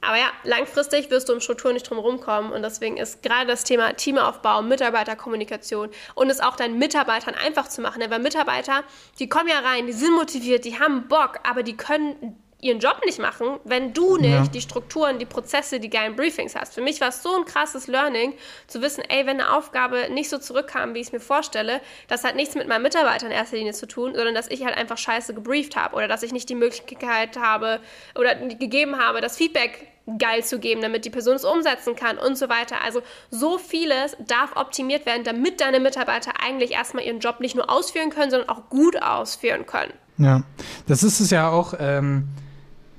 Aber 0.00 0.18
ja, 0.18 0.26
langfristig 0.44 1.10
wirst 1.10 1.28
du 1.28 1.32
um 1.32 1.40
Struktur 1.40 1.72
nicht 1.72 1.88
drum 1.88 1.98
rumkommen 1.98 2.52
und 2.52 2.62
deswegen 2.62 2.98
ist 2.98 3.22
gerade 3.22 3.46
das 3.46 3.64
Thema 3.64 3.94
Teamaufbau, 3.94 4.60
Mitarbeiterkommunikation 4.62 5.88
und 6.14 6.30
es 6.30 6.40
auch 6.40 6.56
deinen 6.56 6.78
Mitarbeitern 6.78 7.34
einfach 7.34 7.68
zu 7.68 7.80
machen. 7.80 8.02
Weil 8.08 8.18
Mitarbeiter, 8.18 8.82
die 9.18 9.28
kommen 9.28 9.48
ja 9.48 9.60
rein, 9.60 9.86
die 9.86 9.92
sind 9.92 10.14
motiviert, 10.14 10.64
die 10.64 10.78
haben 10.78 11.08
Bock, 11.08 11.38
aber 11.42 11.62
die 11.62 11.76
können 11.76 12.38
ihren 12.64 12.78
Job 12.78 13.02
nicht 13.04 13.18
machen, 13.18 13.60
wenn 13.64 13.92
du 13.92 14.16
nicht 14.16 14.30
ja. 14.30 14.46
die 14.46 14.62
Strukturen, 14.62 15.18
die 15.18 15.26
Prozesse, 15.26 15.80
die 15.80 15.90
geilen 15.90 16.16
Briefings 16.16 16.56
hast. 16.56 16.74
Für 16.74 16.80
mich 16.80 16.98
war 17.00 17.08
es 17.08 17.22
so 17.22 17.36
ein 17.36 17.44
krasses 17.44 17.88
Learning, 17.88 18.32
zu 18.66 18.80
wissen, 18.80 19.04
ey, 19.06 19.26
wenn 19.26 19.38
eine 19.38 19.54
Aufgabe 19.54 20.08
nicht 20.10 20.30
so 20.30 20.38
zurückkam, 20.38 20.94
wie 20.94 21.00
ich 21.00 21.08
es 21.08 21.12
mir 21.12 21.20
vorstelle, 21.20 21.82
das 22.08 22.24
hat 22.24 22.36
nichts 22.36 22.54
mit 22.54 22.66
meinen 22.66 22.82
Mitarbeitern 22.82 23.30
in 23.30 23.36
erster 23.36 23.58
Linie 23.58 23.74
zu 23.74 23.86
tun, 23.86 24.14
sondern 24.14 24.34
dass 24.34 24.48
ich 24.48 24.64
halt 24.64 24.76
einfach 24.76 24.96
scheiße 24.96 25.34
gebrieft 25.34 25.76
habe 25.76 25.94
oder 25.94 26.08
dass 26.08 26.22
ich 26.22 26.32
nicht 26.32 26.48
die 26.48 26.54
Möglichkeit 26.54 27.36
habe 27.36 27.80
oder 28.18 28.34
gegeben 28.34 28.98
habe, 28.98 29.20
das 29.20 29.36
Feedback 29.36 29.86
geil 30.18 30.42
zu 30.42 30.58
geben, 30.58 30.80
damit 30.80 31.04
die 31.04 31.10
Person 31.10 31.36
es 31.36 31.44
umsetzen 31.44 31.96
kann 31.96 32.16
und 32.16 32.36
so 32.36 32.48
weiter. 32.48 32.80
Also 32.82 33.02
so 33.30 33.58
vieles 33.58 34.16
darf 34.26 34.56
optimiert 34.56 35.04
werden, 35.04 35.24
damit 35.24 35.60
deine 35.60 35.80
Mitarbeiter 35.80 36.32
eigentlich 36.42 36.72
erstmal 36.72 37.04
ihren 37.04 37.20
Job 37.20 37.40
nicht 37.40 37.56
nur 37.56 37.70
ausführen 37.70 38.08
können, 38.08 38.30
sondern 38.30 38.48
auch 38.48 38.70
gut 38.70 39.00
ausführen 39.02 39.66
können. 39.66 39.92
Ja, 40.16 40.44
das 40.86 41.02
ist 41.02 41.20
es 41.20 41.30
ja 41.30 41.50
auch. 41.50 41.74
Ähm 41.78 42.28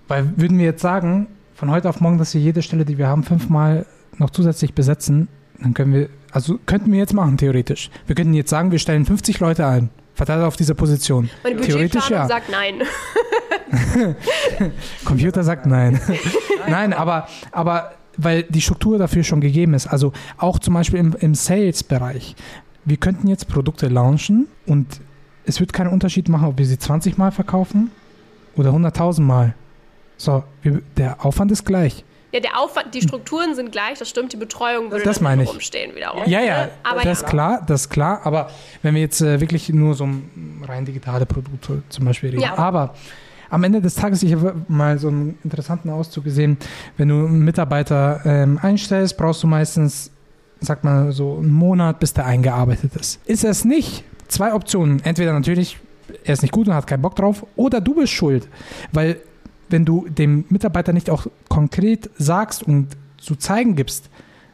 weil 0.08 0.32
würden 0.38 0.58
wir 0.58 0.66
jetzt 0.66 0.82
sagen, 0.82 1.28
von 1.54 1.72
heute 1.72 1.90
auf 1.90 2.02
morgen, 2.02 2.18
dass 2.18 2.34
wir 2.34 2.42
jede 2.42 2.62
Stelle, 2.62 2.86
die 2.86 2.98
wir 2.98 3.08
haben, 3.08 3.24
fünfmal 3.24 3.86
noch 4.18 4.30
zusätzlich 4.30 4.74
besetzen, 4.74 5.28
dann 5.60 5.74
können 5.74 5.94
wir, 5.94 6.10
also 6.32 6.60
könnten 6.66 6.92
wir 6.92 7.00
jetzt 7.00 7.14
machen, 7.14 7.38
theoretisch. 7.38 7.90
Wir 8.08 8.16
könnten 8.16 8.34
jetzt 8.34 8.50
sagen, 8.50 8.72
wir 8.72 8.80
stellen 8.80 9.06
50 9.06 9.40
Leute 9.40 9.66
ein, 9.66 9.90
verteilt 10.14 10.44
auf 10.44 10.56
dieser 10.56 10.74
Position. 10.74 11.30
Meine 11.44 11.62
theoretisch 11.62 12.10
ja. 12.10 12.28
sagt 12.28 12.50
nein. 12.52 12.82
Computer 15.06 15.44
sagt 15.44 15.66
nein. 15.66 16.00
nein, 16.68 16.94
aber, 16.94 17.28
aber 17.52 17.94
weil 18.18 18.44
die 18.44 18.62
Struktur 18.62 18.98
dafür 18.98 19.24
schon 19.24 19.42
gegeben 19.42 19.74
ist. 19.74 19.88
Also 19.88 20.14
auch 20.38 20.60
zum 20.60 20.74
Beispiel 20.74 21.00
im, 21.00 21.16
im 21.20 21.36
Sales-Bereich. 21.36 22.36
Wir 22.86 22.98
könnten 22.98 23.28
jetzt 23.28 23.48
Produkte 23.48 23.88
launchen 23.88 24.48
und 24.66 25.02
es 25.46 25.60
wird 25.60 25.74
keinen 25.74 25.92
Unterschied 25.92 26.30
machen, 26.30 26.48
ob 26.48 26.58
wir 26.58 26.66
sie 26.66 26.78
20 26.78 27.18
Mal 27.18 27.32
verkaufen 27.32 27.92
oder 28.56 28.72
100.000 28.72 29.22
Mal. 29.22 29.54
So, 30.18 30.44
der 30.98 31.26
Aufwand 31.26 31.52
ist 31.52 31.66
gleich. 31.66 32.04
Ja, 32.32 32.42
der 32.42 32.60
Aufwand, 32.60 32.94
die 32.94 33.02
Strukturen 33.02 33.56
sind 33.56 33.72
gleich, 33.72 33.98
das 33.98 34.10
stimmt, 34.10 34.34
die 34.34 34.38
Betreuung 34.38 34.92
würde 34.92 35.06
das 35.06 35.22
meine 35.22 35.44
ich. 35.44 35.50
rumstehen 35.50 35.96
wiederum. 35.96 36.24
Ja, 36.26 36.42
ja, 36.42 36.68
aber 36.84 36.98
das 36.98 37.06
ja. 37.06 37.12
ist 37.12 37.26
klar, 37.28 37.64
das 37.66 37.82
ist 37.82 37.90
klar, 37.90 38.20
aber 38.26 38.50
wenn 38.82 38.94
wir 38.94 39.02
jetzt 39.02 39.22
äh, 39.22 39.40
wirklich 39.40 39.70
nur 39.70 39.94
so 39.94 40.06
rein 40.68 40.84
digitale 40.84 41.26
Produkte 41.26 41.84
zum 41.88 42.04
Beispiel 42.04 42.32
reden, 42.32 42.42
ja. 42.42 42.58
aber 42.58 42.94
am 43.50 43.64
Ende 43.64 43.80
des 43.80 43.96
Tages, 43.96 44.22
ich 44.22 44.34
habe 44.34 44.54
mal 44.68 45.00
so 45.00 45.08
einen 45.08 45.38
interessanten 45.46 45.90
Auszug 45.90 46.26
gesehen, 46.26 46.58
wenn 46.98 47.08
du 47.08 47.26
einen 47.26 47.46
Mitarbeiter 47.46 48.20
ähm, 48.26 48.60
einstellst, 48.62 49.16
brauchst 49.16 49.42
du 49.44 49.48
meistens, 49.48 50.12
sag 50.60 50.84
mal 50.84 51.14
so 51.14 51.38
einen 51.38 51.54
Monat, 51.54 52.02
bis 52.02 52.12
der 52.12 52.26
eingearbeitet 52.26 52.98
ist. 52.98 53.22
Ist 53.26 53.46
es 53.46 53.64
nicht, 53.64 54.04
zwei 54.28 54.54
Optionen, 54.54 55.02
entweder 55.06 55.32
natürlich, 55.32 55.78
er 56.26 56.34
ist 56.34 56.42
nicht 56.42 56.52
gut 56.52 56.68
und 56.68 56.74
hat 56.74 56.86
keinen 56.86 57.02
Bock 57.02 57.16
drauf, 57.16 57.46
oder 57.56 57.80
du 57.80 57.96
bist 57.96 58.12
schuld, 58.12 58.50
weil 58.92 59.22
wenn 59.70 59.86
du 59.86 60.08
dem 60.08 60.46
Mitarbeiter 60.50 60.94
nicht 60.94 61.10
auch 61.10 61.28
konkret 61.50 62.10
sagst 62.18 62.64
und 62.64 62.96
zu 63.18 63.36
zeigen 63.36 63.76
gibst, 63.76 64.10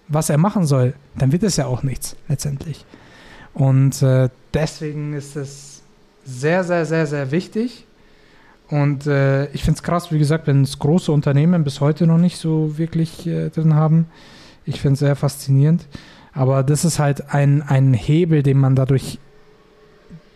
was 0.08 0.30
er 0.30 0.38
machen 0.38 0.66
soll, 0.66 0.94
dann 1.18 1.32
wird 1.32 1.44
es 1.44 1.58
ja 1.58 1.66
auch 1.66 1.84
nichts 1.84 2.16
letztendlich. 2.28 2.86
Und 3.54 4.02
äh, 4.02 4.30
deswegen 4.54 5.14
ist 5.14 5.36
es 5.36 5.82
sehr, 6.24 6.64
sehr, 6.64 6.86
sehr, 6.86 7.08
sehr 7.08 7.32
wichtig. 7.32 7.86
Und 8.70 9.06
äh, 9.06 9.48
ich 9.52 9.64
finde 9.64 9.78
es 9.78 9.84
krass, 9.84 10.12
wie 10.12 10.20
gesagt, 10.20 10.48
wenn 10.48 10.64
es 10.64 10.80
große 10.80 11.12
Unternehmen 11.12 11.64
bis 11.64 11.82
heute 11.82 12.08
noch 12.08 12.18
nicht 12.18 12.38
so 12.38 12.78
wirklich 12.78 13.28
äh, 13.28 13.50
drin 13.50 13.76
haben. 13.76 14.08
Ich 14.66 14.80
finde 14.80 14.94
es 14.94 15.00
sehr 15.00 15.16
faszinierend. 15.16 15.88
Aber 16.34 16.64
das 16.64 16.86
ist 16.86 17.00
halt 17.00 17.34
ein, 17.34 17.62
ein 17.62 17.94
Hebel, 17.94 18.44
den 18.44 18.58
man 18.58 18.76
dadurch 18.76 19.20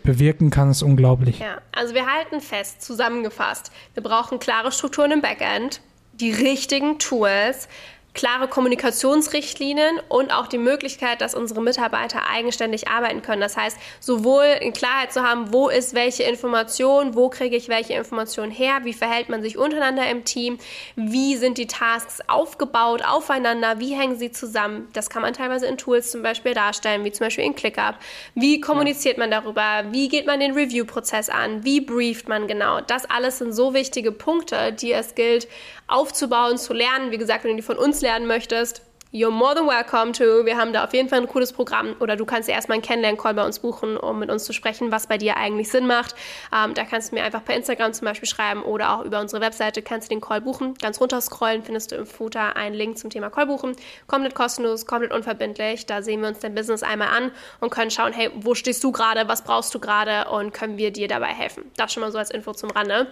bewirken 0.06 0.50
kann, 0.50 0.72
ist 0.72 0.84
unglaublich. 0.84 1.39
Ja, 1.39 1.62
also 1.72 1.94
wir 1.94 2.06
halten 2.06 2.41
fest, 2.41 2.82
zusammengefasst, 2.82 3.72
wir 3.94 4.04
brauchen 4.04 4.39
klare 4.39 4.72
Strukturen 4.72 5.12
im 5.12 5.22
Backend, 5.22 5.82
die 6.13 6.32
richtigen 6.32 6.98
Tools, 7.00 7.68
klare 8.15 8.47
Kommunikationsrichtlinien 8.47 9.99
und 10.08 10.34
auch 10.34 10.47
die 10.47 10.58
Möglichkeit, 10.58 11.21
dass 11.21 11.36
unsere 11.36 11.62
Mitarbeiter 11.62 12.21
eigenständig 12.32 12.88
arbeiten 12.88 13.21
können. 13.21 13.41
Das 13.41 13.58
heißt, 13.58 13.78
sowohl 13.99 14.45
in 14.62 14.73
Klarheit 14.73 15.13
zu 15.13 15.21
haben, 15.21 15.54
wo 15.54 15.69
ist 15.69 15.93
welche 15.93 16.23
Information, 16.23 17.13
wo 17.13 17.30
kriege 17.30 17.56
ich 17.56 17.69
welche 17.69 17.93
Information 17.93 18.49
her, 18.49 18.80
wie 18.84 18.93
verhält 18.93 19.30
man 19.30 19.41
sich 19.41 19.58
untereinander 19.58 20.10
im 20.10 20.23
Team, 20.23 20.58
wie 20.95 21.36
sind 21.36 21.58
die 21.58 21.67
Tasks 21.67 22.21
aufgebaut, 22.28 23.04
aufeinander, 23.06 23.80
wie 23.80 23.93
hängen 23.93 24.17
sie 24.17 24.32
zusammen. 24.32 24.88
Das 24.93 25.10
kann 25.10 25.21
man 25.21 25.34
teilweise 25.34 25.67
in 25.67 25.78
Tools 25.78 26.10
zum 26.10 26.23
Beispiel 26.23 26.54
darstellen, 26.54 27.04
wie 27.04 27.12
zum 27.12 27.25
Beispiel 27.28 27.43
in 27.43 27.56
ClickUp. 27.56 27.95
Wie 28.34 28.62
kommuniziert 28.62 29.17
man 29.17 29.30
darüber? 29.30 29.84
Wie 29.91 30.08
geht 30.08 30.25
man 30.25 30.39
den 30.39 30.54
Review-Prozess 30.54 31.30
an? 31.30 31.65
Wie 31.65 31.82
brieft 31.82 32.30
man 32.30 32.47
genau? 32.47 32.80
Das 32.80 33.10
alles 33.10 33.39
sind 33.39 33.51
so 33.51 33.73
wichtige 33.73 34.13
Punkte, 34.13 34.71
die 34.71 34.93
es 34.93 35.15
gilt 35.15 35.49
aufzubauen, 35.88 36.58
zu 36.58 36.73
lernen. 36.73 37.12
Wie 37.12 37.17
gesagt, 37.17 37.43
wenn 37.43 37.51
du 37.51 37.58
die 37.58 37.62
von 37.62 37.78
uns 37.78 38.01
lernen 38.06 38.28
möchtest, 38.28 38.84
you're 39.12 39.32
more 39.32 39.56
than 39.56 39.65
welcome 39.65 40.12
to. 40.12 40.46
Wir 40.46 40.58
haben 40.58 40.74
da 40.74 40.84
auf 40.84 40.94
jeden 40.94 41.10
Fall 41.10 41.22
ein 41.22 41.28
cooles 41.28 41.52
Programm 41.54 41.96
oder 42.00 42.15
du 42.15 42.24
kannst 42.24 42.48
dir 42.48 42.52
erstmal 42.52 42.76
einen 42.76 42.84
Kennenlern-Call 42.84 43.34
bei 43.34 43.44
uns 43.44 43.58
buchen, 43.58 43.98
um 43.98 44.20
mit 44.20 44.30
uns 44.30 44.44
zu 44.44 44.54
sprechen, 44.54 44.91
was 44.91 45.08
bei 45.08 45.18
dir 45.18 45.38
eigentlich 45.38 45.70
Sinn 45.70 45.88
macht. 45.88 46.13
Ähm, 46.54 46.76
da 46.76 46.84
kannst 46.84 47.10
du 47.12 47.15
mir 47.15 47.24
einfach 47.24 47.44
per 47.44 47.56
Instagram 47.56 47.94
zum 47.94 48.06
Beispiel 48.06 48.30
schreiben 48.30 48.62
oder 48.62 48.94
auch 48.96 49.04
über 49.04 49.20
unsere 49.20 49.41
Webseite 49.41 49.82
kannst 49.82 50.12
du 50.12 50.13
den 50.13 50.22
Call 50.22 50.41
buchen. 50.41 50.76
Ganz 50.76 51.02
runterscrollen 51.02 51.63
findest 51.63 51.94
du 51.94 51.96
im 51.96 52.06
Footer 52.06 52.56
einen 52.56 52.76
Link 52.76 53.00
zum 53.00 53.10
Thema 53.10 53.32
Call 53.32 53.48
buchen. 53.48 53.76
Komplett 54.06 54.36
kostenlos, 54.36 54.86
komplett 54.86 55.12
unverbindlich. 55.12 55.88
Da 55.88 56.04
sehen 56.04 56.22
wir 56.22 56.28
uns 56.28 56.39
dein 56.39 56.54
Business 56.54 56.84
einmal 56.84 57.08
an 57.08 57.32
und 57.60 57.72
können 57.72 57.89
schauen, 57.89 58.13
hey, 58.13 58.30
wo 58.36 58.54
stehst 58.54 58.84
du 58.84 58.91
gerade, 58.91 59.28
was 59.28 59.44
brauchst 59.44 59.74
du 59.74 59.80
gerade 59.80 60.30
und 60.30 60.54
können 60.54 60.78
wir 60.78 60.91
dir 60.91 61.08
dabei 61.08 61.30
helfen. 61.34 61.72
Das 61.76 61.91
schon 61.91 62.02
mal 62.02 62.12
so 62.12 62.20
als 62.20 62.30
Info 62.30 62.54
zum 62.54 62.70
Rande. 62.70 63.08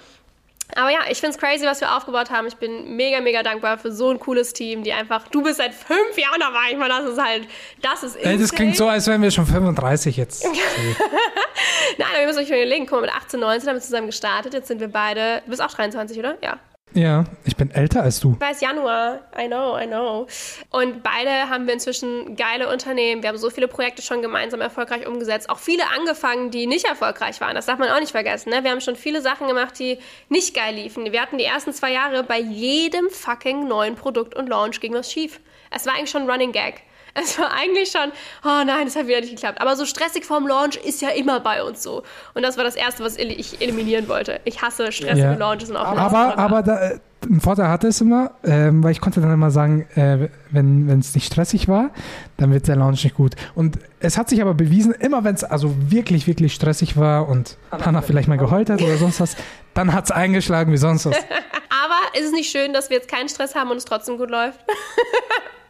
Aber 0.75 0.89
ja, 0.89 0.99
ich 1.09 1.19
finde 1.19 1.35
es 1.35 1.37
crazy, 1.37 1.65
was 1.65 1.81
wir 1.81 1.95
aufgebaut 1.95 2.29
haben. 2.29 2.47
Ich 2.47 2.55
bin 2.55 2.95
mega, 2.95 3.21
mega 3.21 3.43
dankbar 3.43 3.77
für 3.77 3.91
so 3.91 4.09
ein 4.09 4.19
cooles 4.19 4.53
Team, 4.53 4.83
die 4.83 4.93
einfach, 4.93 5.27
du 5.27 5.43
bist 5.43 5.57
seit 5.57 5.73
fünf 5.73 6.17
Jahren 6.17 6.39
dabei. 6.39 6.71
Ich 6.71 6.77
meine, 6.77 6.93
das 6.93 7.13
ist 7.13 7.21
halt, 7.21 7.47
das 7.81 8.03
ist 8.03 8.15
insane. 8.15 8.37
Das 8.37 8.51
klingt 8.51 8.75
so, 8.75 8.87
als 8.87 9.07
wären 9.07 9.21
wir 9.21 9.31
schon 9.31 9.45
35 9.45 10.17
jetzt. 10.17 10.45
Nein, 11.97 12.07
aber 12.09 12.19
wir 12.19 12.27
müssen 12.27 12.39
euch 12.39 12.49
überlegen. 12.49 12.85
Guck 12.85 13.01
mal, 13.01 13.07
mit 13.07 13.15
18, 13.15 13.39
19 13.39 13.69
haben 13.69 13.75
wir 13.75 13.81
zusammen 13.81 14.07
gestartet. 14.07 14.53
Jetzt 14.53 14.67
sind 14.67 14.79
wir 14.79 14.87
beide, 14.87 15.41
du 15.45 15.49
bist 15.49 15.61
auch 15.61 15.71
23, 15.71 16.17
oder? 16.17 16.37
Ja. 16.41 16.59
Ja, 16.95 17.23
ich 17.43 17.55
bin 17.55 17.71
älter 17.71 18.03
als 18.03 18.19
du. 18.19 18.33
Ich 18.33 18.41
weiß 18.41 18.61
Januar. 18.61 19.21
I 19.37 19.47
know, 19.47 19.77
I 19.79 19.87
know. 19.87 20.27
Und 20.69 21.01
beide 21.01 21.49
haben 21.49 21.65
wir 21.65 21.73
inzwischen 21.73 22.35
geile 22.35 22.69
Unternehmen. 22.69 23.23
Wir 23.23 23.29
haben 23.29 23.37
so 23.37 23.49
viele 23.49 23.67
Projekte 23.67 24.03
schon 24.03 24.21
gemeinsam 24.21 24.61
erfolgreich 24.61 25.07
umgesetzt. 25.07 25.49
Auch 25.49 25.57
viele 25.57 25.83
angefangen, 25.97 26.51
die 26.51 26.67
nicht 26.67 26.85
erfolgreich 26.85 27.41
waren. 27.41 27.55
Das 27.55 27.65
darf 27.65 27.79
man 27.79 27.89
auch 27.89 27.99
nicht 27.99 28.11
vergessen. 28.11 28.51
Ne? 28.51 28.63
Wir 28.63 28.69
haben 28.69 28.81
schon 28.81 28.95
viele 28.95 29.21
Sachen 29.21 29.47
gemacht, 29.47 29.79
die 29.79 29.97
nicht 30.29 30.53
geil 30.53 30.75
liefen. 30.75 31.11
Wir 31.11 31.21
hatten 31.21 31.39
die 31.39 31.45
ersten 31.45 31.73
zwei 31.73 31.91
Jahre 31.91 32.23
bei 32.23 32.39
jedem 32.39 33.09
fucking 33.09 33.67
neuen 33.67 33.95
Produkt 33.95 34.35
und 34.35 34.47
Launch 34.47 34.79
ging 34.79 34.93
was 34.93 35.11
schief. 35.11 35.39
Es 35.71 35.87
war 35.87 35.95
eigentlich 35.95 36.11
schon 36.11 36.23
ein 36.23 36.29
Running 36.29 36.51
Gag. 36.51 36.83
Es 37.15 37.37
war 37.37 37.51
eigentlich 37.53 37.91
schon, 37.91 38.11
oh 38.43 38.63
nein, 38.65 38.85
das 38.85 38.95
hat 38.95 39.07
wieder 39.07 39.21
nicht 39.21 39.35
geklappt. 39.35 39.61
Aber 39.61 39.75
so 39.75 39.85
stressig 39.85 40.25
vorm 40.25 40.47
Launch 40.47 40.77
ist 40.77 41.01
ja 41.01 41.09
immer 41.09 41.39
bei 41.39 41.63
uns 41.63 41.83
so. 41.83 42.03
Und 42.33 42.41
das 42.41 42.57
war 42.57 42.63
das 42.63 42.75
Erste, 42.75 43.03
was 43.03 43.17
ich 43.17 43.61
eliminieren 43.61 44.07
wollte. 44.07 44.39
Ich 44.45 44.61
hasse 44.61 44.91
stressige 44.91 45.19
ja. 45.19 45.33
Launches 45.33 45.69
und 45.69 45.77
auch 45.77 45.85
Aber, 45.85 46.37
aber 46.37 46.63
da, 46.63 46.89
äh, 46.89 46.99
einen 47.23 47.41
Vorteil 47.41 47.67
hatte 47.69 47.87
es 47.87 48.01
immer, 48.01 48.31
ähm, 48.43 48.83
weil 48.83 48.91
ich 48.91 49.01
konnte 49.01 49.21
dann 49.21 49.31
immer 49.31 49.51
sagen, 49.51 49.87
äh, 49.95 50.29
wenn 50.49 50.89
es 50.99 51.13
nicht 51.15 51.25
stressig 51.25 51.67
war, 51.67 51.91
dann 52.37 52.51
wird 52.51 52.67
der 52.67 52.75
Launch 52.75 53.03
nicht 53.03 53.15
gut. 53.15 53.35
Und 53.55 53.77
es 53.99 54.17
hat 54.17 54.29
sich 54.29 54.41
aber 54.41 54.53
bewiesen, 54.53 54.93
immer 54.93 55.23
wenn 55.23 55.35
es 55.35 55.43
also 55.43 55.73
wirklich, 55.77 56.27
wirklich 56.27 56.53
stressig 56.53 56.97
war 56.97 57.29
und 57.29 57.57
Hannah 57.71 58.01
vielleicht 58.01 58.27
mal 58.27 58.37
geheult 58.37 58.69
hat 58.69 58.81
oder 58.81 58.97
sonst 58.97 59.19
was, 59.19 59.35
dann 59.73 59.93
hat 59.93 60.05
es 60.05 60.11
eingeschlagen 60.11 60.71
wie 60.71 60.77
sonst 60.77 61.05
was. 61.05 61.15
aber 61.83 62.19
ist 62.19 62.25
es 62.25 62.31
nicht 62.31 62.51
schön, 62.51 62.73
dass 62.73 62.89
wir 62.89 62.97
jetzt 62.97 63.09
keinen 63.09 63.29
Stress 63.29 63.55
haben 63.55 63.71
und 63.71 63.77
es 63.77 63.85
trotzdem 63.85 64.17
gut 64.17 64.29
läuft? 64.29 64.59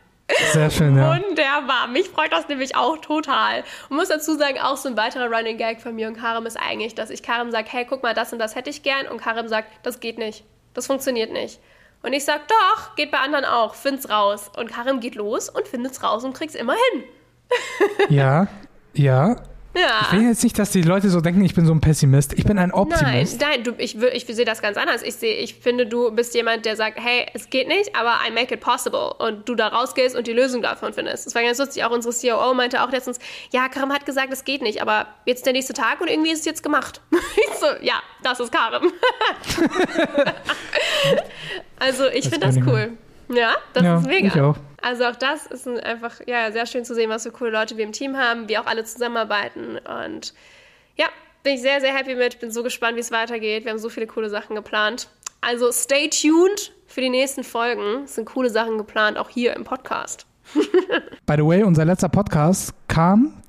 Sehr 0.54 0.70
schön, 0.70 0.98
ja. 0.98 1.16
Wunderbar. 1.16 1.88
Mich 1.88 2.10
freut 2.10 2.32
das 2.32 2.48
nämlich 2.48 2.76
auch 2.76 2.98
total. 2.98 3.64
Und 3.90 3.98
muss 3.98 4.08
dazu 4.08 4.36
sagen, 4.38 4.60
auch 4.60 4.78
so 4.78 4.90
ein 4.90 4.98
weiterer 4.98 5.30
Running 5.30 5.58
Gag 5.58 5.82
von 5.82 5.96
mir 5.96 6.08
und 6.08 6.18
Karim 6.18 6.46
ist 6.46 6.58
eigentlich, 6.58 6.96
dass 6.96 7.10
ich 7.10 7.24
Karim 7.24 7.52
sage, 7.52 7.68
hey, 7.70 7.86
guck 7.88 8.04
mal, 8.04 8.14
das 8.14 8.32
und 8.32 8.40
das 8.40 8.56
hätte 8.56 8.70
ich 8.70 8.84
gern. 8.84 9.08
Und 9.08 9.20
Karim 9.20 9.48
sagt, 9.48 9.70
das 9.84 10.00
geht 10.00 10.18
nicht. 10.18 10.46
Das 10.74 10.88
funktioniert 10.88 11.32
nicht. 11.32 11.60
Und 12.04 12.14
ich 12.14 12.26
sage, 12.26 12.42
doch, 12.48 12.96
geht 12.96 13.12
bei 13.12 13.20
anderen 13.20 13.46
auch. 13.46 13.76
Find's 13.76 14.10
raus. 14.10 14.50
Und 14.58 14.72
Karim 14.72 15.00
geht 15.00 15.16
los 15.16 15.50
und 15.50 15.68
findet's 15.68 16.04
raus 16.04 16.24
und 16.24 16.34
kriegt's 16.34 16.56
immer 16.56 16.76
hin. 16.92 17.04
ja, 18.10 18.48
ja. 18.94 19.36
Ja. 19.76 20.08
Ich 20.08 20.12
will 20.12 20.28
jetzt 20.28 20.44
nicht, 20.44 20.60
dass 20.60 20.72
die 20.72 20.84
Leute 20.84 21.10
so 21.10 21.20
denken, 21.20 21.44
ich 21.44 21.56
bin 21.56 21.66
so 21.66 21.74
ein 21.74 21.82
Pessimist. 21.82 22.34
Ich 22.34 22.46
bin 22.46 22.60
ein 22.60 22.72
Optimist. 22.72 23.40
Nein, 23.42 23.50
nein, 23.50 23.64
du, 23.64 23.74
ich, 23.78 24.00
ich, 24.00 24.26
sehe 24.26 24.46
das 24.46 24.62
ganz 24.62 24.78
anders. 24.78 25.02
Ich, 25.02 25.16
seh, 25.16 25.34
ich 25.34 25.56
finde, 25.56 25.88
du 25.88 26.12
bist 26.12 26.36
jemand, 26.36 26.66
der 26.66 26.76
sagt, 26.76 27.00
hey, 27.00 27.26
es 27.34 27.50
geht 27.50 27.68
nicht, 27.68 27.96
aber 27.96 28.18
I 28.28 28.32
make 28.32 28.54
it 28.54 28.62
possible. 28.62 29.16
Und 29.18 29.50
du 29.50 29.56
da 29.56 29.70
rausgehst 29.70 30.16
und 30.16 30.28
die 30.28 30.34
Lösung 30.34 30.62
davon 30.62 30.94
findest. 30.94 31.26
Das 31.26 31.34
war 31.34 31.42
ganz 31.42 31.58
lustig. 31.58 31.84
Auch 31.84 31.92
unsere 31.92 32.14
COO 32.14 32.54
meinte 32.54 32.84
auch 32.84 32.92
letztens, 32.92 33.18
ja, 33.52 33.68
Karim 33.68 33.92
hat 33.92 34.06
gesagt, 34.06 34.32
es 34.32 34.46
geht 34.46 34.62
nicht, 34.62 34.82
aber 34.82 35.08
jetzt 35.26 35.46
der 35.46 35.54
nächste 35.54 35.74
Tag 35.74 36.02
und 36.02 36.08
irgendwie 36.08 36.32
ist 36.32 36.40
es 36.40 36.46
jetzt 36.46 36.62
gemacht. 36.62 37.02
ich 37.12 37.58
so, 37.60 37.66
ja, 37.82 37.96
das 38.22 38.40
ist 38.40 38.52
Karim. 38.52 38.92
also 41.80 42.06
ich 42.08 42.30
finde 42.30 42.48
das 42.48 42.58
cool. 42.58 42.92
Ja, 43.30 43.56
das 43.74 43.84
ja, 43.84 43.98
ist 43.98 44.06
mega. 44.06 44.28
Ich 44.28 44.40
auch. 44.40 44.58
Also 44.84 45.06
auch 45.06 45.16
das 45.16 45.46
ist 45.46 45.66
einfach 45.66 46.20
ja, 46.28 46.52
sehr 46.52 46.66
schön 46.66 46.84
zu 46.84 46.94
sehen, 46.94 47.10
was 47.10 47.24
für 47.24 47.32
coole 47.32 47.52
Leute 47.52 47.78
wir 47.78 47.86
im 47.86 47.94
Team 47.94 48.18
haben, 48.18 48.50
wie 48.50 48.58
auch 48.58 48.66
alle 48.66 48.84
zusammenarbeiten. 48.84 49.78
Und 49.78 50.34
ja, 50.98 51.06
bin 51.42 51.56
ich 51.56 51.62
sehr, 51.62 51.80
sehr 51.80 51.96
happy 51.96 52.16
mit. 52.16 52.42
Bin 52.42 52.52
so 52.52 52.64
gespannt, 52.64 52.98
wie 52.98 53.00
es 53.00 53.10
weitergeht. 53.10 53.64
Wir 53.64 53.72
haben 53.72 53.80
so 53.80 53.88
viele 53.88 54.08
coole 54.08 54.30
Sachen 54.30 54.58
geplant. 54.58 55.08
Also 55.40 55.72
stay 55.72 56.10
tuned 56.10 56.74
für 56.86 57.00
die 57.00 57.10
nächsten 57.10 57.46
Folgen. 57.46 58.04
Es 58.04 58.16
sind 58.16 58.26
coole 58.26 58.50
Sachen 58.50 58.78
geplant, 58.78 59.18
auch 59.18 59.30
hier 59.30 59.56
im 59.56 59.64
Podcast. 59.64 60.26
By 61.26 61.36
the 61.38 61.46
way, 61.46 61.64
unser 61.64 61.86
letzter 61.86 62.10
Podcast 62.10 62.74
kam, 62.90 63.42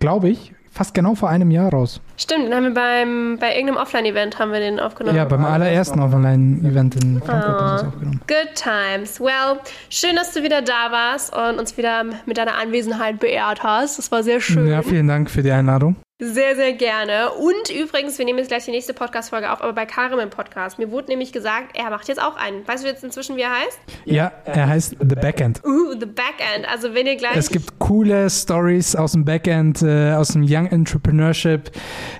glaube 0.00 0.28
ich, 0.28 0.52
fast 0.72 0.94
genau 0.94 1.14
vor 1.14 1.28
einem 1.28 1.50
Jahr 1.50 1.70
raus. 1.70 2.00
Stimmt, 2.16 2.46
den 2.46 2.54
haben 2.54 2.64
wir 2.64 2.74
beim, 2.74 3.36
bei 3.38 3.54
irgendeinem 3.54 3.76
Offline-Event 3.76 4.38
haben 4.38 4.52
wir 4.52 4.60
den 4.60 4.80
aufgenommen. 4.80 5.16
Ja, 5.16 5.26
beim 5.26 5.44
allerersten 5.44 6.00
Offline-Event 6.00 6.96
in 6.96 7.20
Frankfurt 7.22 7.54
oh, 7.54 7.60
haben 7.60 7.82
wir 7.82 7.88
aufgenommen. 7.88 8.20
Good 8.26 8.54
times. 8.54 9.20
Well, 9.20 9.60
schön, 9.90 10.16
dass 10.16 10.32
du 10.32 10.42
wieder 10.42 10.62
da 10.62 10.90
warst 10.90 11.34
und 11.36 11.58
uns 11.58 11.76
wieder 11.76 12.04
mit 12.26 12.38
deiner 12.38 12.54
Anwesenheit 12.54 13.20
beehrt 13.20 13.62
hast. 13.62 13.98
Das 13.98 14.10
war 14.10 14.22
sehr 14.22 14.40
schön. 14.40 14.66
Ja, 14.66 14.82
vielen 14.82 15.08
Dank 15.08 15.30
für 15.30 15.42
die 15.42 15.52
Einladung. 15.52 15.96
Sehr, 16.24 16.54
sehr 16.54 16.72
gerne. 16.74 17.32
Und 17.32 17.68
übrigens, 17.68 18.16
wir 18.16 18.24
nehmen 18.24 18.38
jetzt 18.38 18.46
gleich 18.46 18.64
die 18.64 18.70
nächste 18.70 18.94
Podcast-Folge 18.94 19.50
auf, 19.50 19.60
aber 19.60 19.72
bei 19.72 19.86
Karim 19.86 20.20
im 20.20 20.30
Podcast. 20.30 20.78
Mir 20.78 20.92
wurde 20.92 21.08
nämlich 21.08 21.32
gesagt, 21.32 21.76
er 21.76 21.90
macht 21.90 22.06
jetzt 22.06 22.22
auch 22.22 22.36
einen. 22.36 22.66
Weißt 22.66 22.84
du 22.84 22.88
jetzt 22.88 23.02
inzwischen, 23.02 23.36
wie 23.36 23.40
er 23.40 23.50
heißt? 23.50 23.78
Ja, 24.04 24.30
er 24.44 24.68
heißt 24.68 24.98
The 25.00 25.16
Backend. 25.16 25.64
Uh, 25.64 25.98
The 25.98 26.06
Backend. 26.06 26.70
Also 26.70 26.94
wenn 26.94 27.08
ihr 27.08 27.16
gleich... 27.16 27.36
Es 27.36 27.50
gibt 27.50 27.76
coole 27.80 28.30
Stories 28.30 28.94
aus 28.94 29.12
dem 29.12 29.24
Backend, 29.24 29.82
äh, 29.82 30.12
aus 30.12 30.28
dem 30.28 30.44
Young 30.48 30.66
Entrepreneurship, 30.66 31.72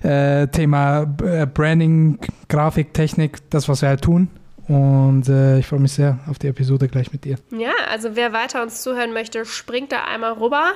äh, 0.03 0.49
Thema 0.49 1.03
äh, 1.25 1.47
Branding, 1.47 2.19
Grafik, 2.49 2.95
Technik, 2.95 3.39
das, 3.51 3.69
was 3.69 3.83
wir 3.83 3.89
halt 3.89 4.03
tun. 4.03 4.29
Und 4.67 5.29
äh, 5.29 5.61
ich 5.61 5.67
freue 5.69 5.79
mich 5.79 5.93
sehr 5.93 6.19
auf 6.29 6.41
die 6.41 6.49
Episode 6.49 6.89
gleich 6.89 7.13
mit 7.13 7.25
dir. 7.25 7.37
Ja, 7.53 7.71
also 7.89 8.17
wer 8.17 8.33
weiter 8.33 8.65
uns 8.65 8.83
zuhören 8.83 9.13
möchte, 9.13 9.45
springt 9.45 9.93
da 9.93 10.05
einmal 10.05 10.33
rüber. 10.33 10.73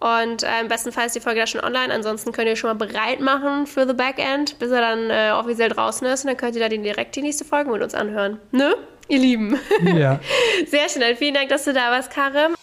Und 0.00 0.42
äh, 0.42 0.60
im 0.60 0.68
besten 0.68 0.92
Fall 0.92 1.06
ist 1.06 1.16
die 1.16 1.20
Folge 1.20 1.40
ja 1.40 1.46
schon 1.46 1.60
online. 1.60 1.92
Ansonsten 1.92 2.32
könnt 2.32 2.48
ihr 2.48 2.56
schon 2.56 2.68
mal 2.68 2.86
bereit 2.86 3.20
machen 3.20 3.66
für 3.66 3.86
The 3.86 3.94
Backend, 3.94 4.58
bis 4.58 4.70
er 4.70 4.80
dann 4.80 5.10
äh, 5.10 5.32
offiziell 5.32 5.70
draußen 5.70 6.06
ist. 6.06 6.24
Und 6.24 6.28
dann 6.28 6.36
könnt 6.36 6.54
ihr 6.54 6.62
da 6.62 6.68
direkt 6.68 7.16
die 7.16 7.22
nächste 7.22 7.44
Folge 7.44 7.70
mit 7.70 7.82
uns 7.82 7.94
anhören. 7.94 8.38
Ne? 8.52 8.74
Ihr 9.08 9.18
Lieben. 9.18 9.58
Ja. 9.96 10.20
Sehr 10.66 10.88
schnell. 10.88 11.16
Vielen 11.16 11.34
Dank, 11.34 11.48
dass 11.48 11.64
du 11.64 11.72
da 11.72 11.90
warst, 11.90 12.10
Karim. 12.10 12.54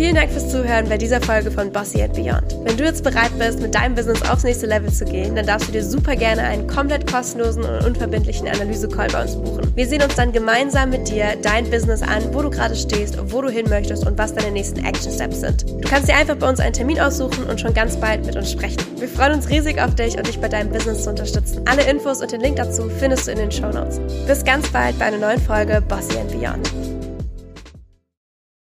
Vielen 0.00 0.14
Dank 0.14 0.30
fürs 0.30 0.48
Zuhören 0.48 0.88
bei 0.88 0.96
dieser 0.96 1.20
Folge 1.20 1.50
von 1.50 1.70
Bossy 1.70 2.00
and 2.00 2.14
Beyond. 2.14 2.56
Wenn 2.64 2.74
du 2.74 2.84
jetzt 2.84 3.04
bereit 3.04 3.38
bist, 3.38 3.60
mit 3.60 3.74
deinem 3.74 3.94
Business 3.94 4.22
aufs 4.30 4.44
nächste 4.44 4.64
Level 4.64 4.90
zu 4.90 5.04
gehen, 5.04 5.36
dann 5.36 5.44
darfst 5.44 5.68
du 5.68 5.72
dir 5.72 5.84
super 5.84 6.16
gerne 6.16 6.40
einen 6.40 6.66
komplett 6.66 7.06
kostenlosen 7.06 7.64
und 7.64 7.84
unverbindlichen 7.84 8.48
Analyse-Call 8.48 9.08
bei 9.08 9.20
uns 9.20 9.36
buchen. 9.36 9.70
Wir 9.76 9.86
sehen 9.86 10.02
uns 10.02 10.14
dann 10.14 10.32
gemeinsam 10.32 10.88
mit 10.88 11.06
dir 11.10 11.36
dein 11.42 11.68
Business 11.68 12.00
an, 12.00 12.32
wo 12.32 12.40
du 12.40 12.48
gerade 12.48 12.74
stehst, 12.76 13.18
wo 13.30 13.42
du 13.42 13.50
hin 13.50 13.66
möchtest 13.68 14.06
und 14.06 14.16
was 14.16 14.32
deine 14.32 14.50
nächsten 14.52 14.82
Action 14.82 15.12
Steps 15.12 15.40
sind. 15.40 15.68
Du 15.68 15.86
kannst 15.86 16.08
dir 16.08 16.16
einfach 16.16 16.36
bei 16.36 16.48
uns 16.48 16.60
einen 16.60 16.72
Termin 16.72 16.98
aussuchen 16.98 17.44
und 17.44 17.60
schon 17.60 17.74
ganz 17.74 17.98
bald 17.98 18.24
mit 18.24 18.36
uns 18.36 18.50
sprechen. 18.52 18.78
Wir 18.96 19.06
freuen 19.06 19.34
uns 19.34 19.50
riesig 19.50 19.82
auf 19.82 19.94
dich 19.96 20.16
und 20.16 20.26
dich 20.26 20.40
bei 20.40 20.48
deinem 20.48 20.70
Business 20.70 21.04
zu 21.04 21.10
unterstützen. 21.10 21.60
Alle 21.66 21.82
Infos 21.82 22.22
und 22.22 22.32
den 22.32 22.40
Link 22.40 22.56
dazu 22.56 22.88
findest 22.88 23.26
du 23.26 23.32
in 23.32 23.38
den 23.38 23.52
Show 23.52 23.68
Notes. 23.68 24.00
Bis 24.26 24.42
ganz 24.46 24.66
bald 24.70 24.98
bei 24.98 25.04
einer 25.04 25.18
neuen 25.18 25.42
Folge 25.42 25.82
Bossy 25.86 26.16
and 26.16 26.32
Beyond. 26.32 27.09